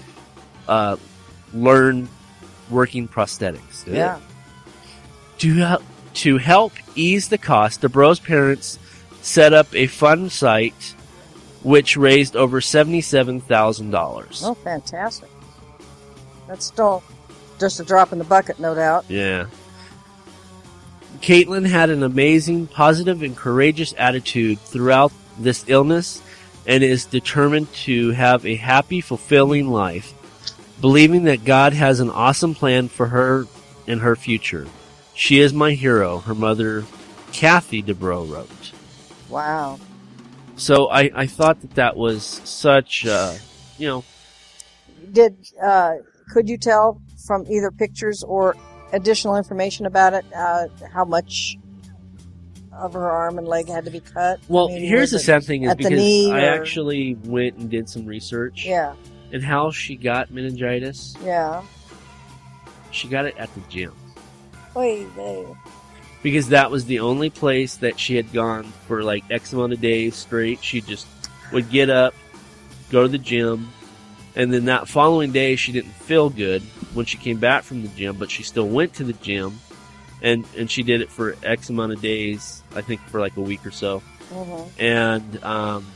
uh, 0.68 0.96
learn 1.52 2.08
working 2.70 3.08
prosthetics. 3.08 3.84
Yeah. 3.86 4.20
To 5.38 5.54
help 5.54 5.82
to 6.14 6.38
help 6.38 6.72
ease 6.94 7.28
the 7.28 7.38
cost, 7.38 7.82
DeBro's 7.82 8.20
parents 8.20 8.78
set 9.20 9.52
up 9.52 9.74
a 9.74 9.88
fund 9.88 10.30
site 10.30 10.94
which 11.64 11.96
raised 11.96 12.36
over 12.36 12.60
seventy-seven 12.60 13.40
thousand 13.40 13.90
dollars. 13.90 14.42
Oh, 14.44 14.54
fantastic. 14.54 15.28
That's 16.46 16.64
still 16.64 17.02
just 17.58 17.80
a 17.80 17.84
drop 17.84 18.12
in 18.12 18.18
the 18.18 18.24
bucket, 18.24 18.60
no 18.60 18.74
doubt. 18.74 19.04
Yeah. 19.08 19.46
Caitlin 21.20 21.66
had 21.66 21.90
an 21.90 22.02
amazing, 22.02 22.68
positive, 22.68 23.22
and 23.22 23.36
courageous 23.36 23.94
attitude 23.98 24.60
throughout 24.60 25.12
this 25.38 25.64
illness 25.66 26.22
and 26.66 26.82
is 26.82 27.04
determined 27.04 27.72
to 27.72 28.10
have 28.10 28.46
a 28.46 28.56
happy, 28.56 29.00
fulfilling 29.00 29.68
life, 29.68 30.14
believing 30.80 31.24
that 31.24 31.44
God 31.44 31.72
has 31.72 32.00
an 32.00 32.10
awesome 32.10 32.54
plan 32.54 32.88
for 32.88 33.08
her 33.08 33.46
and 33.86 34.00
her 34.00 34.16
future. 34.16 34.66
She 35.14 35.40
is 35.40 35.52
my 35.52 35.72
hero, 35.72 36.18
her 36.18 36.34
mother, 36.34 36.84
Kathy 37.32 37.82
DeBro, 37.82 38.30
wrote. 38.30 38.72
Wow. 39.28 39.78
So 40.56 40.88
I, 40.88 41.10
I 41.14 41.26
thought 41.26 41.60
that 41.62 41.74
that 41.74 41.96
was 41.96 42.24
such, 42.44 43.06
uh, 43.06 43.34
you 43.78 43.88
know, 43.88 44.04
Did 45.12 45.36
uh, 45.62 45.94
could 46.30 46.48
you 46.48 46.58
tell 46.58 47.00
from 47.26 47.46
either 47.48 47.70
pictures 47.70 48.22
or 48.22 48.56
additional 48.92 49.36
information 49.36 49.86
about 49.86 50.14
it 50.14 50.24
uh, 50.34 50.66
how 50.92 51.04
much 51.04 51.58
of 52.72 52.94
her 52.94 53.10
arm 53.10 53.38
and 53.38 53.46
leg 53.46 53.68
had 53.68 53.84
to 53.84 53.90
be 53.90 54.00
cut? 54.00 54.40
well, 54.48 54.68
I 54.70 54.74
mean, 54.74 54.84
here's 54.84 55.10
the 55.10 55.18
sad 55.18 55.44
thing 55.44 55.64
is 55.64 55.74
because 55.74 55.92
I 56.30 56.46
or- 56.46 56.60
actually 56.60 57.14
went 57.24 57.56
and 57.56 57.70
did 57.70 57.88
some 57.88 58.06
research. 58.06 58.64
Yeah, 58.64 58.94
and 59.32 59.42
how 59.42 59.70
she 59.70 59.96
got 59.96 60.30
meningitis. 60.30 61.14
yeah. 61.24 61.62
She 62.90 63.08
got 63.08 63.24
it 63.24 63.34
at 63.38 63.52
the 63.54 63.60
gym 63.70 63.92
Oy 64.76 65.06
vey. 65.16 65.46
because 66.22 66.48
that 66.48 66.70
was 66.70 66.84
the 66.84 67.00
only 67.00 67.30
place 67.30 67.76
that 67.76 67.98
she 67.98 68.16
had 68.16 68.30
gone 68.32 68.64
for 68.86 69.02
like 69.02 69.24
X 69.30 69.52
amount 69.54 69.72
of 69.72 69.80
days 69.80 70.14
straight. 70.14 70.62
She 70.62 70.82
just 70.82 71.06
would 71.52 71.70
get 71.70 71.88
up, 71.88 72.14
go 72.90 73.02
to 73.02 73.08
the 73.08 73.16
gym, 73.18 73.70
and 74.36 74.52
then 74.52 74.66
that 74.66 74.88
following 74.88 75.32
day 75.32 75.56
she 75.56 75.72
didn't 75.72 75.92
feel 75.92 76.28
good 76.28 76.60
when 76.92 77.06
she 77.06 77.16
came 77.16 77.38
back 77.38 77.62
from 77.64 77.80
the 77.82 77.88
gym, 77.88 78.16
but 78.16 78.30
she 78.30 78.42
still 78.42 78.68
went 78.68 78.92
to 78.94 79.04
the 79.04 79.14
gym, 79.14 79.58
and 80.22 80.44
and 80.56 80.70
she 80.70 80.82
did 80.82 81.00
it 81.02 81.10
for 81.10 81.36
X 81.42 81.68
amount 81.68 81.92
of 81.92 82.00
days. 82.00 82.62
I 82.74 82.80
think 82.80 83.00
for 83.08 83.20
like 83.20 83.36
a 83.36 83.40
week 83.42 83.66
or 83.66 83.70
so. 83.70 84.02
Mhm. 84.32 84.68
and 84.78 85.44
um, 85.44 85.86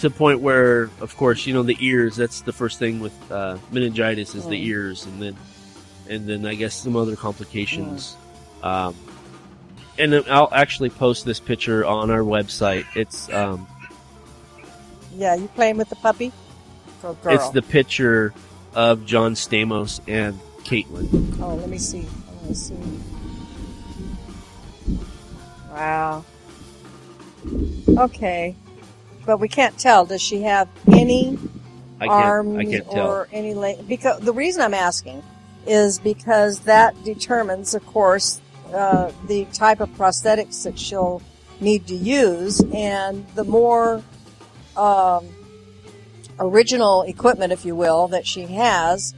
to 0.00 0.08
the 0.08 0.10
point 0.10 0.40
where, 0.40 0.90
of 1.00 1.16
course, 1.16 1.46
you 1.46 1.54
know 1.54 1.62
the 1.62 1.76
ears. 1.80 2.16
That's 2.16 2.40
the 2.40 2.52
first 2.52 2.78
thing 2.80 2.98
with 2.98 3.14
uh, 3.30 3.58
meningitis 3.70 4.34
is 4.34 4.44
the 4.44 4.56
Mm. 4.60 4.66
ears, 4.66 5.06
and 5.06 5.22
then 5.22 5.36
and 6.08 6.26
then 6.28 6.44
I 6.46 6.54
guess 6.54 6.74
some 6.74 6.96
other 6.96 7.14
complications. 7.16 8.16
Um, 8.62 8.94
and 9.98 10.14
I'll 10.28 10.48
actually 10.52 10.90
post 10.90 11.24
this 11.24 11.38
picture 11.40 11.84
on 11.86 12.10
our 12.10 12.20
website. 12.20 12.84
It's 12.96 13.32
um, 13.32 13.66
Yeah, 15.16 15.34
you 15.36 15.48
playing 15.54 15.76
with 15.78 15.88
the 15.88 15.96
puppy? 15.96 16.32
It's 17.26 17.50
the 17.50 17.62
picture 17.62 18.34
of 18.74 19.06
John 19.06 19.34
Stamos 19.34 20.00
and 20.08 20.38
Caitlin. 20.64 21.38
Oh, 21.40 21.54
let 21.54 21.68
me 21.68 21.78
see. 21.78 22.04
Let 22.46 22.50
me 22.50 22.54
see. 22.54 22.76
Wow. 25.68 26.24
Okay. 27.88 28.54
But 29.24 29.40
we 29.40 29.48
can't 29.48 29.76
tell. 29.76 30.06
Does 30.06 30.22
she 30.22 30.42
have 30.42 30.68
any 30.86 31.36
I 32.00 32.06
arms 32.06 32.56
I 32.56 32.64
can't 32.64 32.88
tell. 32.88 33.08
or 33.08 33.28
any 33.32 33.54
leg? 33.54 33.88
Because 33.88 34.20
the 34.20 34.32
reason 34.32 34.62
I'm 34.62 34.74
asking 34.74 35.24
is 35.66 35.98
because 35.98 36.60
that 36.60 37.02
determines, 37.02 37.74
of 37.74 37.84
course, 37.84 38.40
uh, 38.72 39.10
the 39.26 39.46
type 39.46 39.80
of 39.80 39.88
prosthetics 39.96 40.62
that 40.62 40.78
she'll 40.78 41.22
need 41.58 41.88
to 41.88 41.96
use, 41.96 42.60
and 42.72 43.26
the 43.34 43.42
more 43.42 44.04
um, 44.76 45.26
original 46.38 47.02
equipment, 47.02 47.52
if 47.52 47.64
you 47.64 47.74
will, 47.74 48.06
that 48.08 48.24
she 48.24 48.42
has, 48.42 49.14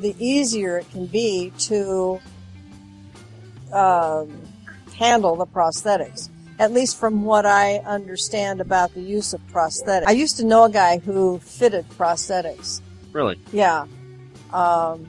the 0.00 0.16
easier 0.18 0.78
it 0.78 0.90
can 0.90 1.04
be 1.04 1.52
to 1.58 2.20
um, 3.72 4.30
handle 4.96 5.36
the 5.36 5.46
prosthetics. 5.46 6.28
At 6.58 6.72
least 6.72 6.98
from 6.98 7.24
what 7.24 7.46
I 7.46 7.78
understand 7.78 8.60
about 8.60 8.92
the 8.92 9.00
use 9.00 9.32
of 9.32 9.40
prosthetics. 9.48 10.06
I 10.06 10.12
used 10.12 10.36
to 10.36 10.44
know 10.44 10.64
a 10.64 10.70
guy 10.70 10.98
who 10.98 11.38
fitted 11.38 11.88
prosthetics. 11.90 12.82
Really? 13.12 13.40
Yeah. 13.50 13.86
Um, 14.52 15.06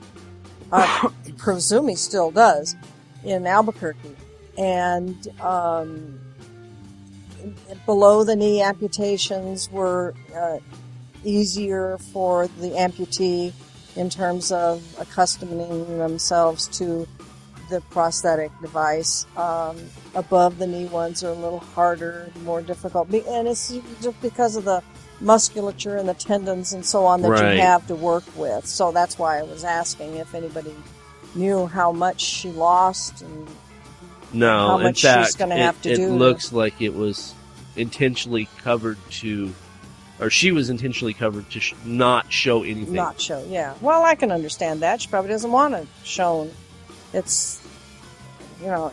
I 0.72 1.10
presume 1.36 1.88
he 1.88 1.94
still 1.94 2.30
does 2.30 2.74
in 3.22 3.46
Albuquerque. 3.46 4.16
And 4.56 5.28
um, 5.40 6.18
below 7.84 8.24
the 8.24 8.36
knee 8.36 8.62
amputations 8.62 9.70
were 9.70 10.14
uh, 10.34 10.58
easier 11.24 11.98
for 12.12 12.46
the 12.46 12.70
amputee 12.70 13.52
in 13.96 14.08
terms 14.08 14.52
of 14.52 14.82
accustoming 14.98 15.98
themselves 15.98 16.66
to 16.78 17.06
the 17.68 17.80
prosthetic 17.90 18.50
device. 18.60 19.26
Um, 19.36 19.76
above 20.14 20.58
the 20.58 20.66
knee 20.66 20.86
ones 20.86 21.22
are 21.24 21.30
a 21.30 21.34
little 21.34 21.60
harder, 21.60 22.30
more 22.44 22.62
difficult, 22.62 23.08
and 23.12 23.48
it's 23.48 23.72
just 24.02 24.20
because 24.20 24.56
of 24.56 24.64
the 24.64 24.82
musculature 25.20 25.96
and 25.96 26.08
the 26.08 26.14
tendons 26.14 26.72
and 26.72 26.84
so 26.84 27.06
on 27.06 27.22
that 27.22 27.30
Right. 27.30 27.54
you 27.56 27.60
have 27.62 27.86
to 27.86 27.94
work 27.94 28.24
with. 28.36 28.66
So 28.66 28.90
that's 28.92 29.18
why 29.18 29.38
I 29.38 29.42
was 29.44 29.62
asking 29.64 30.16
if 30.16 30.34
anybody 30.34 30.74
knew 31.34 31.66
how 31.66 31.92
much 31.92 32.20
she 32.20 32.50
lost 32.50 33.22
and 33.22 33.46
No, 34.34 34.68
How 34.68 34.76
in 34.78 34.82
much 34.84 34.96
she's 34.96 35.10
fact, 35.10 35.38
gonna 35.38 35.54
it, 35.56 35.60
have 35.60 35.80
to 35.82 35.90
it 35.92 35.96
do 35.96 36.06
to- 36.08 36.12
looks 36.14 36.52
like 36.54 36.80
it 36.80 36.94
was 36.94 37.34
intentionally 37.76 38.48
covered 38.62 38.96
to, 39.10 39.52
or 40.18 40.30
she 40.30 40.52
was 40.52 40.70
intentionally 40.70 41.12
covered 41.12 41.50
to 41.50 41.60
sh- 41.60 41.74
not 41.84 42.32
show 42.32 42.62
anything. 42.62 42.94
not 42.94 43.20
show. 43.20 43.44
Yeah. 43.48 43.74
Well, 43.82 44.02
I 44.04 44.14
can 44.14 44.32
understand 44.32 44.80
that. 44.80 45.02
She 45.02 45.08
probably 45.08 45.30
doesn't 45.30 45.52
want 45.52 45.74
it 45.74 45.86
shown. 46.02 46.50
It's, 47.12 47.60
you 48.60 48.66
know, 48.68 48.92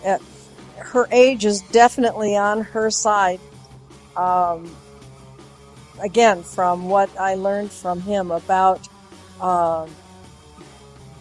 her 0.77 1.07
age 1.11 1.45
is 1.45 1.61
definitely 1.71 2.35
on 2.35 2.61
her 2.61 2.89
side. 2.89 3.39
Um, 4.15 4.69
again, 6.01 6.43
from 6.43 6.89
what 6.89 7.09
I 7.19 7.35
learned 7.35 7.71
from 7.71 8.01
him 8.01 8.31
about 8.31 8.87
um, 9.41 9.89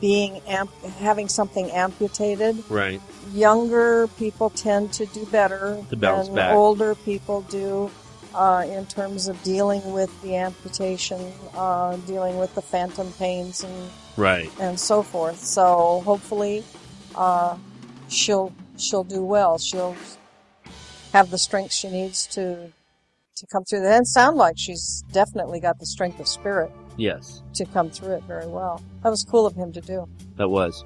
being 0.01 0.41
amp- 0.47 0.71
having 0.99 1.29
something 1.29 1.71
amputated, 1.71 2.63
Right. 2.69 3.01
younger 3.33 4.07
people 4.19 4.51
tend 4.51 4.93
to 4.95 5.07
do 5.07 5.25
better 5.27 5.79
To 5.91 5.97
than 5.97 6.35
back. 6.35 6.55
older 6.55 6.95
people 6.95 7.43
do 7.43 7.91
uh, 8.35 8.65
in 8.69 8.87
terms 8.87 9.27
of 9.27 9.43
dealing 9.43 9.93
with 9.93 10.11
the 10.23 10.37
amputation, 10.37 11.33
uh, 11.57 11.97
dealing 12.07 12.39
with 12.39 12.55
the 12.55 12.63
phantom 12.63 13.11
pains 13.19 13.65
and, 13.65 13.91
Right. 14.17 14.51
and 14.61 14.79
so 14.79 15.03
forth. 15.03 15.43
So 15.43 16.03
hopefully, 16.05 16.63
uh, 17.19 17.57
she'll 18.09 18.53
she'll 18.79 19.05
do 19.05 19.23
well. 19.25 19.59
She'll 19.59 19.97
have 21.13 21.31
the 21.31 21.39
strength 21.39 21.73
she 21.73 21.89
needs 21.91 22.27
to 22.29 22.73
to 23.37 23.47
come 23.53 23.65
through 23.65 23.81
that. 23.83 23.97
And 23.99 24.07
sound 24.09 24.37
like 24.37 24.55
she's 24.57 25.05
definitely 25.13 25.61
got 25.61 25.79
the 25.79 25.87
strength 25.87 26.19
of 26.21 26.27
spirit 26.29 26.71
Yes, 26.97 27.43
to 27.55 27.65
come 27.67 27.89
through 27.91 28.15
it 28.15 28.23
very 28.25 28.47
well. 28.49 28.83
That 29.03 29.11
was 29.11 29.23
cool 29.25 29.47
of 29.47 29.55
him 29.55 29.73
to 29.73 29.81
do. 29.81 30.09
that 30.37 30.49
was. 30.49 30.85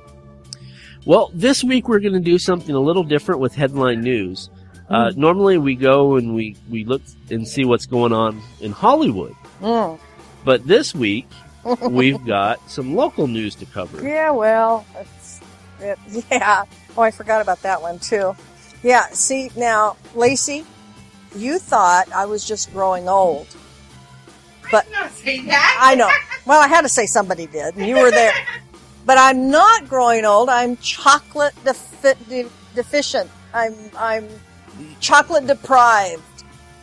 Well, 1.07 1.30
this 1.35 1.64
week 1.64 1.89
we're 1.89 1.99
going 2.01 2.12
to 2.12 2.20
do 2.20 2.39
something 2.39 2.74
a 2.74 2.78
little 2.80 3.03
different 3.03 3.41
with 3.41 3.55
headline 3.55 4.01
news. 4.03 4.51
Uh, 4.89 5.09
Mm. 5.11 5.16
normally 5.16 5.59
we 5.59 5.74
go 5.74 6.16
and 6.16 6.35
we, 6.35 6.55
we 6.70 6.85
look 6.85 7.03
and 7.30 7.49
see 7.49 7.64
what's 7.64 7.87
going 7.87 8.12
on 8.12 8.41
in 8.61 8.70
Hollywood. 8.72 9.35
Mm. 9.61 9.99
But 10.45 10.66
this 10.66 10.95
week, 10.95 11.26
we've 11.91 12.22
got 12.26 12.61
some 12.70 12.95
local 12.95 13.26
news 13.26 13.55
to 13.57 13.66
cover. 13.66 14.07
Yeah, 14.07 14.30
well, 14.33 14.85
it, 15.83 15.99
yeah. 16.30 16.64
Oh, 16.97 17.03
I 17.03 17.11
forgot 17.11 17.43
about 17.43 17.62
that 17.62 17.80
one 17.80 17.99
too. 17.99 18.35
Yeah, 18.83 19.07
see, 19.09 19.51
now, 19.57 19.97
Lacey, 20.14 20.64
you 21.37 21.59
thought 21.59 22.11
I 22.12 22.26
was 22.26 22.45
just 22.45 22.72
growing 22.72 23.09
old. 23.09 23.47
But 24.70 24.87
I 24.95 25.95
know. 25.97 26.11
Well, 26.47 26.61
I 26.61 26.66
had 26.66 26.80
to 26.83 26.89
say 26.89 27.07
somebody 27.07 27.47
did, 27.47 27.76
and 27.76 27.87
you 27.87 27.97
were 27.97 28.11
there. 28.11 28.33
But 29.05 29.18
I'm 29.18 29.51
not 29.51 29.89
growing 29.89 30.24
old. 30.24 30.49
I'm 30.49 30.76
chocolate 30.76 31.55
defi- 31.64 32.14
de- 32.28 32.49
deficient. 32.76 33.28
I'm 33.53 33.74
I'm 33.99 34.28
chocolate 35.01 35.49
deprived. 35.49 36.22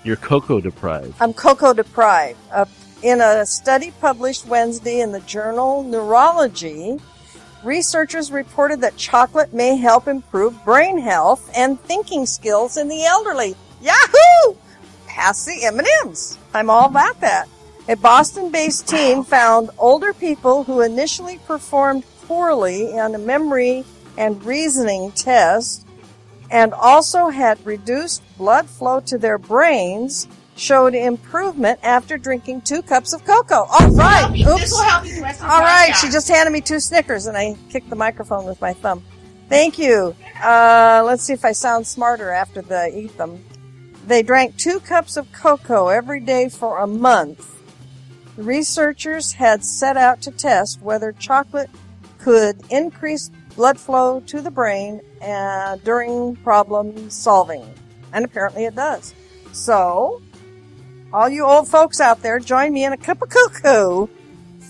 You're 0.04 0.18
cocoa 0.18 0.60
deprived. 0.60 1.16
I'm 1.22 1.34
cocoa 1.34 1.74
deprived. 1.74 2.38
Uh, 2.52 2.66
in 3.02 3.22
a 3.22 3.46
study 3.46 3.92
published 4.02 4.46
Wednesday 4.48 5.00
in 5.00 5.14
the 5.14 5.22
journal 5.22 5.84
Neurology, 5.84 7.00
researchers 7.64 8.32
reported 8.32 8.82
that 8.82 8.98
chocolate 8.98 9.54
may 9.54 9.78
help 9.78 10.08
improve 10.08 10.64
brain 10.64 10.98
health 10.98 11.52
and 11.56 11.80
thinking 11.80 12.26
skills 12.26 12.78
in 12.78 12.88
the 12.88 13.04
elderly. 13.06 13.56
Yahoo! 13.82 14.56
Pass 15.08 15.46
the 15.46 15.66
M&Ms. 15.66 16.38
I'm 16.54 16.70
all 16.70 16.88
about 16.88 17.20
that. 17.22 17.48
A 17.88 17.96
Boston-based 17.96 18.88
team 18.88 19.24
found 19.24 19.72
older 19.78 20.14
people 20.14 20.64
who 20.64 20.82
initially 20.82 21.40
performed 21.40 22.04
poorly 22.28 23.00
on 23.00 23.16
a 23.16 23.20
memory 23.20 23.84
and 24.18 24.44
reasoning 24.46 25.12
test 25.14 25.88
and 26.52 26.74
also 26.74 27.30
had 27.30 27.66
reduced 27.66 28.22
blood 28.38 28.68
flow 28.68 29.00
to 29.02 29.18
their 29.18 29.38
brains 29.38 30.28
showed 30.60 30.94
improvement 30.94 31.80
after 31.84 32.18
drinking 32.18 32.62
two 32.62 32.82
cups 32.82 33.14
of 33.14 33.24
cocoa. 33.24 33.66
All 33.70 33.90
right. 33.92 34.30
Oops. 34.32 34.72
will 34.72 34.84
help 34.84 35.04
the 35.04 35.22
rest 35.22 35.42
of 35.42 35.50
All 35.50 35.62
right. 35.62 35.96
She 35.96 36.10
just 36.10 36.28
handed 36.28 36.52
me 36.52 36.62
two 36.62 36.80
Snickers 36.80 37.26
and 37.28 37.38
I 37.38 37.56
kicked 37.70 37.90
the 37.90 37.96
microphone 37.96 38.46
with 38.46 38.60
my 38.62 38.74
thumb. 38.74 39.04
Thank 39.48 39.80
you. 39.80 40.16
Uh, 40.44 41.02
let's 41.06 41.24
see 41.24 41.34
if 41.34 41.44
I 41.44 41.54
sound 41.54 41.88
smarter 41.88 42.30
after 42.30 42.62
the 42.62 42.96
eat 42.96 43.18
them. 43.18 43.44
They 44.06 44.22
drank 44.22 44.58
two 44.58 44.80
cups 44.80 45.18
of 45.18 45.32
cocoa 45.32 45.88
every 45.88 46.20
day 46.20 46.50
for 46.50 46.80
a 46.80 46.88
month. 46.88 47.60
The 48.36 48.44
researchers 48.44 49.34
had 49.34 49.64
set 49.64 49.98
out 49.98 50.22
to 50.24 50.32
test 50.32 50.82
whether 50.82 51.12
chocolate 51.14 51.70
could 52.20 52.62
increase 52.70 53.32
blood 53.56 53.80
flow 53.80 54.20
to 54.22 54.42
the 54.42 54.52
brain 54.52 55.02
uh, 55.22 55.78
during 55.84 56.36
problem 56.38 57.10
solving. 57.10 57.74
And 58.14 58.26
apparently 58.26 58.66
it 58.66 58.76
does. 58.76 59.14
So, 59.52 60.22
all 61.14 61.30
you 61.30 61.46
old 61.46 61.68
folks 61.68 62.00
out 62.00 62.22
there, 62.22 62.40
join 62.40 62.74
me 62.74 62.86
in 62.86 62.94
a 62.94 62.98
cup 62.98 63.22
of 63.22 63.30
cocoa. 63.30 64.10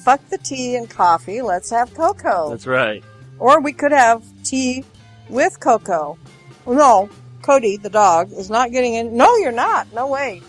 Fuck 0.04 0.28
the 0.30 0.38
tea 0.38 0.76
and 0.76 0.90
coffee. 0.90 1.42
Let's 1.42 1.70
have 1.72 1.94
cocoa. 1.94 2.50
That's 2.50 2.66
right. 2.68 3.04
Or 3.38 3.62
we 3.62 3.74
could 3.74 3.92
have 3.92 4.24
tea 4.44 4.84
with 5.30 5.60
cocoa. 5.60 6.18
Well, 6.66 6.78
no, 6.78 7.10
Cody, 7.42 7.78
the 7.78 7.90
dog, 7.90 8.32
is 8.34 8.50
not 8.50 8.72
getting 8.72 8.94
in. 8.96 9.16
No, 9.18 9.36
you're 9.38 9.52
not. 9.52 9.92
No 9.94 10.08
way. 10.08 10.42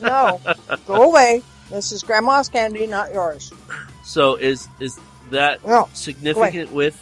No. 0.00 0.40
Go 0.86 1.10
away. 1.10 1.42
This 1.70 1.92
is 1.92 2.02
Grandma's 2.02 2.48
candy, 2.48 2.86
not 2.86 3.12
yours. 3.12 3.52
So 4.04 4.36
is 4.36 4.68
is 4.80 4.98
that 5.30 5.64
No. 5.66 5.88
significant 5.92 6.72
with 6.72 6.96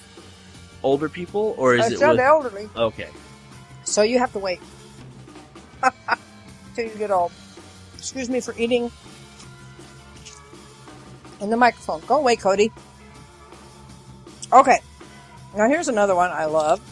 older 0.83 1.09
people, 1.09 1.55
or 1.59 1.75
is 1.75 1.83
I 1.83 1.87
it 1.89 2.09
with? 2.11 2.21
elderly. 2.21 2.69
Okay. 2.75 3.09
So 3.85 4.03
you 4.03 4.19
have 4.19 4.33
to 4.33 4.39
wait 4.39 4.61
till 6.75 6.87
you 6.87 6.95
get 6.97 7.11
old. 7.11 7.33
Excuse 8.05 8.29
me 8.29 8.41
for 8.41 8.55
eating 8.59 8.93
in 11.41 11.49
the 11.49 11.57
microphone. 11.57 12.03
Go 12.07 12.19
away, 12.19 12.37
Cody. 12.37 12.71
Okay. 14.53 14.79
Now 15.57 15.71
here's 15.71 15.89
another 15.89 16.15
one 16.15 16.31
I 16.31 16.45
love. 16.45 16.83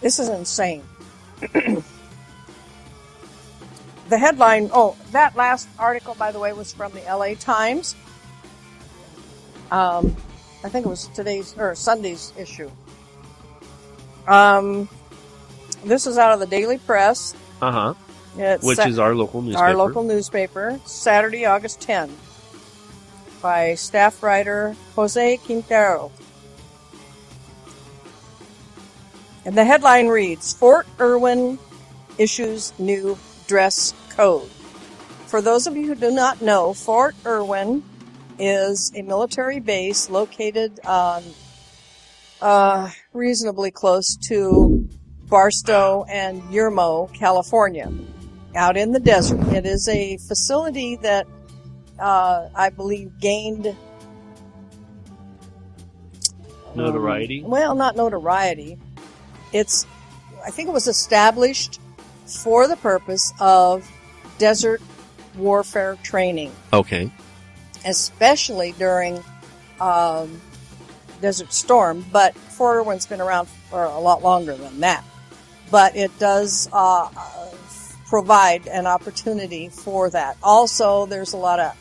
This 0.00 0.20
is 0.20 0.28
insane. 0.28 0.84
the 1.40 1.82
headline, 4.10 4.70
oh, 4.72 4.96
that 5.10 5.34
last 5.34 5.68
article, 5.76 6.14
by 6.14 6.30
the 6.30 6.38
way, 6.38 6.52
was 6.52 6.72
from 6.72 6.92
the 6.92 7.00
LA 7.00 7.34
Times. 7.34 7.96
Um, 9.72 10.16
I 10.62 10.68
think 10.68 10.86
it 10.86 10.88
was 10.88 11.08
today's 11.08 11.52
or 11.58 11.74
Sunday's 11.74 12.32
issue. 12.38 12.70
Um, 14.28 14.88
this 15.84 16.06
is 16.06 16.16
out 16.16 16.32
of 16.32 16.38
the 16.38 16.46
Daily 16.46 16.78
Press. 16.78 17.34
Uh 17.60 17.72
huh. 17.72 17.94
It's 18.36 18.64
Which 18.64 18.76
Sa- 18.76 18.86
is 18.86 18.98
our 18.98 19.14
local 19.14 19.42
newspaper. 19.42 19.64
our 19.64 19.74
local 19.76 20.02
newspaper, 20.02 20.80
Saturday, 20.84 21.44
August 21.44 21.80
10, 21.80 22.14
by 23.42 23.74
staff 23.74 24.22
writer 24.22 24.76
Jose 24.94 25.36
Quintero. 25.38 26.12
And 29.44 29.56
the 29.56 29.64
headline 29.64 30.08
reads 30.08 30.52
Fort 30.52 30.86
Irwin 31.00 31.58
issues 32.18 32.72
new 32.78 33.16
dress 33.46 33.94
code. 34.10 34.48
For 35.26 35.40
those 35.40 35.66
of 35.66 35.76
you 35.76 35.86
who 35.86 35.94
do 35.94 36.10
not 36.10 36.42
know, 36.42 36.74
Fort 36.74 37.14
Irwin 37.24 37.82
is 38.38 38.92
a 38.94 39.02
military 39.02 39.58
base 39.60 40.10
located 40.10 40.84
um, 40.86 41.22
uh, 42.40 42.90
reasonably 43.12 43.70
close 43.70 44.16
to 44.28 44.88
Barstow 45.26 46.04
and 46.08 46.42
Yermo, 46.44 47.12
California, 47.14 47.90
out 48.58 48.76
in 48.76 48.90
the 48.92 48.98
desert. 49.00 49.40
It 49.54 49.64
is 49.64 49.88
a 49.88 50.16
facility 50.18 50.96
that 50.96 51.26
uh, 51.98 52.48
I 52.54 52.70
believe 52.70 53.18
gained 53.20 53.74
Notoriety. 56.74 57.42
well, 57.44 57.74
not 57.74 57.96
notoriety. 57.96 58.78
It's, 59.52 59.86
I 60.44 60.50
think 60.50 60.68
it 60.68 60.72
was 60.72 60.86
established 60.86 61.80
for 62.26 62.68
the 62.68 62.76
purpose 62.76 63.32
of 63.40 63.90
desert 64.38 64.80
warfare 65.36 65.96
training, 66.02 66.52
Okay. 66.72 67.10
especially 67.84 68.72
during 68.72 69.22
um, 69.80 70.40
Desert 71.20 71.52
Storm. 71.52 72.04
But 72.12 72.34
Fort 72.36 72.76
Irwin's 72.78 73.06
been 73.06 73.20
around 73.20 73.48
for 73.70 73.84
a 73.84 73.98
lot 73.98 74.22
longer 74.22 74.54
than 74.54 74.80
that. 74.80 75.04
But 75.70 75.96
it 75.96 76.16
does 76.18 76.68
uh, 76.72 77.08
provide 78.08 78.66
an 78.66 78.86
opportunity 78.86 79.68
for 79.68 80.10
that. 80.10 80.36
Also, 80.42 81.06
there's 81.06 81.34
a 81.34 81.36
lot 81.36 81.60
of 81.60 81.72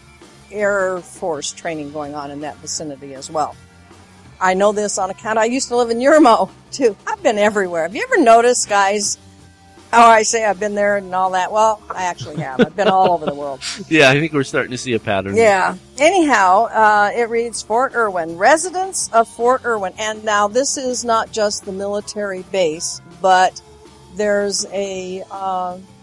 Air 0.51 0.99
Force 0.99 1.51
training 1.51 1.91
going 1.91 2.15
on 2.15 2.31
in 2.31 2.41
that 2.41 2.57
vicinity 2.57 3.13
as 3.13 3.31
well. 3.31 3.55
I 4.39 4.53
know 4.53 4.71
this 4.71 4.97
on 4.97 5.09
account. 5.09 5.39
I 5.39 5.45
used 5.45 5.69
to 5.69 5.77
live 5.77 5.89
in 5.89 5.97
Yermo 5.97 6.51
too. 6.71 6.95
I've 7.07 7.23
been 7.23 7.37
everywhere. 7.37 7.83
Have 7.83 7.95
you 7.95 8.03
ever 8.03 8.21
noticed, 8.21 8.69
guys? 8.69 9.17
How 9.91 10.09
I 10.09 10.23
say 10.23 10.43
I've 10.43 10.59
been 10.59 10.75
there 10.75 10.97
and 10.97 11.15
all 11.15 11.31
that? 11.31 11.51
Well, 11.51 11.81
I 11.89 12.03
actually 12.03 12.35
have. 12.41 12.59
I've 12.59 12.75
been 12.75 12.89
all 12.89 13.13
over 13.13 13.25
the 13.25 13.33
world. 13.33 13.61
Yeah, 13.89 14.09
I 14.09 14.19
think 14.19 14.33
we're 14.33 14.43
starting 14.43 14.71
to 14.71 14.77
see 14.77 14.93
a 14.93 14.99
pattern. 14.99 15.37
Yeah. 15.37 15.77
Anyhow, 15.97 16.65
uh, 16.65 17.11
it 17.15 17.29
reads 17.29 17.61
Fort 17.61 17.95
Irwin, 17.95 18.37
residents 18.37 19.09
of 19.13 19.29
Fort 19.29 19.63
Irwin, 19.63 19.93
and 19.97 20.25
now 20.25 20.49
this 20.49 20.77
is 20.77 21.05
not 21.05 21.31
just 21.31 21.63
the 21.63 21.71
military 21.71 22.43
base, 22.51 23.01
but 23.21 23.61
there's 24.15 24.65
a, 24.73 25.23
uh, 25.31 25.77
a 25.77 25.96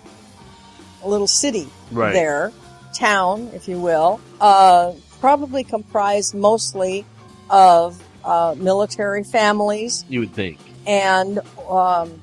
little 1.09 1.27
city 1.27 1.69
Right. 1.93 2.13
there, 2.13 2.53
town, 2.95 3.51
if 3.55 3.69
you 3.69 3.79
will, 3.81 4.21
uh, 4.41 4.93
probably 5.21 5.65
comprised 5.65 6.35
mostly 6.35 7.05
of 7.51 8.03
uh, 8.25 8.55
military 8.57 9.23
families 9.25 10.05
You 10.09 10.21
would 10.21 10.33
think. 10.33 10.59
and 10.87 11.41
um, 11.69 12.21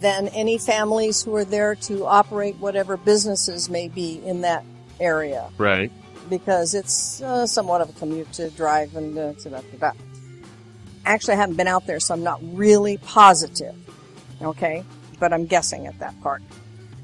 then 0.00 0.28
any 0.28 0.58
families 0.58 1.22
who 1.22 1.34
are 1.36 1.44
there 1.44 1.74
to 1.74 2.06
operate 2.06 2.56
whatever 2.56 2.96
businesses 2.96 3.68
may 3.68 3.88
be 3.88 4.20
in 4.24 4.40
that 4.42 4.64
area 5.00 5.48
Right. 5.58 5.90
because 6.28 6.74
it's 6.74 7.20
uh, 7.22 7.46
somewhat 7.46 7.80
of 7.80 7.90
a 7.90 7.92
commute 7.94 8.32
to 8.34 8.50
drive 8.50 8.94
and 8.96 9.16
uh, 9.18 9.32
to 9.34 9.50
da, 9.50 9.60
da. 9.78 9.90
Actually, 11.04 11.34
I 11.34 11.36
haven't 11.38 11.56
been 11.56 11.68
out 11.68 11.86
there, 11.86 11.98
so 11.98 12.14
I'm 12.14 12.22
not 12.22 12.40
really 12.56 12.98
positive. 12.98 13.74
Okay, 14.42 14.84
but 15.18 15.32
I'm 15.32 15.46
guessing 15.46 15.86
at 15.86 15.98
that 15.98 16.18
part. 16.22 16.42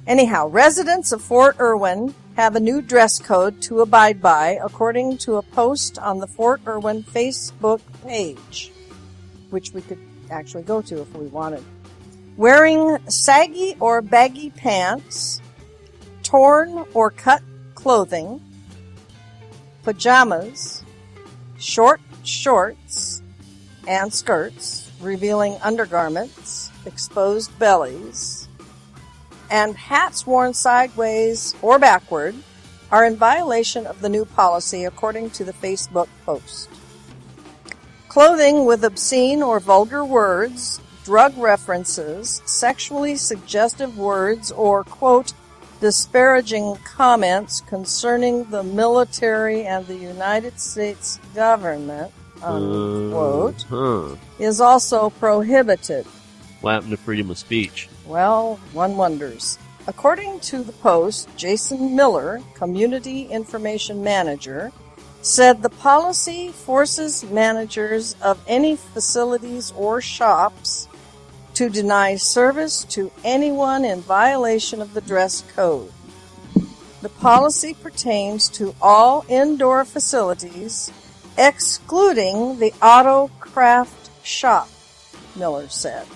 Anyhow, 0.07 0.47
residents 0.47 1.11
of 1.11 1.21
Fort 1.21 1.57
Irwin 1.59 2.15
have 2.37 2.55
a 2.55 2.61
new 2.61 2.81
dress 2.81 3.19
code 3.19 3.61
to 3.63 3.81
abide 3.81 4.23
by, 4.23 4.57
according 4.63 5.19
to 5.19 5.35
a 5.35 5.43
post 5.43 5.99
on 5.99 6.19
the 6.19 6.29
Fort 6.29 6.61
Irwin 6.65 7.03
Facebook 7.03 7.81
page, 8.05 8.71
which 9.51 9.73
we 9.73 9.83
could 9.83 9.99
actually 10.31 10.63
go 10.63 10.81
to 10.83 11.01
if 11.01 11.13
we 11.17 11.27
wanted. 11.27 11.65
Wearing 12.37 12.99
saggy 13.09 13.75
or 13.81 14.01
baggy 14.01 14.51
pants, 14.51 15.41
torn 16.23 16.85
or 16.95 17.11
cut 17.11 17.43
clothing, 17.75 18.41
pajamas, 19.83 20.85
short 21.59 22.01
shorts 22.23 23.23
and 23.89 24.13
skirts 24.15 24.93
revealing 25.01 25.57
undergarments, 25.63 26.71
exposed 26.85 27.57
bellies, 27.59 28.46
and 29.51 29.77
hats 29.77 30.27
worn 30.27 30.55
sideways 30.55 31.55
or 31.63 31.79
backward 31.79 32.35
are 32.91 33.05
in 33.05 33.17
violation 33.17 33.87
of 33.87 34.01
the 34.01 34.09
new 34.09 34.25
policy 34.25 34.85
according 34.85 35.31
to 35.31 35.45
the 35.45 35.53
Facebook 35.53 36.09
post. 36.25 36.69
Clothing 38.09 38.65
with 38.65 38.85
obscene 38.85 39.43
or 39.43 39.61
vulgar 39.61 40.05
words, 40.05 40.81
drug 41.05 41.37
references, 41.37 42.41
sexually 42.47 43.17
suggestive 43.17 43.99
words, 43.99 44.51
or 44.53 44.85
quote, 44.85 45.33
disparaging 45.81 46.77
comments 46.85 47.61
concerning 47.63 48.45
the 48.51 48.63
military 48.63 49.65
and 49.65 49.87
the 49.87 49.97
United 49.97 50.59
States 50.59 51.21
government, 51.35 52.11
unquote, 52.43 53.65
Uh, 53.71 53.77
huh. 54.09 54.17
is 54.39 54.61
also 54.61 55.11
prohibited. 55.11 56.07
What 56.63 56.73
happened 56.73 56.93
to 56.93 56.97
freedom 56.97 57.31
of 57.31 57.37
speech? 57.37 57.89
Well, 58.07 58.61
one 58.73 58.97
wonders. 58.97 59.59
According 59.89 60.41
to 60.41 60.63
the 60.63 60.73
Post, 60.73 61.29
Jason 61.37 61.97
Miller, 61.97 62.41
Community 62.55 63.23
Information 63.25 64.03
Manager, 64.03 64.73
said 65.23 65.63
the 65.63 65.71
policy 65.71 66.51
forces 66.51 67.25
managers 67.25 68.15
of 68.23 68.41
any 68.47 68.77
facilities 68.77 69.73
or 69.77 70.01
shops 70.01 70.89
to 71.55 71.69
deny 71.69 72.15
service 72.15 72.85
to 72.85 73.11
anyone 73.25 73.85
in 73.85 74.01
violation 74.03 74.81
of 74.81 74.95
the 74.95 75.01
dress 75.01 75.43
code. 75.55 75.91
The 77.03 77.09
policy 77.09 77.75
pertains 77.75 78.49
to 78.51 78.75
all 78.81 79.25
indoor 79.29 79.85
facilities, 79.85 80.93
excluding 81.37 82.59
the 82.59 82.73
auto 82.81 83.31
craft 83.41 84.11
shop, 84.25 84.69
Miller 85.35 85.69
said. 85.69 86.07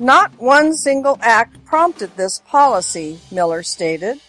Not 0.00 0.32
one 0.40 0.74
single 0.76 1.18
act 1.20 1.64
prompted 1.64 2.16
this 2.16 2.40
policy, 2.46 3.20
Miller 3.30 3.62
stated. 3.62 4.20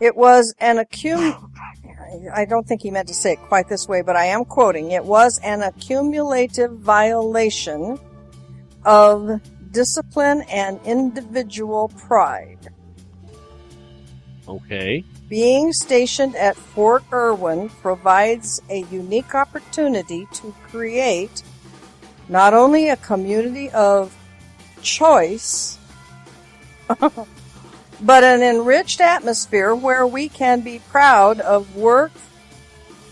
It 0.00 0.16
was 0.16 0.54
an 0.58 0.78
accum 0.78 1.50
I 2.32 2.44
don't 2.44 2.66
think 2.66 2.82
he 2.82 2.90
meant 2.90 3.08
to 3.08 3.14
say 3.14 3.32
it 3.32 3.40
quite 3.42 3.68
this 3.68 3.88
way, 3.88 4.02
but 4.02 4.16
I 4.16 4.26
am 4.26 4.44
quoting. 4.44 4.92
It 4.92 5.04
was 5.04 5.40
an 5.42 5.62
accumulative 5.62 6.72
violation 6.72 7.98
of 8.84 9.40
discipline 9.72 10.42
and 10.42 10.80
individual 10.84 11.88
pride. 11.88 12.68
Okay. 14.46 15.04
Being 15.28 15.72
stationed 15.72 16.36
at 16.36 16.56
Fort 16.56 17.02
Irwin 17.12 17.70
provides 17.80 18.60
a 18.68 18.82
unique 18.84 19.34
opportunity 19.34 20.26
to 20.34 20.54
create 20.68 21.42
not 22.28 22.54
only 22.54 22.90
a 22.90 22.96
community 22.96 23.70
of 23.70 24.14
choice, 24.84 25.78
but 27.00 28.24
an 28.24 28.42
enriched 28.42 29.00
atmosphere 29.00 29.74
where 29.74 30.06
we 30.06 30.28
can 30.28 30.60
be 30.60 30.78
proud 30.90 31.40
of 31.40 31.74
work, 31.74 32.12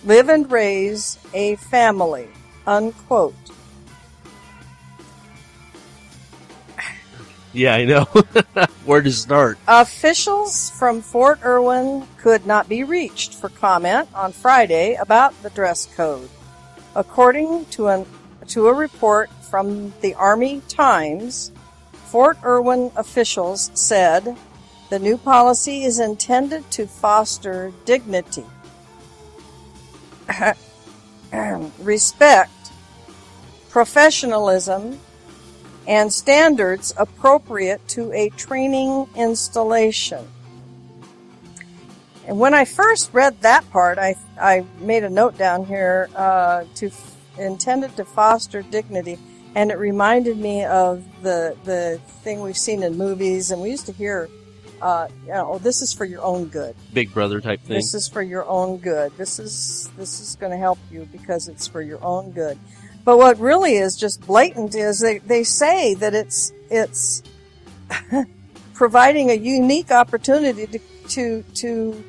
live 0.04 0.28
and 0.28 0.50
raise 0.50 1.18
a 1.34 1.56
family. 1.56 2.28
Unquote. 2.66 3.34
Yeah, 7.52 7.74
I 7.74 7.84
know. 7.84 8.04
Where 8.86 9.02
to 9.02 9.12
start? 9.12 9.58
Officials 9.68 10.70
from 10.70 11.02
Fort 11.02 11.40
Irwin 11.44 12.06
could 12.16 12.46
not 12.46 12.68
be 12.68 12.82
reached 12.82 13.34
for 13.34 13.50
comment 13.50 14.08
on 14.14 14.32
Friday 14.32 14.94
about 14.94 15.40
the 15.42 15.50
dress 15.50 15.86
code. 15.94 16.30
According 16.96 17.66
to 17.66 17.88
an 17.88 18.06
to 18.48 18.68
a 18.68 18.72
report 18.72 19.30
from 19.50 19.92
the 20.00 20.14
Army 20.14 20.62
Times, 20.68 21.52
Fort 22.12 22.36
Irwin 22.44 22.92
officials 22.94 23.70
said 23.72 24.36
the 24.90 24.98
new 24.98 25.16
policy 25.16 25.84
is 25.84 25.98
intended 25.98 26.70
to 26.72 26.86
foster 26.86 27.72
dignity, 27.86 28.44
respect, 31.78 32.70
professionalism, 33.70 35.00
and 35.88 36.12
standards 36.12 36.92
appropriate 36.98 37.88
to 37.88 38.12
a 38.12 38.28
training 38.28 39.08
installation. 39.16 40.28
And 42.26 42.38
when 42.38 42.52
I 42.52 42.66
first 42.66 43.08
read 43.14 43.40
that 43.40 43.70
part, 43.70 43.96
I 43.98 44.16
I 44.38 44.66
made 44.80 45.02
a 45.02 45.08
note 45.08 45.38
down 45.38 45.64
here 45.64 46.10
uh, 46.14 46.64
to 46.74 46.88
f- 46.88 47.16
intended 47.38 47.96
to 47.96 48.04
foster 48.04 48.60
dignity, 48.60 49.18
and 49.54 49.70
it 49.70 49.78
reminded 49.78 50.36
me 50.36 50.64
of 50.64 51.04
the 51.22 51.56
the 51.64 52.00
thing 52.22 52.40
we've 52.40 52.56
seen 52.56 52.82
in 52.82 52.96
movies, 52.96 53.50
and 53.50 53.60
we 53.60 53.70
used 53.70 53.86
to 53.86 53.92
hear, 53.92 54.28
uh, 54.80 55.08
you 55.24 55.32
know, 55.32 55.58
this 55.58 55.82
is 55.82 55.92
for 55.92 56.04
your 56.04 56.22
own 56.22 56.46
good. 56.46 56.74
Big 56.92 57.12
brother 57.12 57.40
type 57.40 57.60
thing. 57.60 57.76
This 57.76 57.94
is 57.94 58.08
for 58.08 58.22
your 58.22 58.46
own 58.46 58.78
good. 58.78 59.12
This 59.16 59.38
is 59.38 59.90
this 59.96 60.20
is 60.20 60.36
going 60.36 60.52
to 60.52 60.58
help 60.58 60.78
you 60.90 61.08
because 61.12 61.48
it's 61.48 61.66
for 61.66 61.82
your 61.82 62.02
own 62.02 62.32
good. 62.32 62.58
But 63.04 63.18
what 63.18 63.38
really 63.38 63.74
is 63.74 63.96
just 63.96 64.20
blatant 64.26 64.74
is 64.74 65.00
they, 65.00 65.18
they 65.18 65.44
say 65.44 65.94
that 65.94 66.14
it's 66.14 66.52
it's 66.70 67.22
providing 68.74 69.30
a 69.30 69.34
unique 69.34 69.90
opportunity 69.90 70.66
to, 70.66 70.78
to 71.08 71.44
to 71.54 72.04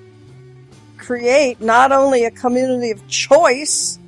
create 0.98 1.60
not 1.60 1.92
only 1.92 2.24
a 2.24 2.32
community 2.32 2.92
of 2.92 3.06
choice. 3.08 4.00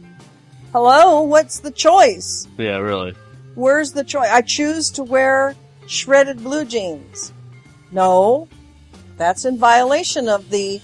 Hello, 0.72 1.22
what's 1.22 1.60
the 1.60 1.72
choice? 1.72 2.48
yeah, 2.58 2.78
really. 2.78 3.16
Where's 3.56 3.94
the 3.94 4.04
choice? 4.04 4.30
I 4.30 4.42
choose 4.42 4.92
to 4.92 5.04
wear 5.04 5.56
shredded 5.88 6.44
blue 6.44 6.66
jeans. 6.66 7.34
No, 7.92 8.48
that's 9.18 9.46
in 9.46 9.58
violation 9.58 10.28
of 10.28 10.50
the 10.50 10.82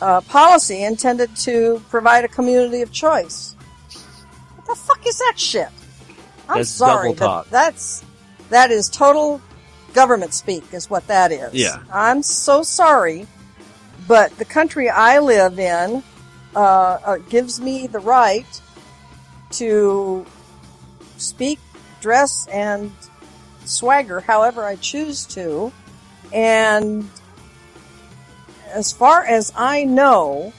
uh, 0.00 0.20
policy 0.22 0.82
intended 0.82 1.34
to 1.36 1.82
provide 1.90 2.24
a 2.24 2.28
community 2.28 2.82
of 2.82 2.92
choice. 2.92 3.54
What 4.56 4.66
the 4.66 4.74
fuck 4.74 5.06
is 5.06 5.18
that 5.18 5.34
shit? 5.36 5.68
I'm 6.48 6.58
That's 6.58 6.70
sorry, 6.70 7.14
but 7.14 7.50
that's 7.50 8.04
that 8.50 8.70
is 8.70 8.88
total 8.88 9.40
government 9.94 10.34
speak, 10.34 10.64
is 10.72 10.90
what 10.90 11.06
that 11.06 11.32
is. 11.32 11.54
Yeah. 11.54 11.80
I'm 11.92 12.22
so 12.22 12.62
sorry, 12.62 13.26
but 14.06 14.36
the 14.38 14.44
country 14.44 14.88
I 14.90 15.18
live 15.18 15.58
in 15.58 16.02
uh, 16.54 16.58
uh, 16.58 17.16
gives 17.28 17.60
me 17.60 17.86
the 17.86 18.00
right 18.00 18.60
to 19.52 20.26
speak, 21.16 21.58
dress, 22.02 22.46
and 22.52 22.90
swagger 23.64 24.20
however 24.20 24.64
I 24.64 24.76
choose 24.76 25.24
to. 25.28 25.72
And 26.32 27.08
as 28.68 28.92
far 28.92 29.24
as 29.24 29.52
I 29.56 29.84
know, 29.84 30.52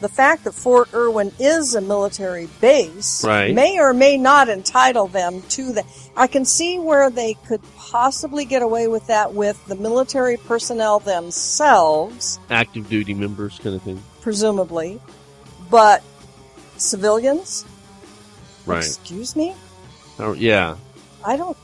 the 0.00 0.08
fact 0.08 0.44
that 0.44 0.52
Fort 0.54 0.90
Irwin 0.94 1.32
is 1.40 1.74
a 1.74 1.80
military 1.80 2.46
base 2.60 3.24
Right. 3.24 3.52
may 3.52 3.80
or 3.80 3.92
may 3.92 4.16
not 4.16 4.48
entitle 4.48 5.08
them 5.08 5.42
to 5.50 5.72
that. 5.72 5.86
I 6.16 6.28
can 6.28 6.44
see 6.44 6.78
where 6.78 7.10
they 7.10 7.34
could 7.48 7.60
possibly 7.76 8.44
get 8.44 8.62
away 8.62 8.86
with 8.86 9.08
that 9.08 9.34
with 9.34 9.58
the 9.66 9.74
military 9.74 10.36
personnel 10.36 11.00
themselves, 11.00 12.38
Active 12.50 12.88
duty 12.88 13.12
members 13.14 13.58
kind 13.60 13.74
of 13.74 13.82
thing. 13.82 14.00
presumably, 14.20 15.00
but 15.68 16.02
civilians, 16.76 17.64
Right. 18.66 18.84
excuse 18.84 19.34
me, 19.34 19.54
Oh, 20.18 20.32
yeah. 20.32 20.76
I 21.24 21.36
don't. 21.36 21.56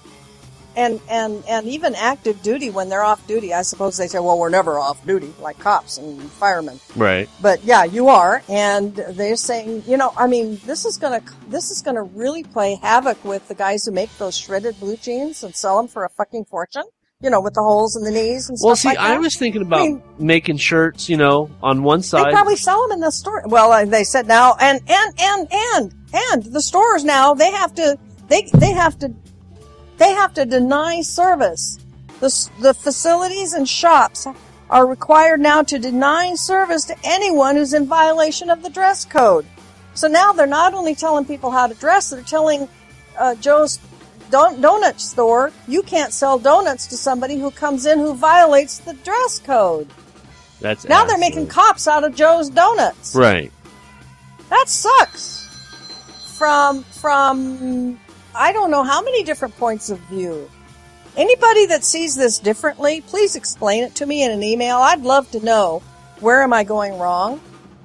And 0.76 1.00
and 1.08 1.44
and 1.48 1.66
even 1.68 1.94
active 1.94 2.42
duty 2.42 2.68
when 2.68 2.88
they're 2.88 3.04
off 3.04 3.24
duty, 3.28 3.54
I 3.54 3.62
suppose 3.62 3.96
they 3.96 4.08
say, 4.08 4.18
"Well, 4.18 4.36
we're 4.36 4.48
never 4.48 4.76
off 4.76 5.06
duty," 5.06 5.32
like 5.40 5.56
cops 5.60 5.98
and 5.98 6.20
firemen. 6.32 6.80
Right. 6.96 7.28
But 7.40 7.62
yeah, 7.62 7.84
you 7.84 8.08
are, 8.08 8.42
and 8.48 8.92
they're 8.96 9.36
saying, 9.36 9.84
you 9.86 9.96
know, 9.96 10.12
I 10.16 10.26
mean, 10.26 10.60
this 10.66 10.84
is 10.84 10.96
gonna 10.98 11.22
this 11.48 11.70
is 11.70 11.80
gonna 11.80 12.02
really 12.02 12.42
play 12.42 12.74
havoc 12.82 13.24
with 13.24 13.46
the 13.46 13.54
guys 13.54 13.84
who 13.84 13.92
make 13.92 14.10
those 14.18 14.36
shredded 14.36 14.80
blue 14.80 14.96
jeans 14.96 15.44
and 15.44 15.54
sell 15.54 15.76
them 15.76 15.86
for 15.86 16.04
a 16.04 16.08
fucking 16.08 16.46
fortune. 16.46 16.84
You 17.20 17.30
know, 17.30 17.40
with 17.40 17.54
the 17.54 17.62
holes 17.62 17.94
in 17.96 18.02
the 18.02 18.10
knees 18.10 18.48
and 18.48 18.58
stuff 18.58 18.66
Well, 18.66 18.76
see, 18.76 18.88
like. 18.88 18.98
I 18.98 19.16
was 19.18 19.36
thinking 19.36 19.62
about 19.62 19.80
I 19.80 19.86
mean- 19.86 20.02
making 20.18 20.56
shirts, 20.56 21.08
you 21.08 21.16
know, 21.16 21.50
on 21.62 21.84
one 21.84 22.02
side. 22.02 22.26
They 22.26 22.32
probably 22.32 22.56
sell 22.56 22.82
them 22.82 22.96
in 22.96 23.00
the 23.00 23.12
store. 23.12 23.44
Well, 23.46 23.70
uh, 23.70 23.84
they 23.84 24.02
said 24.02 24.26
now, 24.26 24.56
and 24.60 24.80
and 24.88 25.14
and 25.20 25.48
and 25.52 25.94
and 26.12 26.42
the 26.52 26.60
stores 26.60 27.04
now 27.04 27.32
they 27.32 27.52
have 27.52 27.72
to 27.76 27.96
they 28.28 28.48
they 28.54 28.72
have 28.72 28.98
to 29.00 29.12
they 29.98 30.12
have 30.12 30.34
to 30.34 30.44
deny 30.44 31.00
service. 31.00 31.78
The 32.20 32.50
the 32.60 32.74
facilities 32.74 33.52
and 33.52 33.68
shops 33.68 34.26
are 34.70 34.86
required 34.86 35.40
now 35.40 35.62
to 35.62 35.78
deny 35.78 36.34
service 36.34 36.84
to 36.86 36.96
anyone 37.04 37.56
who's 37.56 37.74
in 37.74 37.86
violation 37.86 38.50
of 38.50 38.62
the 38.62 38.70
dress 38.70 39.04
code. 39.04 39.46
So 39.94 40.08
now 40.08 40.32
they're 40.32 40.46
not 40.46 40.74
only 40.74 40.94
telling 40.94 41.24
people 41.24 41.50
how 41.50 41.66
to 41.66 41.74
dress, 41.74 42.10
they're 42.10 42.22
telling 42.22 42.68
uh, 43.18 43.36
Joe's 43.36 43.78
don- 44.30 44.60
donut 44.60 44.98
store 44.98 45.52
you 45.68 45.82
can't 45.82 46.12
sell 46.12 46.38
donuts 46.38 46.86
to 46.88 46.96
somebody 46.96 47.38
who 47.38 47.50
comes 47.50 47.86
in 47.86 47.98
who 47.98 48.14
violates 48.14 48.78
the 48.78 48.94
dress 48.94 49.38
code. 49.38 49.88
That's 50.60 50.88
Now 50.88 51.04
they're 51.04 51.18
making 51.18 51.48
cops 51.48 51.86
out 51.86 52.04
of 52.04 52.14
Joe's 52.14 52.48
Donuts. 52.48 53.14
Right. 53.14 53.52
That 54.48 54.68
sucks. 54.68 55.42
From 56.38 56.82
from 56.84 57.98
I 58.34 58.52
don't 58.52 58.70
know 58.70 58.82
how 58.82 59.02
many 59.02 59.22
different 59.22 59.56
points 59.56 59.90
of 59.90 59.98
view. 60.00 60.50
Anybody 61.16 61.66
that 61.66 61.84
sees 61.84 62.16
this 62.16 62.38
differently, 62.38 63.00
please 63.02 63.36
explain 63.36 63.84
it 63.84 63.94
to 63.96 64.06
me 64.06 64.24
in 64.24 64.32
an 64.32 64.42
email. 64.42 64.78
I'd 64.78 65.02
love 65.02 65.30
to 65.30 65.44
know 65.44 65.82
where 66.20 66.42
am 66.42 66.52
I 66.52 66.64
going 66.64 66.98
wrong 66.98 67.40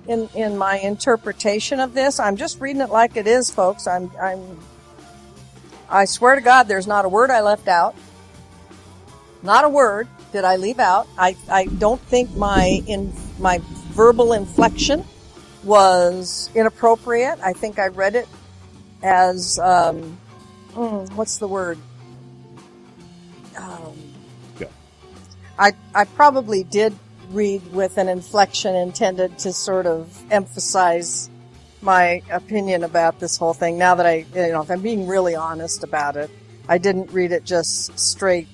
in 0.08 0.28
in 0.34 0.58
my 0.58 0.80
interpretation 0.80 1.80
of 1.80 1.94
this. 1.94 2.20
I'm 2.20 2.36
just 2.36 2.60
reading 2.60 2.82
it 2.82 2.90
like 2.90 3.16
it 3.16 3.28
is, 3.28 3.52
folks. 3.52 3.86
I'm 3.86 4.12
I'm 4.20 4.60
I 5.90 6.06
swear 6.06 6.36
to 6.36 6.42
God 6.42 6.64
there's 6.68 6.88
not 6.88 7.06
a 7.06 7.10
word 7.10 7.30
I 7.30 7.42
left 7.42 7.68
out. 7.68 7.96
Not 9.44 9.66
a 9.66 9.70
word 9.70 10.08
did 10.32 10.44
I 10.44 10.58
leave 10.58 10.80
out. 10.80 11.08
I, 11.18 11.36
I 11.50 11.66
don't 11.66 12.02
think 12.02 12.36
my 12.36 12.84
in 12.88 13.14
my 13.40 13.60
verbal 13.94 14.34
inflection 14.34 15.04
was 15.64 16.50
inappropriate. 16.56 17.40
I 17.42 17.54
think 17.54 17.80
I 17.80 17.88
read 17.88 18.16
it 18.16 18.28
as 19.02 19.60
um, 19.60 20.18
mm, 20.74 21.12
what's 21.14 21.38
the 21.38 21.48
word? 21.48 21.78
Um, 23.58 23.96
Yeah. 24.60 24.68
I 25.58 25.74
I 25.94 26.06
probably 26.06 26.64
did 26.64 26.96
read 27.32 27.62
with 27.74 27.98
an 27.98 28.10
inflection 28.10 28.76
intended 28.76 29.38
to 29.40 29.54
sort 29.54 29.86
of 29.86 30.22
emphasize 30.32 31.30
my 31.82 32.22
opinion 32.32 32.84
about 32.84 33.20
this 33.20 33.38
whole 33.38 33.54
thing. 33.54 33.78
Now 33.78 33.96
that 33.96 34.06
I, 34.06 34.26
you 34.34 34.52
know, 34.52 34.62
if 34.62 34.70
I'm 34.72 34.82
being 34.82 35.08
really 35.08 35.36
honest 35.36 35.84
about 35.84 36.16
it, 36.18 36.30
I 36.68 36.78
didn't 36.78 37.12
read 37.12 37.32
it 37.32 37.46
just 37.46 37.98
straight 37.98 38.48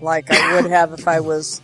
like 0.00 0.30
I 0.30 0.60
would 0.60 0.70
have 0.70 0.92
if 0.92 1.06
I 1.06 1.20
was 1.20 1.60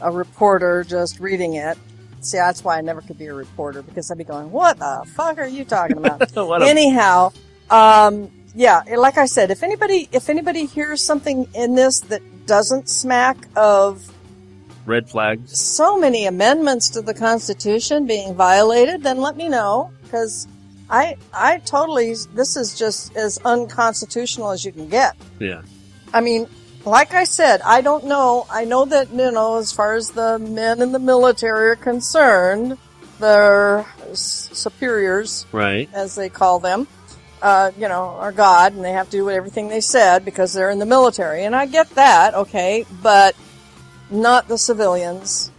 a 0.00 0.10
reporter 0.10 0.84
just 0.84 1.20
reading 1.20 1.54
it. 1.54 1.78
See, 2.20 2.38
that's 2.38 2.64
why 2.64 2.78
I 2.78 2.80
never 2.80 3.02
could 3.02 3.18
be 3.18 3.26
a 3.26 3.34
reporter 3.34 3.82
because 3.82 4.10
I'd 4.10 4.18
be 4.18 4.24
going, 4.24 4.50
"What 4.50 4.78
the 4.78 5.04
fuck 5.14 5.38
are 5.38 5.46
you 5.46 5.64
talking 5.64 5.98
about?" 5.98 6.20
Anyhow, 6.68 7.32
um, 7.70 8.30
yeah, 8.54 8.82
like 8.96 9.18
I 9.18 9.26
said, 9.26 9.50
if 9.50 9.62
anybody 9.62 10.08
if 10.12 10.28
anybody 10.28 10.66
hears 10.66 11.02
something 11.02 11.48
in 11.54 11.74
this 11.74 12.00
that 12.00 12.22
doesn't 12.46 12.88
smack 12.88 13.36
of 13.56 14.10
Red 14.86 15.08
flags. 15.08 15.58
so 15.58 15.98
many 15.98 16.26
amendments 16.26 16.90
to 16.90 17.00
the 17.02 17.14
Constitution 17.14 18.06
being 18.06 18.34
violated, 18.34 19.02
then 19.02 19.20
let 19.20 19.36
me 19.36 19.48
know 19.48 19.90
because 20.02 20.46
I 20.90 21.16
I 21.32 21.58
totally 21.58 22.14
this 22.34 22.56
is 22.56 22.78
just 22.78 23.16
as 23.16 23.38
unconstitutional 23.44 24.50
as 24.50 24.64
you 24.64 24.72
can 24.72 24.88
get. 24.88 25.16
Yeah. 25.40 25.62
I 26.12 26.20
mean, 26.20 26.46
like 26.84 27.14
I 27.14 27.24
said, 27.24 27.62
I 27.62 27.80
don't 27.80 28.04
know. 28.04 28.46
I 28.50 28.64
know 28.66 28.84
that 28.84 29.10
you 29.10 29.30
know 29.32 29.56
as 29.56 29.72
far 29.72 29.94
as 29.94 30.10
the 30.10 30.38
men 30.38 30.82
in 30.82 30.92
the 30.92 30.98
military 30.98 31.70
are 31.70 31.76
concerned, 31.76 32.76
their 33.18 33.86
superiors 34.12 35.46
Right. 35.50 35.88
as 35.94 36.14
they 36.14 36.28
call 36.28 36.58
them, 36.60 36.86
uh, 37.44 37.70
you 37.76 37.88
know, 37.88 38.16
are 38.18 38.32
God, 38.32 38.72
and 38.72 38.82
they 38.82 38.92
have 38.92 39.10
to 39.10 39.18
do 39.18 39.28
everything 39.28 39.68
they 39.68 39.82
said 39.82 40.24
because 40.24 40.54
they're 40.54 40.70
in 40.70 40.78
the 40.78 40.86
military. 40.86 41.44
And 41.44 41.54
I 41.54 41.66
get 41.66 41.90
that, 41.90 42.32
okay, 42.32 42.86
but 43.02 43.36
not 44.10 44.48
the 44.48 44.56
civilians. 44.56 45.52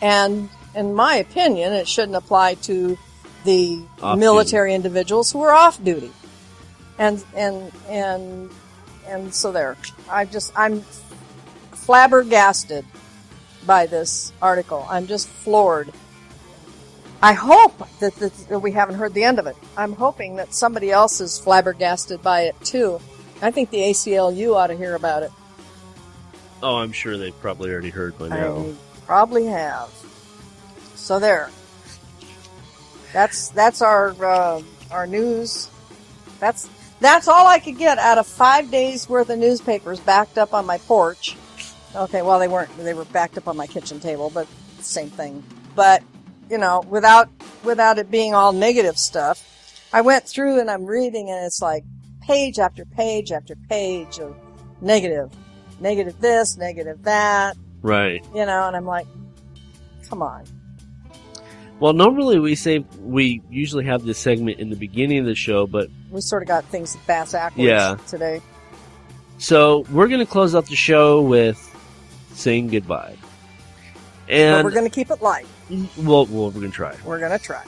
And 0.00 0.48
in 0.76 0.94
my 0.94 1.16
opinion, 1.16 1.72
it 1.72 1.88
shouldn't 1.88 2.14
apply 2.14 2.54
to 2.54 2.96
the 3.42 3.82
Off 4.00 4.16
military 4.16 4.74
individuals 4.74 5.32
who 5.32 5.42
are 5.42 5.52
off 5.52 5.82
duty. 5.82 6.12
And 6.98 7.24
and 7.34 7.72
and 7.88 8.50
and 9.08 9.34
so 9.34 9.50
there. 9.50 9.76
I 10.08 10.26
just 10.26 10.52
I'm 10.56 10.82
flabbergasted 11.72 12.84
by 13.66 13.86
this 13.86 14.32
article. 14.40 14.86
I'm 14.88 15.08
just 15.08 15.26
floored. 15.26 15.90
I 17.22 17.32
hope 17.32 17.88
that, 18.00 18.14
that, 18.16 18.60
we 18.60 18.72
haven't 18.72 18.96
heard 18.96 19.14
the 19.14 19.24
end 19.24 19.38
of 19.38 19.46
it. 19.46 19.56
I'm 19.76 19.92
hoping 19.92 20.36
that 20.36 20.52
somebody 20.52 20.90
else 20.90 21.20
is 21.20 21.38
flabbergasted 21.38 22.22
by 22.22 22.42
it 22.42 22.56
too. 22.62 23.00
I 23.40 23.50
think 23.50 23.70
the 23.70 23.78
ACLU 23.78 24.54
ought 24.54 24.68
to 24.68 24.76
hear 24.76 24.94
about 24.94 25.22
it. 25.22 25.32
Oh, 26.62 26.76
I'm 26.76 26.92
sure 26.92 27.16
they've 27.16 27.38
probably 27.40 27.70
already 27.70 27.90
heard 27.90 28.18
by 28.18 28.28
now. 28.28 28.58
I 28.58 28.74
probably 29.06 29.46
have. 29.46 29.90
So 30.94 31.18
there. 31.18 31.50
That's 33.12 33.48
that's 33.50 33.82
our 33.82 34.10
uh, 34.24 34.62
our 34.90 35.06
news. 35.06 35.68
That's 36.40 36.68
that's 37.00 37.28
all 37.28 37.46
I 37.46 37.58
could 37.58 37.76
get 37.76 37.98
out 37.98 38.18
of 38.18 38.26
five 38.26 38.70
days 38.70 39.08
worth 39.08 39.30
of 39.30 39.38
newspapers 39.38 40.00
backed 40.00 40.38
up 40.38 40.54
on 40.54 40.64
my 40.64 40.78
porch. 40.78 41.36
Okay, 41.94 42.22
well 42.22 42.38
they 42.38 42.48
weren't. 42.48 42.74
They 42.78 42.94
were 42.94 43.04
backed 43.04 43.36
up 43.38 43.46
on 43.46 43.56
my 43.56 43.66
kitchen 43.66 44.00
table, 44.00 44.30
but 44.30 44.48
same 44.80 45.10
thing. 45.10 45.42
But 45.74 46.02
you 46.50 46.58
know, 46.58 46.84
without 46.88 47.28
without 47.64 47.98
it 47.98 48.10
being 48.10 48.34
all 48.34 48.52
negative 48.52 48.98
stuff. 48.98 49.50
I 49.92 50.00
went 50.00 50.26
through 50.26 50.60
and 50.60 50.70
I'm 50.70 50.84
reading, 50.84 51.30
and 51.30 51.44
it's 51.46 51.62
like 51.62 51.84
page 52.20 52.58
after 52.58 52.84
page 52.84 53.30
after 53.30 53.54
page 53.68 54.18
of 54.18 54.34
negative, 54.80 55.30
negative 55.80 56.20
this, 56.20 56.56
negative 56.56 57.02
that, 57.04 57.56
Right. 57.82 58.24
you 58.34 58.44
know, 58.44 58.66
and 58.66 58.74
I'm 58.76 58.86
like, 58.86 59.06
come 60.08 60.20
on. 60.22 60.44
Well, 61.80 61.92
normally 61.92 62.38
we 62.38 62.54
say 62.54 62.84
we 63.02 63.42
usually 63.50 63.84
have 63.84 64.04
this 64.04 64.18
segment 64.18 64.58
in 64.58 64.70
the 64.70 64.76
beginning 64.76 65.18
of 65.20 65.26
the 65.26 65.34
show, 65.34 65.66
but 65.66 65.88
We 66.10 66.20
sort 66.20 66.42
of 66.42 66.48
got 66.48 66.64
things 66.66 66.96
fast 67.06 67.32
backwards 67.32 67.64
Yeah. 67.68 67.96
today. 68.08 68.40
so 69.38 69.84
we're 69.92 70.08
going 70.08 70.20
to 70.20 70.26
close 70.26 70.54
out 70.54 70.66
the 70.66 70.76
show 70.76 71.20
with 71.22 71.58
saying 72.32 72.68
goodbye. 72.68 73.16
But 74.26 74.32
And 74.34 74.64
we're 74.64 74.70
going 74.70 74.88
to 74.88 74.94
keep 74.94 75.10
it 75.10 75.20
light. 75.22 75.46
Well, 75.70 76.26
well, 76.26 76.50
we're 76.50 76.60
to 76.62 76.70
try. 76.70 76.96
We're 77.04 77.18
going 77.18 77.36
to 77.36 77.44
try. 77.44 77.64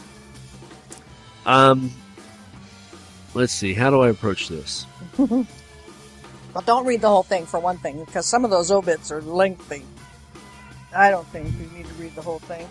Um, 1.47 1.91
let's 3.35 3.53
see. 3.53 3.75
How 3.75 3.91
do 3.91 4.01
I 4.03 4.09
approach 4.11 4.49
this? 4.49 4.87
But 6.57 6.65
don't 6.65 6.87
read 6.87 7.03
the 7.03 7.09
whole 7.09 7.23
thing 7.23 7.45
for 7.45 7.61
one 7.61 7.77
thing, 7.77 8.03
because 8.03 8.25
some 8.25 8.43
of 8.43 8.51
those 8.51 8.71
obits 8.71 9.13
are 9.13 9.21
lengthy. 9.21 9.83
I 10.97 11.11
don't 11.11 11.27
think 11.27 11.49
you 11.61 11.67
need 11.77 11.85
to 11.85 11.93
read 11.97 12.15
the 12.15 12.23
whole 12.23 12.39
thing. 12.39 12.67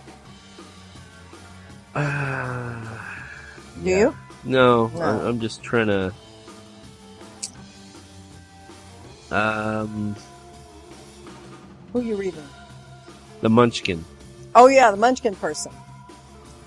Uh, 1.94 2.98
Do 3.84 3.88
you? 3.88 4.16
no, 4.44 4.88
No. 4.88 5.02
I'm, 5.04 5.20
I'm 5.28 5.40
just 5.40 5.62
trying 5.62 5.86
to. 5.86 6.12
Um, 9.30 10.16
Who 11.94 12.00
are 12.00 12.02
you 12.02 12.16
reading? 12.16 12.48
the 13.42 13.50
Munchkin. 13.50 14.04
Oh 14.56 14.68
yeah, 14.68 14.90
the 14.92 14.98
Munchkin 14.98 15.36
person. 15.36 15.72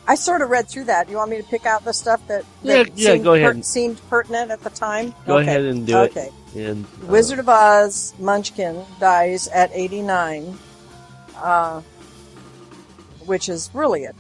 I 0.07 0.15
sort 0.15 0.41
of 0.41 0.49
read 0.51 0.69
through 0.69 0.85
that. 0.85 1.09
You 1.11 1.17
want 1.17 1.31
me 1.31 1.37
to 1.37 1.43
pick 1.43 1.67
out 1.67 1.85
the 1.85 1.93
stuff 1.93 2.27
that, 2.29 2.45
Yeah, 2.63 2.85
that 2.85 2.97
yeah, 2.97 3.13
seemed, 3.13 3.25
go 3.25 3.35
ahead. 3.35 3.63
seemed 3.65 4.01
pertinent 4.09 4.51
at 4.51 4.63
the 4.63 4.71
time? 4.71 5.15
Go 5.27 5.37
Okay. 5.39 5.47
ahead 5.49 5.65
and 5.67 5.87
do 5.87 5.99
okay. 5.99 6.31
it. 6.55 6.59
And 6.71 6.85
uh, 7.03 7.07
Wizard 7.09 7.39
of 7.39 7.49
Oz 7.49 8.15
Munchkin 8.19 8.85
dies 9.01 9.49
at 9.49 9.71
89, 9.75 10.57
uh, 11.37 11.83
which 13.27 13.51
is 13.51 13.69
really 13.75 14.05
a 14.05 14.15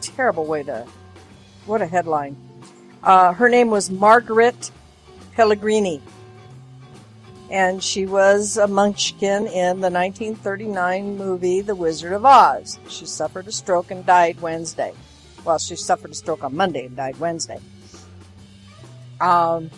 terrible 0.00 0.46
way 0.46 0.62
to. 0.62 0.86
What 1.66 1.82
a 1.82 1.86
headline. 1.86 2.36
Uh, 3.02 3.32
her 3.34 3.50
name 3.50 3.68
was 3.68 3.90
Margaret 3.90 4.70
Pellegrini, 5.34 6.00
and 7.50 7.82
she 7.82 8.06
was 8.06 8.56
a 8.56 8.66
Munchkin 8.66 9.46
in 9.46 9.80
the 9.80 9.90
1939 9.90 11.16
movie 11.16 11.60
The 11.60 11.74
Wizard 11.74 12.12
of 12.12 12.24
Oz. 12.24 12.78
She 12.88 13.06
suffered 13.06 13.46
a 13.46 13.52
stroke 13.52 13.90
and 13.90 14.04
died 14.04 14.40
Wednesday. 14.40 14.92
Well, 15.44 15.58
she 15.58 15.76
suffered 15.76 16.10
a 16.10 16.14
stroke 16.14 16.42
on 16.42 16.56
Monday 16.56 16.86
and 16.86 16.96
died 16.96 17.18
Wednesday. 17.18 17.60
Um, 19.20 19.70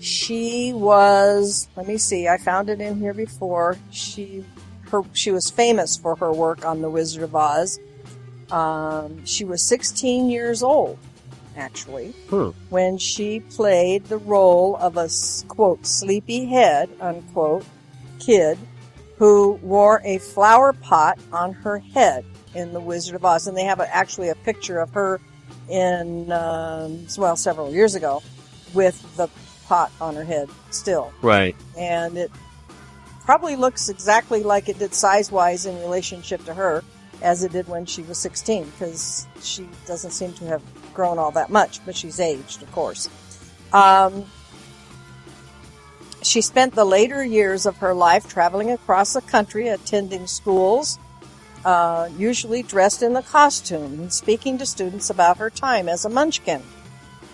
she 0.00 0.72
was 0.72 1.68
let 1.76 1.86
me 1.86 1.98
see 1.98 2.26
i 2.26 2.38
found 2.38 2.70
it 2.70 2.80
in 2.80 2.98
here 2.98 3.12
before 3.12 3.76
she 3.90 4.42
her 4.90 5.02
she 5.12 5.30
was 5.30 5.50
famous 5.50 5.96
for 5.96 6.16
her 6.16 6.32
work 6.32 6.64
on 6.64 6.80
the 6.80 6.88
wizard 6.88 7.22
of 7.22 7.36
oz 7.36 7.78
um, 8.50 9.24
she 9.24 9.44
was 9.44 9.62
16 9.62 10.28
years 10.30 10.62
old 10.62 10.98
actually 11.56 12.14
huh. 12.28 12.52
when 12.68 12.98
she 12.98 13.40
played 13.40 14.04
the 14.04 14.18
role 14.18 14.76
of 14.76 14.96
a, 14.96 15.08
quote 15.48 15.84
sleepy 15.86 16.46
head 16.46 16.88
unquote 17.00 17.64
kid 18.18 18.58
who 19.16 19.52
wore 19.62 20.00
a 20.04 20.18
flower 20.18 20.72
pot 20.72 21.18
on 21.32 21.52
her 21.52 21.78
head 21.78 22.24
in 22.54 22.72
the 22.72 22.80
wizard 22.80 23.14
of 23.14 23.24
oz 23.24 23.46
and 23.46 23.56
they 23.56 23.64
have 23.64 23.80
a, 23.80 23.94
actually 23.94 24.28
a 24.28 24.34
picture 24.36 24.78
of 24.78 24.90
her 24.92 25.20
in 25.68 26.30
um, 26.32 27.06
well 27.18 27.36
several 27.36 27.72
years 27.72 27.94
ago 27.94 28.22
with 28.74 29.16
the 29.16 29.28
pot 29.66 29.92
on 30.00 30.14
her 30.14 30.24
head 30.24 30.48
still 30.70 31.12
right. 31.22 31.54
and 31.78 32.16
it 32.18 32.30
probably 33.20 33.54
looks 33.54 33.88
exactly 33.88 34.42
like 34.42 34.68
it 34.68 34.78
did 34.78 34.92
size 34.92 35.30
wise 35.30 35.66
in 35.66 35.78
relationship 35.80 36.44
to 36.44 36.52
her 36.52 36.82
as 37.22 37.44
it 37.44 37.52
did 37.52 37.68
when 37.68 37.86
she 37.86 38.02
was 38.02 38.18
16 38.18 38.64
because 38.70 39.26
she 39.40 39.68
doesn't 39.86 40.10
seem 40.10 40.32
to 40.32 40.44
have 40.46 40.62
grown 41.00 41.18
all 41.18 41.30
that 41.30 41.48
much 41.48 41.82
but 41.86 41.96
she's 41.96 42.20
aged 42.20 42.62
of 42.62 42.70
course. 42.72 43.08
Um, 43.72 44.26
she 46.22 46.42
spent 46.42 46.74
the 46.74 46.84
later 46.84 47.24
years 47.24 47.64
of 47.64 47.78
her 47.78 47.94
life 47.94 48.28
traveling 48.28 48.70
across 48.70 49.14
the 49.14 49.22
country 49.22 49.68
attending 49.68 50.26
schools 50.26 50.98
uh, 51.64 52.10
usually 52.18 52.62
dressed 52.62 53.02
in 53.02 53.14
the 53.14 53.22
costume 53.22 53.94
and 53.94 54.12
speaking 54.12 54.58
to 54.58 54.66
students 54.66 55.08
about 55.08 55.38
her 55.38 55.48
time 55.48 55.88
as 55.88 56.04
a 56.04 56.10
munchkin 56.10 56.62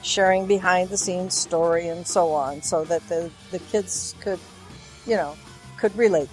sharing 0.02 0.46
behind 0.46 0.88
the 0.88 0.96
scenes 0.96 1.34
story 1.34 1.88
and 1.88 2.06
so 2.06 2.30
on 2.30 2.62
so 2.62 2.84
that 2.84 3.02
the, 3.08 3.28
the 3.50 3.58
kids 3.58 4.14
could 4.20 4.38
you 5.08 5.16
know 5.16 5.34
could 5.76 5.96
relate 5.96 6.30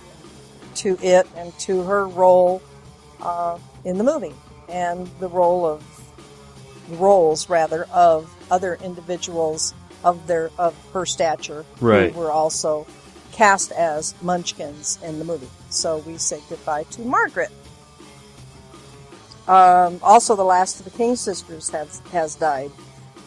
to 0.75 0.99
it 1.01 1.25
and 1.35 1.51
to 1.57 1.81
her 1.81 2.07
role 2.07 2.61
uh, 3.21 3.57
in 3.85 3.97
the 3.97 4.03
movie 4.03 4.35
and 4.69 5.09
the 5.19 5.29
role 5.29 5.65
of 5.65 6.02
roles 6.89 7.49
rather 7.49 7.85
of 7.93 8.33
other 8.51 8.75
individuals 8.83 9.73
of 10.03 10.27
their 10.27 10.49
of 10.57 10.75
her 10.93 11.05
stature 11.05 11.65
Right. 11.79 12.11
who 12.13 12.19
were 12.19 12.31
also 12.31 12.85
cast 13.31 13.71
as 13.71 14.13
munchkins 14.21 14.99
in 15.03 15.17
the 15.19 15.25
movie 15.25 15.47
so 15.69 15.97
we 15.99 16.17
say 16.17 16.39
goodbye 16.49 16.83
to 16.91 17.01
margaret 17.01 17.49
um, 19.47 19.99
also 20.01 20.35
the 20.35 20.43
last 20.43 20.79
of 20.79 20.85
the 20.85 20.91
king 20.97 21.15
sisters 21.15 21.69
has 21.69 21.99
has 22.11 22.35
died 22.35 22.71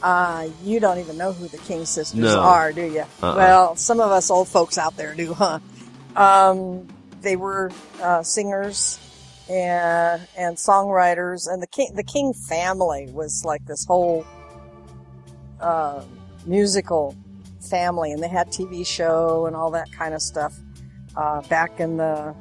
uh, 0.02 0.48
you 0.62 0.78
don't 0.78 0.98
even 0.98 1.16
know 1.16 1.32
who 1.32 1.48
the 1.48 1.56
King 1.58 1.86
sisters 1.86 2.20
No. 2.20 2.38
are, 2.40 2.70
do 2.70 2.82
you? 2.82 3.00
Uh-uh. 3.22 3.34
Well, 3.34 3.76
some 3.76 3.98
of 3.98 4.10
us 4.12 4.30
old 4.30 4.46
folks 4.46 4.76
out 4.76 4.94
there 4.98 5.14
do, 5.14 5.32
huh? 5.32 5.58
Um, 6.14 6.86
they 7.22 7.34
were 7.34 7.72
uh, 8.02 8.22
singers 8.22 8.98
and 9.48 10.26
and 10.36 10.56
songwriters, 10.56 11.46
and 11.50 11.62
the 11.62 11.66
king 11.66 11.92
the 11.94 12.02
King 12.02 12.32
family 12.32 13.08
was 13.12 13.44
like 13.44 13.64
this 13.66 13.84
whole 13.84 14.24
uh, 15.60 16.02
musical 16.44 17.16
family, 17.60 18.12
and 18.12 18.22
they 18.22 18.28
had 18.28 18.48
TV 18.48 18.86
show 18.86 19.46
and 19.46 19.56
all 19.56 19.70
that 19.70 19.90
kind 19.92 20.14
of 20.14 20.22
stuff 20.22 20.54
uh, 21.16 21.40
back 21.42 21.80
in 21.80 21.96
the 21.96 22.34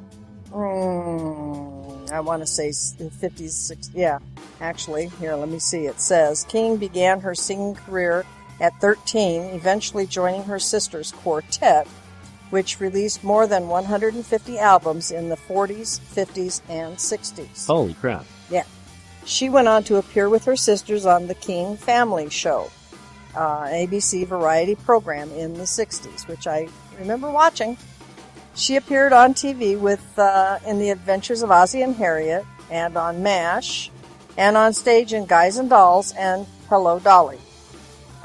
mm, 0.50 2.10
I 2.10 2.20
want 2.20 2.42
to 2.42 2.46
say 2.46 2.72
fifties, 3.10 3.54
sixties, 3.56 3.94
yeah. 3.94 4.18
Actually, 4.60 5.08
here, 5.20 5.34
let 5.34 5.50
me 5.50 5.58
see. 5.58 5.84
It 5.84 6.00
says 6.00 6.44
King 6.48 6.78
began 6.78 7.20
her 7.20 7.34
singing 7.34 7.74
career 7.74 8.24
at 8.60 8.72
13, 8.80 9.42
eventually 9.42 10.06
joining 10.06 10.44
her 10.44 10.58
sister's 10.58 11.12
quartet, 11.12 11.86
which 12.56 12.80
released 12.80 13.22
more 13.22 13.46
than 13.46 13.68
150 13.68 14.58
albums 14.58 15.10
in 15.10 15.28
the 15.28 15.36
40s, 15.36 16.00
50s, 16.00 16.62
and 16.70 16.96
60s. 16.96 17.66
Holy 17.66 17.92
crap. 17.92 18.24
Yeah. 18.48 18.62
She 19.26 19.50
went 19.50 19.68
on 19.68 19.84
to 19.84 19.96
appear 19.96 20.30
with 20.30 20.46
her 20.46 20.56
sisters 20.56 21.04
on 21.04 21.26
the 21.26 21.34
King 21.34 21.76
Family 21.76 22.30
Show, 22.30 22.70
uh, 23.34 23.64
ABC 23.64 24.26
variety 24.26 24.74
program 24.74 25.30
in 25.32 25.52
the 25.52 25.64
60s, 25.64 26.26
which 26.28 26.46
I 26.46 26.66
remember 26.98 27.30
watching. 27.30 27.76
She 28.54 28.76
appeared 28.76 29.12
on 29.12 29.34
TV 29.34 29.78
with 29.78 30.18
uh, 30.18 30.58
in 30.66 30.78
The 30.78 30.88
Adventures 30.88 31.42
of 31.42 31.50
Ozzie 31.50 31.82
and 31.82 31.94
Harriet, 31.94 32.46
and 32.70 32.96
on 32.96 33.22
MASH, 33.22 33.90
and 34.38 34.56
on 34.56 34.72
stage 34.72 35.12
in 35.12 35.26
Guys 35.26 35.58
and 35.58 35.68
Dolls 35.68 36.14
and 36.16 36.46
Hello 36.70 37.00
Dolly. 37.00 37.38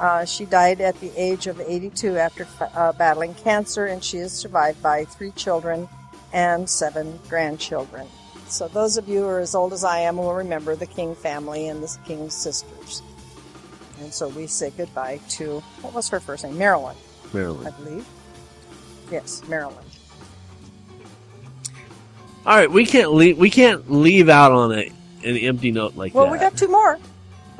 Uh, 0.01 0.25
she 0.25 0.45
died 0.45 0.81
at 0.81 0.99
the 0.99 1.11
age 1.15 1.45
of 1.45 1.61
82 1.61 2.17
after 2.17 2.47
uh, 2.59 2.91
battling 2.93 3.35
cancer, 3.35 3.85
and 3.85 4.03
she 4.03 4.17
is 4.17 4.31
survived 4.31 4.81
by 4.81 5.05
three 5.05 5.29
children 5.33 5.87
and 6.33 6.67
seven 6.67 7.19
grandchildren. 7.29 8.07
So 8.47 8.67
those 8.67 8.97
of 8.97 9.07
you 9.07 9.19
who 9.19 9.27
are 9.27 9.39
as 9.39 9.53
old 9.53 9.73
as 9.73 9.83
I 9.83 9.99
am 9.99 10.17
will 10.17 10.33
remember 10.33 10.75
the 10.75 10.87
King 10.87 11.13
family 11.13 11.67
and 11.67 11.83
the 11.83 11.97
King's 12.03 12.33
sisters. 12.33 13.03
And 13.99 14.11
so 14.11 14.27
we 14.29 14.47
say 14.47 14.71
goodbye 14.75 15.19
to 15.29 15.59
what 15.81 15.93
was 15.93 16.09
her 16.09 16.19
first 16.19 16.45
name? 16.45 16.57
Marilyn, 16.57 16.95
Marilyn. 17.31 17.67
I 17.67 17.69
believe. 17.69 18.07
Yes, 19.11 19.43
Marilyn. 19.47 19.85
All 22.43 22.57
right, 22.57 22.71
we 22.71 22.87
can't 22.87 23.13
leave. 23.13 23.37
We 23.37 23.51
can't 23.51 23.91
leave 23.91 24.29
out 24.29 24.51
on 24.51 24.71
a 24.71 24.91
an 25.23 25.37
empty 25.37 25.71
note 25.71 25.95
like 25.95 26.15
Well, 26.15 26.25
that. 26.25 26.31
Well, 26.31 26.39
we 26.39 26.43
got 26.43 26.57
two 26.57 26.69
more. 26.69 26.97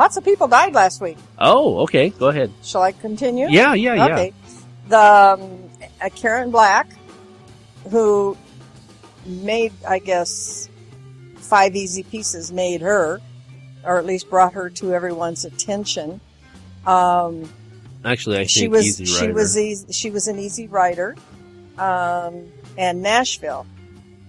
Lots 0.02 0.18
of 0.18 0.26
people 0.26 0.48
died 0.48 0.74
last 0.74 1.00
week. 1.00 1.20
oh, 1.38 1.82
okay. 1.82 2.10
Go 2.10 2.30
ahead. 2.30 2.52
Shall 2.64 2.82
I 2.82 2.92
continue? 2.92 3.48
Yeah, 3.48 3.76
yeah, 3.76 3.94
yeah. 3.94 4.06
Okay. 4.08 4.34
The 4.88 4.98
um, 5.40 5.70
uh, 6.02 6.10
Karen 6.16 6.50
Black, 6.50 6.88
who 7.92 8.36
made, 9.28 9.72
I 9.88 10.00
guess, 10.00 10.70
five 11.36 11.76
easy 11.76 12.02
pieces, 12.02 12.52
made 12.52 12.82
her, 12.82 13.22
or 13.86 14.00
at 14.00 14.08
least 14.08 14.28
brought 14.28 14.54
her 14.54 14.72
to 14.72 14.92
everyone's 14.92 15.46
attention. 15.46 16.20
Um, 16.88 17.48
Actually, 18.04 18.38
I 18.38 18.40
think 18.40 18.50
she 18.50 18.68
was 18.70 18.88
Easy 18.88 19.06
she 19.06 19.32
was 19.32 19.56
easy, 19.56 19.94
she 19.94 20.10
was 20.10 20.28
an 20.28 20.40
Easy 20.40 20.68
Rider, 20.68 21.16
um, 21.78 22.52
and 22.76 23.04
Nashville. 23.04 23.68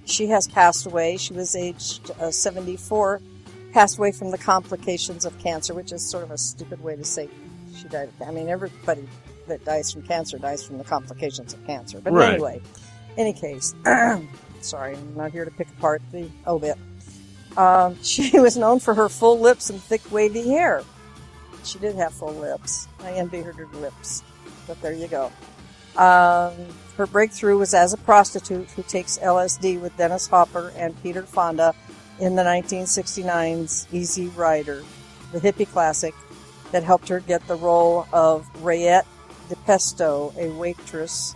She 0.04 0.26
has 0.26 0.46
passed 0.46 0.84
away. 0.84 1.16
She 1.16 1.32
was 1.32 1.56
aged 1.56 2.10
uh, 2.20 2.30
74 2.30 3.22
passed 3.72 3.98
away 3.98 4.12
from 4.12 4.30
the 4.30 4.38
complications 4.38 5.24
of 5.24 5.36
cancer, 5.38 5.74
which 5.74 5.92
is 5.92 6.08
sort 6.08 6.22
of 6.24 6.30
a 6.30 6.38
stupid 6.38 6.82
way 6.82 6.96
to 6.96 7.04
say 7.04 7.28
she 7.76 7.88
died. 7.88 8.10
I 8.26 8.30
mean, 8.30 8.48
everybody 8.48 9.08
that 9.48 9.64
dies 9.64 9.90
from 9.92 10.02
cancer 10.02 10.38
dies 10.38 10.62
from 10.64 10.78
the 10.78 10.84
complications 10.84 11.52
of 11.54 11.64
cancer. 11.66 12.00
But 12.00 12.12
Right. 12.12 12.34
anyway, 12.34 12.60
any 13.16 13.32
case, 13.32 13.74
sorry, 14.60 14.94
I'm 14.96 15.14
not 15.16 15.32
here 15.32 15.44
to 15.44 15.50
pick 15.50 15.68
apart 15.78 16.02
the 16.12 16.28
obit. 16.46 16.78
Um, 17.56 17.96
she 18.02 18.38
was 18.38 18.56
known 18.56 18.78
for 18.78 18.94
her 18.94 19.08
full 19.08 19.38
lips 19.40 19.70
and 19.70 19.80
thick 19.82 20.02
wavy 20.12 20.48
hair. 20.48 20.82
She 21.64 21.78
did 21.78 21.94
have 21.96 22.12
full 22.12 22.34
lips. 22.34 22.88
I 23.02 23.12
envy 23.12 23.40
her 23.40 23.54
lips, 23.74 24.22
but 24.66 24.80
there 24.82 24.92
you 24.92 25.08
go. 25.08 25.26
Um, 25.96 26.52
her 26.96 27.06
breakthrough 27.06 27.58
was 27.58 27.74
as 27.74 27.92
a 27.92 27.98
prostitute 27.98 28.68
who 28.70 28.82
takes 28.82 29.18
LSD 29.18 29.80
with 29.80 29.96
Dennis 29.96 30.26
Hopper 30.26 30.72
and 30.76 31.00
Peter 31.02 31.22
Fonda 31.22 31.74
in 32.18 32.36
the 32.36 32.42
1969's 32.42 33.86
Easy 33.92 34.28
Rider, 34.28 34.84
the 35.32 35.40
hippie 35.40 35.68
classic 35.68 36.14
that 36.70 36.82
helped 36.82 37.08
her 37.08 37.20
get 37.20 37.46
the 37.46 37.56
role 37.56 38.06
of 38.12 38.48
Rayette 38.62 39.06
Dipesto, 39.48 40.32
a 40.38 40.50
waitress 40.56 41.34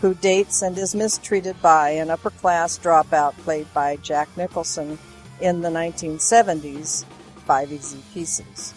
who 0.00 0.14
dates 0.14 0.62
and 0.62 0.76
is 0.76 0.94
mistreated 0.94 1.60
by 1.62 1.90
an 1.90 2.10
upper 2.10 2.30
class 2.30 2.76
dropout 2.78 3.32
played 3.38 3.72
by 3.72 3.96
Jack 3.96 4.28
Nicholson 4.36 4.98
in 5.40 5.60
the 5.60 5.68
1970s 5.68 7.04
Five 7.46 7.72
Easy 7.72 8.02
Pieces. 8.12 8.74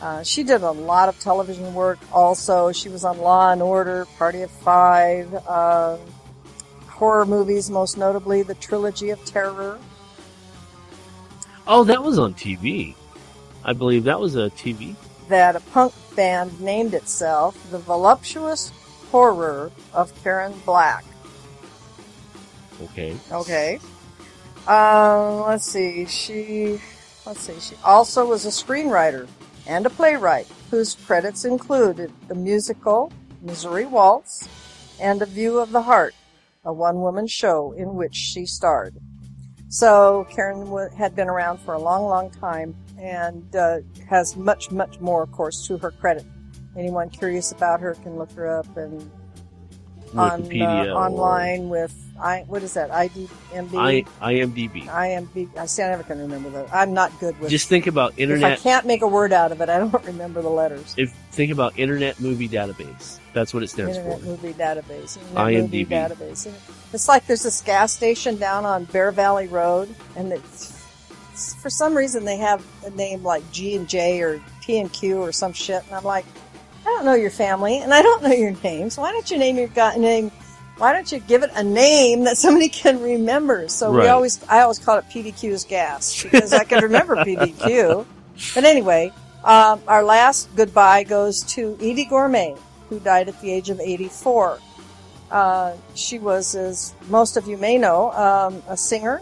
Uh, 0.00 0.22
she 0.22 0.42
did 0.42 0.62
a 0.62 0.70
lot 0.70 1.08
of 1.08 1.18
television 1.18 1.74
work 1.74 1.98
also. 2.12 2.70
She 2.70 2.88
was 2.88 3.04
on 3.04 3.18
Law 3.18 3.50
and 3.50 3.62
Order, 3.62 4.06
Party 4.18 4.42
of 4.42 4.50
Five, 4.50 5.32
uh, 5.46 5.96
horror 6.86 7.26
movies, 7.26 7.70
most 7.70 7.96
notably 7.96 8.42
the 8.42 8.54
Trilogy 8.54 9.10
of 9.10 9.24
Terror. 9.24 9.78
Oh, 11.66 11.84
that 11.84 12.02
was 12.02 12.18
on 12.18 12.34
TV. 12.34 12.94
I 13.64 13.72
believe 13.72 14.04
that 14.04 14.20
was 14.20 14.36
a 14.36 14.50
TV. 14.50 14.94
that 15.28 15.56
a 15.56 15.60
punk 15.60 15.92
band 16.14 16.60
named 16.60 16.94
itself 16.94 17.56
the 17.70 17.78
Voluptuous 17.78 18.70
Horror 19.10 19.72
of 19.92 20.12
Karen 20.22 20.54
Black. 20.64 21.04
Okay. 22.82 23.16
Okay. 23.32 23.80
Um, 24.68 25.40
let's 25.40 25.64
see. 25.66 26.06
She, 26.06 26.80
let's 27.24 27.40
see. 27.40 27.58
She 27.58 27.74
also 27.84 28.24
was 28.26 28.44
a 28.46 28.50
screenwriter 28.50 29.26
and 29.66 29.84
a 29.86 29.90
playwright 29.90 30.46
whose 30.70 30.94
credits 30.94 31.44
included 31.44 32.12
the 32.28 32.34
musical 32.36 33.12
Missouri 33.42 33.86
Waltz 33.86 34.48
and 35.00 35.20
A 35.22 35.26
View 35.26 35.58
of 35.58 35.72
the 35.72 35.82
Heart, 35.82 36.14
a 36.64 36.72
one-woman 36.72 37.26
show 37.26 37.72
in 37.72 37.94
which 37.96 38.14
she 38.14 38.46
starred. 38.46 38.94
So 39.68 40.26
Karen 40.30 40.90
had 40.96 41.16
been 41.16 41.28
around 41.28 41.58
for 41.58 41.74
a 41.74 41.78
long, 41.78 42.04
long 42.04 42.30
time 42.30 42.74
and 42.98 43.54
uh, 43.56 43.78
has 44.08 44.36
much, 44.36 44.70
much 44.70 45.00
more, 45.00 45.24
of 45.24 45.32
course, 45.32 45.66
to 45.66 45.76
her 45.78 45.90
credit. 45.90 46.24
Anyone 46.76 47.10
curious 47.10 47.52
about 47.52 47.80
her 47.80 47.94
can 47.94 48.16
look 48.16 48.30
her 48.32 48.58
up 48.58 48.76
and 48.76 49.10
on 50.14 50.42
Wikipedia 50.44 50.88
uh, 50.90 50.94
or 50.94 51.04
online 51.06 51.68
with 51.68 51.94
I 52.20 52.44
what 52.46 52.62
is 52.62 52.74
that 52.74 52.90
IDMB 52.90 53.74
I, 54.20 54.32
IMDb. 54.32 54.86
IMB 54.86 55.56
I 55.56 55.66
see 55.66 55.82
I 55.82 55.90
never 55.90 56.02
can 56.02 56.18
remember 56.18 56.50
those. 56.50 56.68
I'm 56.72 56.94
not 56.94 57.18
good 57.20 57.38
with. 57.40 57.50
Just 57.50 57.68
think 57.68 57.86
about 57.86 58.14
if 58.18 58.42
I 58.42 58.56
can't 58.56 58.86
make 58.86 59.02
a 59.02 59.06
word 59.06 59.32
out 59.32 59.52
of 59.52 59.60
it, 59.60 59.68
I 59.68 59.78
don't 59.78 59.92
remember 60.06 60.42
the 60.42 60.48
letters. 60.48 60.94
If 60.96 61.12
think 61.32 61.52
about 61.52 61.78
Internet 61.78 62.20
Movie 62.20 62.48
Database, 62.48 63.18
that's 63.32 63.52
what 63.52 63.62
it 63.62 63.68
stands 63.68 63.96
Internet 63.96 64.20
for. 64.20 64.26
movie 64.26 64.52
database. 64.54 65.18
Internet 65.18 65.62
movie 65.62 65.84
IMDb. 65.84 65.88
database. 65.88 66.52
It's 66.92 67.08
like 67.08 67.26
there's 67.26 67.42
this 67.42 67.60
gas 67.60 67.92
station 67.92 68.36
down 68.36 68.64
on 68.64 68.84
Bear 68.84 69.10
Valley 69.10 69.48
Road, 69.48 69.94
and 70.16 70.32
it's, 70.32 70.84
for 71.60 71.68
some 71.68 71.94
reason 71.94 72.24
they 72.24 72.38
have 72.38 72.64
a 72.84 72.90
name 72.90 73.22
like 73.22 73.48
G 73.52 73.76
and 73.76 73.88
J 73.88 74.22
or 74.22 74.40
P 74.62 74.78
and 74.78 74.90
Q 74.92 75.18
or 75.18 75.32
some 75.32 75.52
shit, 75.52 75.82
and 75.84 75.94
I'm 75.94 76.04
like, 76.04 76.24
don't 76.96 77.04
know 77.04 77.14
your 77.14 77.30
family, 77.30 77.78
and 77.78 77.92
I 77.92 78.00
don't 78.00 78.22
know 78.22 78.32
your 78.32 78.52
name, 78.64 78.88
so 78.88 79.02
why 79.02 79.12
don't 79.12 79.30
you 79.30 79.36
name 79.38 79.58
your 79.58 79.68
guy 79.68 79.96
name? 79.96 80.30
Why 80.78 80.92
don't 80.92 81.10
you 81.10 81.20
give 81.20 81.42
it 81.42 81.50
a 81.54 81.62
name 81.62 82.24
that 82.24 82.36
somebody 82.38 82.68
can 82.68 83.02
remember? 83.02 83.68
So 83.68 83.92
we 83.92 84.08
always, 84.08 84.42
I 84.48 84.60
always 84.60 84.78
call 84.78 84.98
it 84.98 85.04
PDQ's 85.06 85.64
gas 85.64 86.22
because 86.22 86.52
I 86.52 86.64
could 86.64 86.82
remember 86.82 87.16
PDQ. 87.24 88.06
But 88.54 88.64
anyway, 88.64 89.12
um, 89.44 89.80
our 89.86 90.02
last 90.02 90.54
goodbye 90.56 91.04
goes 91.04 91.42
to 91.54 91.74
Eydie 91.76 92.08
Gormé, 92.08 92.58
who 92.88 92.98
died 93.00 93.28
at 93.28 93.40
the 93.40 93.52
age 93.52 93.70
of 93.70 93.80
84. 93.80 94.58
Uh, 95.30 95.74
she 95.94 96.18
was, 96.18 96.54
as 96.54 96.94
most 97.08 97.36
of 97.36 97.46
you 97.46 97.56
may 97.56 97.78
know, 97.78 98.12
um, 98.12 98.62
a 98.68 98.76
singer, 98.76 99.20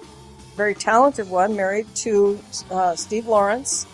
very 0.56 0.74
talented 0.74 1.28
one, 1.28 1.56
married 1.56 1.86
to 1.96 2.38
uh, 2.70 2.94
Steve 2.94 3.26
Lawrence. 3.26 3.86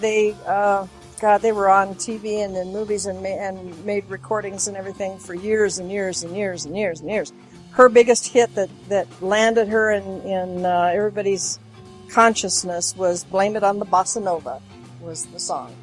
They, 0.00 0.34
uh, 0.46 0.86
God, 1.20 1.42
they 1.42 1.52
were 1.52 1.68
on 1.68 1.94
TV 1.96 2.42
and 2.44 2.56
in 2.56 2.72
movies 2.72 3.04
and, 3.04 3.22
ma- 3.22 3.28
and 3.28 3.84
made 3.84 4.08
recordings 4.08 4.68
and 4.68 4.76
everything 4.76 5.18
for 5.18 5.34
years 5.34 5.78
and 5.78 5.92
years 5.92 6.22
and 6.22 6.34
years 6.34 6.64
and 6.64 6.74
years 6.74 7.00
and 7.00 7.10
years. 7.10 7.32
Her 7.72 7.88
biggest 7.90 8.26
hit 8.26 8.54
that, 8.54 8.70
that 8.88 9.06
landed 9.22 9.68
her 9.68 9.90
in, 9.90 10.22
in 10.22 10.64
uh, 10.64 10.90
everybody's 10.94 11.58
consciousness 12.08 12.96
was 12.96 13.22
"Blame 13.24 13.54
It 13.54 13.62
on 13.62 13.78
the 13.78 13.86
Bossa 13.86 14.22
Nova," 14.22 14.60
was 15.00 15.26
the 15.26 15.38
song, 15.38 15.74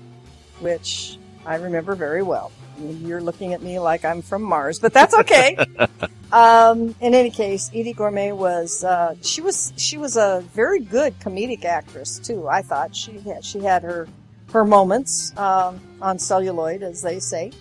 which 0.60 1.18
I 1.46 1.56
remember 1.56 1.96
very 1.96 2.24
well. 2.24 2.52
You're 2.80 3.22
looking 3.22 3.54
at 3.54 3.62
me 3.62 3.80
like 3.80 4.06
I'm 4.06 4.22
from 4.22 4.42
Mars, 4.42 4.80
but 4.80 4.92
that's 4.92 5.14
okay. 5.14 5.56
um, 6.32 6.96
in 7.00 7.14
any 7.14 7.30
case, 7.30 7.70
Eydie 7.70 7.96
Gormé 7.96 8.36
was 8.36 8.84
uh, 8.84 9.16
she 9.22 9.42
was 9.42 9.72
she 9.78 9.98
was 9.98 10.18
a 10.18 10.44
very 10.54 10.80
good 10.80 11.18
comedic 11.20 11.64
actress 11.64 12.20
too. 12.20 12.48
I 12.48 12.64
thought 12.64 12.96
she 12.96 13.20
had 13.20 13.46
she 13.46 13.60
had 13.60 13.84
her 13.84 14.08
her 14.54 14.64
moments 14.64 15.36
um, 15.38 15.80
on 16.02 16.20
celluloid, 16.20 16.84
as 16.84 17.02
they 17.02 17.20
say. 17.20 17.52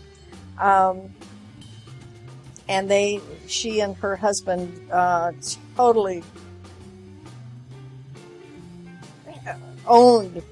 Um, 0.58 1.14
and 2.68 2.90
they, 2.90 3.20
she 3.46 3.80
and 3.80 3.96
her 3.96 4.16
husband, 4.16 4.90
uh, 4.90 5.32
totally 5.76 6.22
owned 9.86 10.42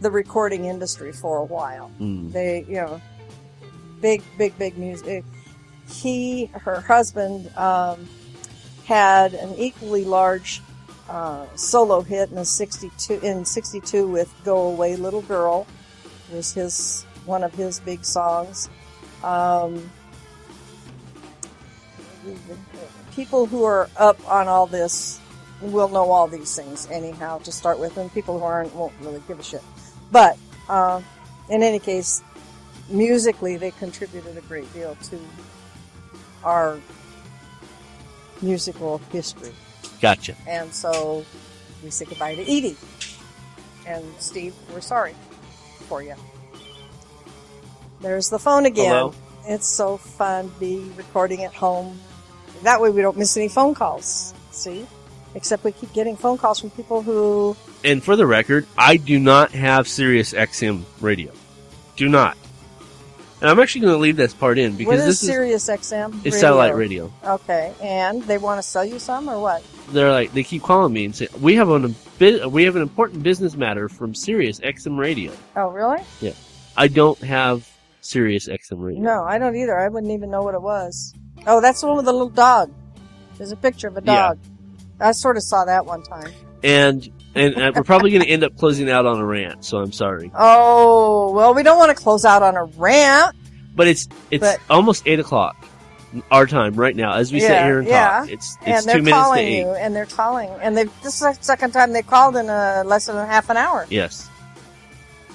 the 0.00 0.10
recording 0.10 0.66
industry 0.66 1.12
for 1.12 1.38
a 1.38 1.44
while. 1.44 1.90
Mm. 2.00 2.32
They, 2.32 2.64
you 2.68 2.76
know, 2.76 3.00
big, 4.00 4.22
big, 4.36 4.56
big 4.58 4.76
music. 4.76 5.24
He, 5.88 6.46
her 6.46 6.80
husband, 6.80 7.54
um, 7.56 8.08
had 8.84 9.32
an 9.34 9.54
equally 9.56 10.04
large 10.04 10.60
uh, 11.08 11.46
solo 11.56 12.00
hit 12.00 12.30
in 12.30 12.38
a 12.38 12.44
62 12.44 13.20
in 13.22 13.44
62 13.44 14.06
with 14.06 14.32
"Go 14.44 14.68
Away 14.68 14.96
Little 14.96 15.22
Girl" 15.22 15.66
was 16.32 16.52
his 16.52 17.04
one 17.26 17.42
of 17.42 17.54
his 17.54 17.80
big 17.80 18.04
songs. 18.04 18.68
Um, 19.22 19.90
people 23.14 23.46
who 23.46 23.64
are 23.64 23.88
up 23.96 24.18
on 24.28 24.48
all 24.48 24.66
this 24.66 25.20
will 25.60 25.88
know 25.88 26.10
all 26.10 26.26
these 26.26 26.54
things 26.56 26.88
anyhow 26.90 27.38
to 27.38 27.52
start 27.52 27.78
with, 27.78 27.96
and 27.96 28.12
people 28.12 28.38
who 28.38 28.44
aren't 28.44 28.74
won't 28.74 28.92
really 29.00 29.22
give 29.26 29.38
a 29.38 29.42
shit. 29.42 29.62
But 30.10 30.38
uh, 30.68 31.00
in 31.48 31.62
any 31.62 31.78
case, 31.78 32.22
musically, 32.88 33.56
they 33.56 33.70
contributed 33.72 34.36
a 34.36 34.42
great 34.42 34.72
deal 34.72 34.96
to 35.10 35.18
our 36.42 36.78
musical 38.42 38.98
history. 39.10 39.52
Gotcha. 40.04 40.36
And 40.46 40.70
so 40.74 41.24
we 41.82 41.88
say 41.88 42.04
goodbye 42.04 42.34
to 42.34 42.44
Eydie. 42.44 42.76
And 43.86 44.04
Steve, 44.18 44.54
we're 44.70 44.82
sorry 44.82 45.14
for 45.88 46.02
you. 46.02 46.14
There's 48.02 48.28
the 48.28 48.38
phone 48.38 48.66
again. 48.66 48.90
Hello? 48.90 49.14
It's 49.46 49.66
so 49.66 49.96
fun 49.96 50.50
to 50.50 50.60
be 50.60 50.92
recording 50.98 51.44
at 51.44 51.54
home. 51.54 51.98
That 52.64 52.82
way 52.82 52.90
we 52.90 53.00
don't 53.00 53.16
miss 53.16 53.34
any 53.38 53.48
phone 53.48 53.74
calls. 53.74 54.34
See? 54.50 54.86
Except 55.34 55.64
we 55.64 55.72
keep 55.72 55.94
getting 55.94 56.18
phone 56.18 56.36
calls 56.36 56.60
from 56.60 56.68
people 56.68 57.00
who 57.00 57.56
And 57.82 58.04
for 58.04 58.14
the 58.14 58.26
record, 58.26 58.66
I 58.76 58.98
do 58.98 59.18
not 59.18 59.52
have 59.52 59.88
Sirius 59.88 60.34
XM 60.34 60.82
radio. 61.00 61.32
Do 61.96 62.10
not. 62.10 62.36
And 63.44 63.50
I'm 63.50 63.60
actually 63.60 63.82
going 63.82 63.92
to 63.92 63.98
leave 63.98 64.16
this 64.16 64.32
part 64.32 64.56
in 64.56 64.74
because 64.74 65.00
is 65.00 65.04
this 65.04 65.22
is 65.22 65.28
Sirius 65.28 65.68
XM? 65.68 66.24
it's 66.24 66.40
satellite 66.40 66.74
radio. 66.74 67.12
Okay, 67.22 67.74
and 67.82 68.22
they 68.22 68.38
want 68.38 68.56
to 68.56 68.66
sell 68.66 68.86
you 68.86 68.98
some 68.98 69.28
or 69.28 69.38
what? 69.38 69.62
They're 69.90 70.10
like 70.10 70.32
they 70.32 70.42
keep 70.42 70.62
calling 70.62 70.94
me 70.94 71.04
and 71.04 71.14
say 71.14 71.28
we 71.42 71.56
have 71.56 71.68
an 71.68 71.94
we 72.50 72.64
have 72.64 72.74
an 72.74 72.80
important 72.80 73.22
business 73.22 73.54
matter 73.54 73.90
from 73.90 74.14
Sirius 74.14 74.60
XM 74.60 74.96
radio. 74.96 75.30
Oh, 75.56 75.68
really? 75.68 76.02
Yeah, 76.22 76.32
I 76.74 76.88
don't 76.88 77.18
have 77.18 77.70
Sirius 78.00 78.48
XM 78.48 78.82
radio. 78.82 79.02
No, 79.02 79.24
I 79.24 79.36
don't 79.36 79.54
either. 79.54 79.78
I 79.78 79.88
wouldn't 79.88 80.14
even 80.14 80.30
know 80.30 80.40
what 80.40 80.54
it 80.54 80.62
was. 80.62 81.12
Oh, 81.46 81.60
that's 81.60 81.82
the 81.82 81.88
one 81.88 81.96
with 81.96 82.06
the 82.06 82.12
little 82.12 82.30
dog. 82.30 82.72
There's 83.36 83.52
a 83.52 83.56
picture 83.56 83.88
of 83.88 83.98
a 83.98 84.00
dog. 84.00 84.06
Yeah. 84.06 84.28
dog. 84.28 84.38
I 85.00 85.12
sort 85.12 85.36
of 85.36 85.42
saw 85.42 85.66
that 85.66 85.84
one 85.84 86.02
time. 86.02 86.32
And 86.62 87.06
and 87.34 87.56
uh, 87.56 87.72
we're 87.74 87.82
probably 87.82 88.10
going 88.10 88.22
to 88.22 88.28
end 88.28 88.44
up 88.44 88.56
closing 88.56 88.90
out 88.90 89.06
on 89.06 89.18
a 89.20 89.24
rant, 89.26 89.64
so 89.64 89.78
I'm 89.78 89.92
sorry. 89.92 90.30
Oh, 90.34 91.32
well, 91.32 91.54
we 91.54 91.62
don't 91.62 91.78
want 91.78 91.96
to 91.96 92.02
close 92.02 92.24
out 92.24 92.42
on 92.42 92.56
a 92.56 92.64
rant. 92.64 93.34
But 93.76 93.88
it's 93.88 94.08
it's 94.30 94.40
But- 94.40 94.60
almost 94.70 95.02
eight 95.06 95.18
o'clock. 95.20 95.56
our 96.30 96.46
time 96.46 96.74
right 96.74 96.94
now 96.94 97.14
as 97.14 97.32
we 97.32 97.40
sit 97.40 97.50
here 97.64 97.80
and 97.80 97.88
yeah. 97.88 98.08
talk. 98.20 98.30
It's 98.30 98.56
and 98.64 98.76
it's 98.76 98.86
they're 98.86 98.96
two 98.98 99.02
minutes 99.02 99.18
to 99.18 99.24
calling 99.24 99.46
eight. 99.46 99.58
you, 99.62 99.68
and 99.70 99.96
they're 99.96 100.06
calling, 100.06 100.48
and 100.62 100.76
they 100.76 100.84
this 101.02 101.14
is 101.14 101.20
the 101.20 101.32
second 101.40 101.72
time 101.72 101.92
they 101.92 102.02
called 102.02 102.36
in 102.36 102.48
uh, 102.48 102.84
less 102.86 103.06
than 103.06 103.16
a 103.16 103.26
half 103.26 103.50
an 103.50 103.56
hour. 103.56 103.84
Yes, 103.90 104.28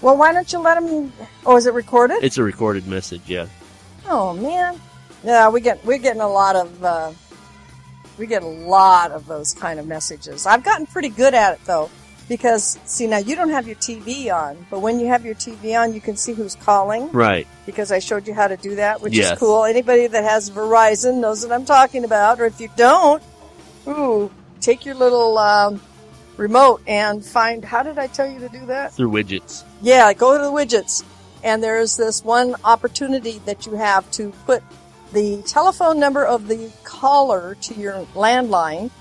Well, 0.02 0.16
why 0.16 0.32
don't 0.32 0.50
you 0.54 0.60
let 0.60 0.80
them? 0.82 1.12
Oh, 1.45 1.58
is 1.58 1.66
it 1.66 1.74
recorded? 1.74 2.24
it's 2.24 2.38
a 2.38 2.43
recorded 2.43 2.88
message. 2.88 3.24
Yeah. 3.28 3.47
Oh 4.08 4.34
man, 4.34 4.80
yeah, 5.26 5.50
we 5.50 5.60
get 5.60 5.84
we're 5.86 5.97
getting 5.97 6.22
a 6.22 6.30
lot 6.30 6.56
of 6.56 6.82
uh, 6.84 7.12
we 8.20 8.28
get 8.28 8.43
a 8.43 8.47
lot 8.47 9.11
of 9.11 9.26
those 9.26 9.53
kind 9.53 9.80
of 9.80 9.88
messages. 9.88 10.45
I've 10.45 10.63
gotten 10.63 10.86
pretty 10.86 11.09
good 11.09 11.34
at 11.34 11.53
it 11.53 11.59
though, 11.65 11.89
because 12.28 12.78
see 12.86 13.07
now 13.07 13.17
you 13.17 13.36
don't 13.36 13.49
have 13.49 13.65
your 13.65 13.78
TV 13.78 14.30
on, 14.32 14.65
but 14.70 14.82
when 14.82 14.99
you 14.99 15.07
have 15.07 15.26
your 15.26 15.36
TV 15.36 15.74
on, 15.82 15.93
you 15.93 16.01
can 16.01 16.15
see 16.17 16.34
who's 16.34 16.55
calling 16.55 17.09
Right. 17.11 17.47
because 17.65 17.91
I 17.91 17.99
showed 17.99 18.28
you 18.28 18.34
how 18.34 18.47
to 18.47 18.57
do 18.57 18.76
that, 18.76 19.01
which 19.01 19.13
Yes. 19.15 19.32
is 19.34 19.39
cool. 19.39 19.63
Anybody 19.63 20.05
that 20.07 20.24
has 20.24 20.49
Verizon 20.51 21.15
knows 21.15 21.43
what 21.43 21.53
I'm 21.53 21.65
talking 21.65 22.03
about, 22.03 22.39
or 22.39 22.45
if 22.45 22.59
you 22.59 22.70
don't, 22.76 23.24
ooh, 23.88 24.30
take 24.61 24.86
your 24.86 24.95
little 24.95 25.38
um, 25.38 25.82
remote 26.38 26.82
and 26.88 27.26
find. 27.26 27.63
How 27.63 27.84
did 27.84 27.97
I 27.97 28.07
tell 28.07 28.30
you 28.30 28.39
to 28.39 28.49
do 28.49 28.65
that? 28.67 28.93
Through 28.93 29.11
widgets. 29.11 29.63
Yeah, 29.82 30.11
go 30.13 30.38
to 30.38 30.43
the 30.43 30.51
widgets. 30.51 31.03
And 31.41 31.63
there's 31.63 31.95
this 31.95 32.22
one 32.24 32.55
opportunity 32.65 33.41
that 33.45 33.65
you 33.65 33.72
have 33.76 34.09
to 34.11 34.32
put 34.45 34.61
the 35.14 35.41
telephone 35.43 35.99
number 35.99 36.26
of 36.26 36.47
the 36.47 36.72
caller 36.84 37.55
to 37.62 37.74
your 37.76 38.05
landline 38.14 38.91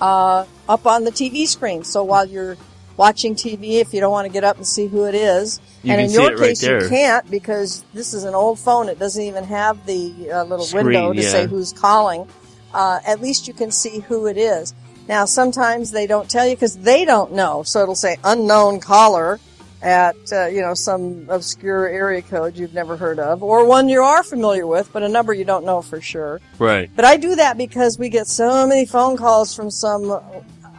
uh, 0.00 0.44
up 0.68 0.86
on 0.86 1.04
the 1.04 1.10
TV 1.10 1.46
screen. 1.46 1.84
So 1.84 2.04
while 2.04 2.26
you're 2.26 2.56
watching 2.96 3.34
TV, 3.34 3.80
if 3.80 3.94
you 3.94 4.00
don't 4.00 4.12
want 4.12 4.26
to 4.26 4.32
get 4.32 4.44
up 4.44 4.56
and 4.56 4.66
see 4.66 4.86
who 4.86 5.04
it 5.04 5.14
is, 5.14 5.60
You 5.82 5.92
and 5.92 6.00
in 6.00 6.10
your 6.10 6.30
right 6.36 6.38
case 6.38 6.62
you 6.62 6.86
can't 6.88 7.28
because 7.30 7.84
this 7.94 8.14
is 8.14 8.24
an 8.24 8.34
old 8.34 8.58
phone. 8.58 8.88
It 8.88 8.98
doesn't 8.98 9.22
even 9.22 9.44
have 9.44 9.84
the 9.86 10.30
uh, 10.30 10.44
little 10.44 10.64
Screen, 10.64 10.86
window 10.86 11.12
to 11.12 11.22
yeah. 11.22 11.30
say 11.30 11.46
who's 11.46 11.72
calling. 11.72 12.28
Uh, 12.72 13.00
at 13.06 13.20
least 13.20 13.48
you 13.48 13.54
can 13.54 13.70
see 13.70 14.00
who 14.00 14.26
it 14.26 14.36
is. 14.36 14.74
Now, 15.08 15.26
sometimes 15.26 15.90
they 15.90 16.06
don't 16.06 16.28
tell 16.30 16.46
you 16.46 16.56
because 16.56 16.78
they 16.78 17.04
don't 17.04 17.32
know. 17.32 17.62
So 17.62 17.82
it'll 17.82 17.94
say 17.94 18.16
unknown 18.24 18.80
caller 18.80 19.38
at, 19.84 20.16
uh, 20.32 20.46
you 20.46 20.62
know, 20.62 20.72
some 20.74 21.26
obscure 21.28 21.86
area 21.86 22.22
code 22.22 22.56
you've 22.56 22.72
never 22.74 22.96
heard 22.96 23.18
of 23.18 23.42
or 23.42 23.66
one 23.66 23.88
you 23.88 24.02
are 24.02 24.22
familiar 24.22 24.66
with, 24.66 24.90
but 24.92 25.02
a 25.02 25.08
number 25.08 25.32
you 25.34 25.44
don't 25.44 25.64
know 25.64 25.82
for 25.82 26.00
sure. 26.00 26.40
Right. 26.58 26.90
But 26.96 27.04
I 27.04 27.18
do 27.18 27.34
that 27.36 27.58
because 27.58 27.98
we 27.98 28.08
get 28.08 28.26
so 28.26 28.66
many 28.66 28.86
phone 28.86 29.16
calls 29.18 29.54
from 29.54 29.70
some 29.70 30.18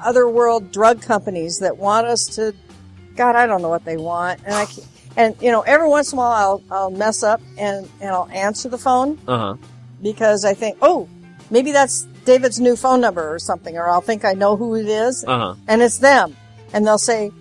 other 0.03 0.27
world 0.27 0.71
drug 0.71 1.01
companies 1.03 1.59
that 1.59 1.77
want 1.77 2.07
us 2.07 2.25
to, 2.35 2.53
God, 3.15 3.35
I 3.35 3.45
don't 3.45 3.61
know 3.61 3.69
what 3.69 3.85
they 3.85 3.95
want. 3.97 4.41
And 4.43 4.53
I, 4.55 4.65
can't- 4.65 4.87
and 5.17 5.35
you 5.39 5.51
know, 5.51 5.61
every 5.61 5.87
once 5.87 6.11
in 6.11 6.17
a 6.17 6.21
while 6.21 6.63
I'll, 6.71 6.77
I'll 6.77 6.89
mess 6.91 7.21
up 7.23 7.39
and, 7.57 7.87
and 8.01 8.09
I'll 8.09 8.27
answer 8.31 8.69
the 8.69 8.77
phone 8.79 9.17
Uh 9.27 9.37
huh. 9.37 9.55
because 10.01 10.43
I 10.45 10.53
think, 10.55 10.77
oh, 10.81 11.07
maybe 11.51 11.71
that's 11.71 12.03
David's 12.25 12.59
new 12.59 12.75
phone 12.75 13.01
number 13.01 13.33
or 13.33 13.37
something, 13.39 13.77
or 13.77 13.87
I'll 13.87 14.01
think 14.01 14.25
I 14.25 14.33
know 14.33 14.57
who 14.57 14.75
it 14.75 14.87
is 14.87 15.23
Uh 15.27 15.37
huh. 15.37 15.55
and 15.67 15.81
it's 15.83 15.99
them. 15.99 16.35
And 16.73 16.85
they'll 16.87 16.97
say, 16.97 17.31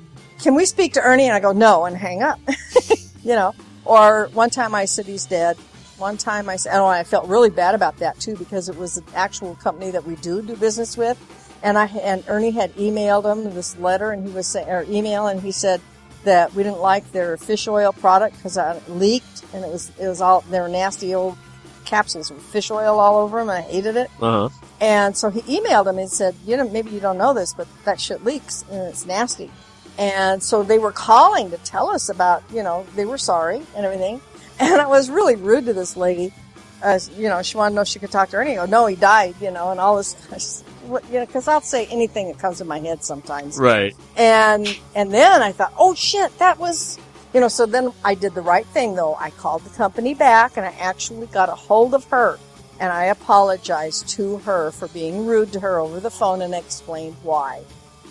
can 0.41 0.55
we 0.55 0.64
speak 0.64 0.95
to 0.95 1.01
Ernie? 1.01 1.24
And 1.24 1.32
I 1.32 1.41
go, 1.41 1.53
no, 1.53 1.85
and 1.85 1.97
hang 1.97 2.22
up. 2.22 2.39
you 3.22 3.35
know, 3.35 3.55
or 3.85 4.28
one 4.32 4.51
time 4.51 4.74
I 4.74 4.85
said 4.85 5.07
he's 5.07 5.26
dead. 5.26 5.57
One 5.99 6.16
time 6.16 6.49
I 6.49 6.57
said, 6.57 6.78
oh, 6.78 6.87
I 6.87 7.05
felt 7.05 7.28
really 7.28 7.51
bad 7.51 7.74
about 7.74 7.99
that 7.99 8.18
too 8.18 8.37
because 8.37 8.68
it 8.68 8.76
was 8.76 8.97
an 8.97 9.05
actual 9.14 9.55
company 9.57 9.91
that 9.93 10.05
we 10.05 10.16
do 10.16 10.43
do 10.43 10.57
business 10.57 10.97
with. 10.97 11.18
And 11.62 11.78
I, 11.78 11.87
and 11.87 12.24
Ernie 12.28 12.51
had 12.51 12.74
emailed 12.74 13.24
him 13.24 13.55
this 13.55 13.76
letter 13.78 14.11
and 14.11 14.26
he 14.26 14.32
was 14.32 14.47
saying, 14.47 14.68
or 14.68 14.85
email 14.89 15.28
and 15.28 15.41
he 15.41 15.53
said 15.53 15.80
that 16.24 16.53
we 16.55 16.62
didn't 16.62 16.80
like 16.80 17.11
their 17.12 17.37
fish 17.37 17.68
oil 17.68 17.93
product 17.93 18.37
because 18.37 18.57
it 18.57 18.91
leaked 18.91 19.45
and 19.55 19.64
it 19.64 19.70
was, 19.70 19.93
it 19.99 20.09
was 20.09 20.20
all, 20.20 20.41
their 20.43 20.68
nasty 20.68 21.14
old 21.14 21.39
capsules 21.85 22.30
with 22.30 22.43
fish 22.43 22.70
oil 22.70 22.99
all 22.99 23.18
over 23.18 23.39
them. 23.39 23.49
And 23.49 23.59
I 23.59 23.62
hated 23.62 23.97
it. 23.97 24.11
Uh 24.20 24.49
huh. 24.49 24.66
And 24.80 25.16
so 25.16 25.30
he 25.30 25.41
emailed 25.43 25.87
him 25.87 25.99
and 25.99 26.11
said, 26.11 26.35
you 26.45 26.57
know, 26.57 26.68
maybe 26.68 26.91
you 26.91 27.01
don't 27.01 27.16
know 27.16 27.32
this, 27.32 27.55
but 27.55 27.68
that 27.85 28.01
shit 28.01 28.24
leaks 28.24 28.64
and 28.70 28.82
it's 28.89 29.07
nasty. 29.07 29.51
And 29.99 30.42
so 30.42 30.62
they 30.62 30.78
were 30.78 30.92
calling 30.92 31.51
to 31.51 31.57
tell 31.59 31.88
us 31.90 32.09
about, 32.09 32.42
you 32.53 32.62
know, 32.62 32.84
they 32.97 33.05
were 33.05 33.18
sorry 33.18 33.62
and 33.76 33.84
everything. 33.86 34.20
And 34.61 34.80
I 34.80 34.86
was 34.86 35.11
really 35.11 35.34
rude 35.34 35.66
to 35.66 35.72
this 35.72 35.97
lady. 35.97 36.32
Uh, 36.80 37.01
you 37.16 37.28
know, 37.28 37.42
she 37.42 37.57
wanted 37.57 37.70
to 37.70 37.74
know 37.74 37.80
if 37.82 37.88
she 37.88 37.99
could 37.99 38.12
talk 38.12 38.28
to. 38.28 38.38
I 38.38 38.55
go, 38.55 38.66
no, 38.66 38.86
he 38.86 38.95
died, 38.95 39.34
you 39.40 39.51
know, 39.51 39.72
and 39.72 39.80
all 39.80 39.97
this. 39.97 40.14
Just- 40.30 40.64
what- 40.86 41.05
You 41.11 41.18
know, 41.18 41.26
because 41.26 41.49
I'll 41.49 41.61
say 41.61 41.86
anything 41.86 42.28
that 42.28 42.38
comes 42.38 42.61
in 42.61 42.68
my 42.68 42.78
head 42.78 43.03
sometimes. 43.03 43.59
Right. 43.59 43.97
And 44.16 44.78
and 44.95 45.12
then 45.12 45.42
I 45.42 45.51
thought, 45.51 45.72
oh 45.76 45.95
shit, 45.95 46.36
that 46.38 46.59
was 46.61 46.99
you 47.32 47.40
know, 47.40 47.49
so 47.49 47.66
then 47.66 47.92
I 48.05 48.14
did 48.14 48.34
the 48.34 48.42
right 48.42 48.66
thing 48.66 48.95
though. 48.95 49.16
I 49.16 49.30
called 49.30 49.64
the 49.64 49.70
company 49.70 50.14
back 50.14 50.57
and 50.57 50.64
I 50.64 50.70
actually 50.78 51.26
got 51.26 51.49
a 51.49 51.55
hold 51.57 51.92
of 51.95 52.05
her 52.07 52.38
and 52.78 52.92
I 52.92 53.07
apologized 53.07 54.09
to 54.11 54.38
her 54.38 54.70
for 54.70 54.86
being 54.88 55.26
rude 55.26 55.53
to 55.55 55.61
her 55.61 55.80
over 55.80 55.99
the 55.99 56.11
phone 56.11 56.42
and 56.42 56.55
explained 56.55 57.16
why 57.24 57.62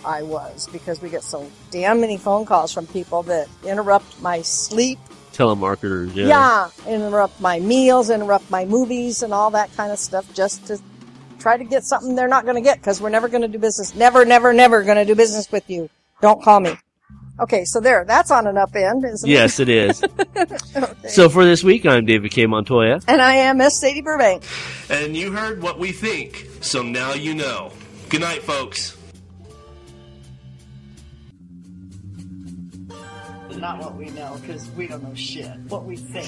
I 0.05 0.21
was 0.23 0.67
because 0.71 1.01
we 1.01 1.09
get 1.09 1.23
so 1.23 1.49
damn 1.71 2.01
many 2.01 2.17
phone 2.17 2.45
calls 2.45 2.71
from 2.73 2.87
people 2.87 3.23
that 3.23 3.47
interrupt 3.65 4.21
my 4.21 4.41
sleep. 4.41 4.99
Telemarketers. 5.33 6.13
Yeah. 6.13 6.27
Yeah, 6.27 6.69
interrupt 6.87 7.39
my 7.41 7.59
meals, 7.59 8.09
interrupt 8.09 8.49
my 8.51 8.65
movies 8.65 9.23
and 9.23 9.33
all 9.33 9.49
that 9.51 9.73
kind 9.75 9.91
of 9.91 9.99
stuff 9.99 10.31
just 10.33 10.65
to 10.67 10.79
try 11.39 11.57
to 11.57 11.63
get 11.63 11.83
something 11.83 12.15
they're 12.15 12.27
not 12.27 12.43
going 12.43 12.55
to 12.55 12.61
get 12.61 12.77
because 12.79 13.01
we're 13.01 13.09
never 13.09 13.27
going 13.27 13.41
to 13.41 13.47
do 13.47 13.57
business. 13.57 13.95
Never, 13.95 14.25
never, 14.25 14.53
never 14.53 14.83
going 14.83 14.97
to 14.97 15.05
do 15.05 15.15
business 15.15 15.51
with 15.51 15.69
you. 15.69 15.89
Don't 16.21 16.41
call 16.43 16.59
me. 16.59 16.75
Okay, 17.39 17.65
so 17.65 17.79
there, 17.79 18.05
that's 18.05 18.29
on 18.29 18.45
an 18.45 18.57
up 18.57 18.75
end, 18.75 19.03
isn't 19.03 19.27
Yes, 19.27 19.59
it 19.59 19.69
is. 19.69 20.03
Okay. 20.75 21.07
So 21.07 21.29
for 21.29 21.45
this 21.45 21.63
week, 21.63 21.85
I'm 21.85 22.05
David 22.05 22.31
K. 22.31 22.45
Montoya. 22.47 22.99
and 23.07 23.21
I 23.21 23.35
am 23.35 23.57
Miss 23.57 23.79
Sadie 23.79 24.01
Burbank. 24.01 24.43
And 24.89 25.15
you 25.15 25.31
heard 25.31 25.61
what 25.61 25.79
we 25.79 25.91
think, 25.91 26.47
so 26.61 26.81
now 26.81 27.13
you 27.13 27.33
know. 27.33 27.71
Good 28.09 28.21
night, 28.21 28.41
folks. 28.43 28.97
Not 33.63 33.79
what 33.79 33.95
we 33.95 34.09
know, 34.09 34.37
because 34.41 34.69
we 34.71 34.87
don't 34.87 35.01
know 35.01 35.15
shit. 35.15 35.49
What 35.69 35.85
we 35.85 35.95
think. 35.95 36.27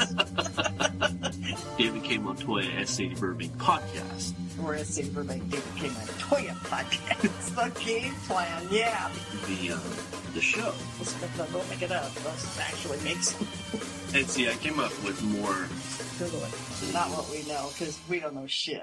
David 1.78 2.02
K. 2.02 2.18
Montoya, 2.18 2.68
S. 2.72 2.90
Sadie 2.90 3.14
Burbank 3.14 3.56
podcast. 3.56 4.32
We're 4.58 4.78
Sadie 4.78 5.10
Burbank 5.10 5.48
David 5.48 5.76
King 5.76 5.90
Toya 6.18 6.56
podcast. 6.66 7.54
The 7.54 7.84
game 7.84 8.12
plan, 8.26 8.66
yeah. 8.72 9.12
The 9.46 9.74
uh, 9.74 9.78
the 10.34 10.40
show. 10.40 10.74
Let's 10.98 11.12
don't 11.52 11.70
make 11.70 11.82
it 11.82 11.92
up. 11.92 12.10
Let's 12.24 12.58
actually 12.58 12.98
make 13.04 13.22
some 13.22 13.46
And 14.12 14.28
see, 14.28 14.48
I 14.48 14.54
came 14.54 14.80
up 14.80 14.90
with 15.04 15.22
more. 15.22 15.68
Google 16.18 16.44
it. 16.44 16.92
Not 16.92 17.10
what 17.10 17.30
we 17.30 17.46
know, 17.48 17.68
because 17.72 18.00
we 18.08 18.18
don't 18.18 18.34
know 18.34 18.48
shit. 18.48 18.80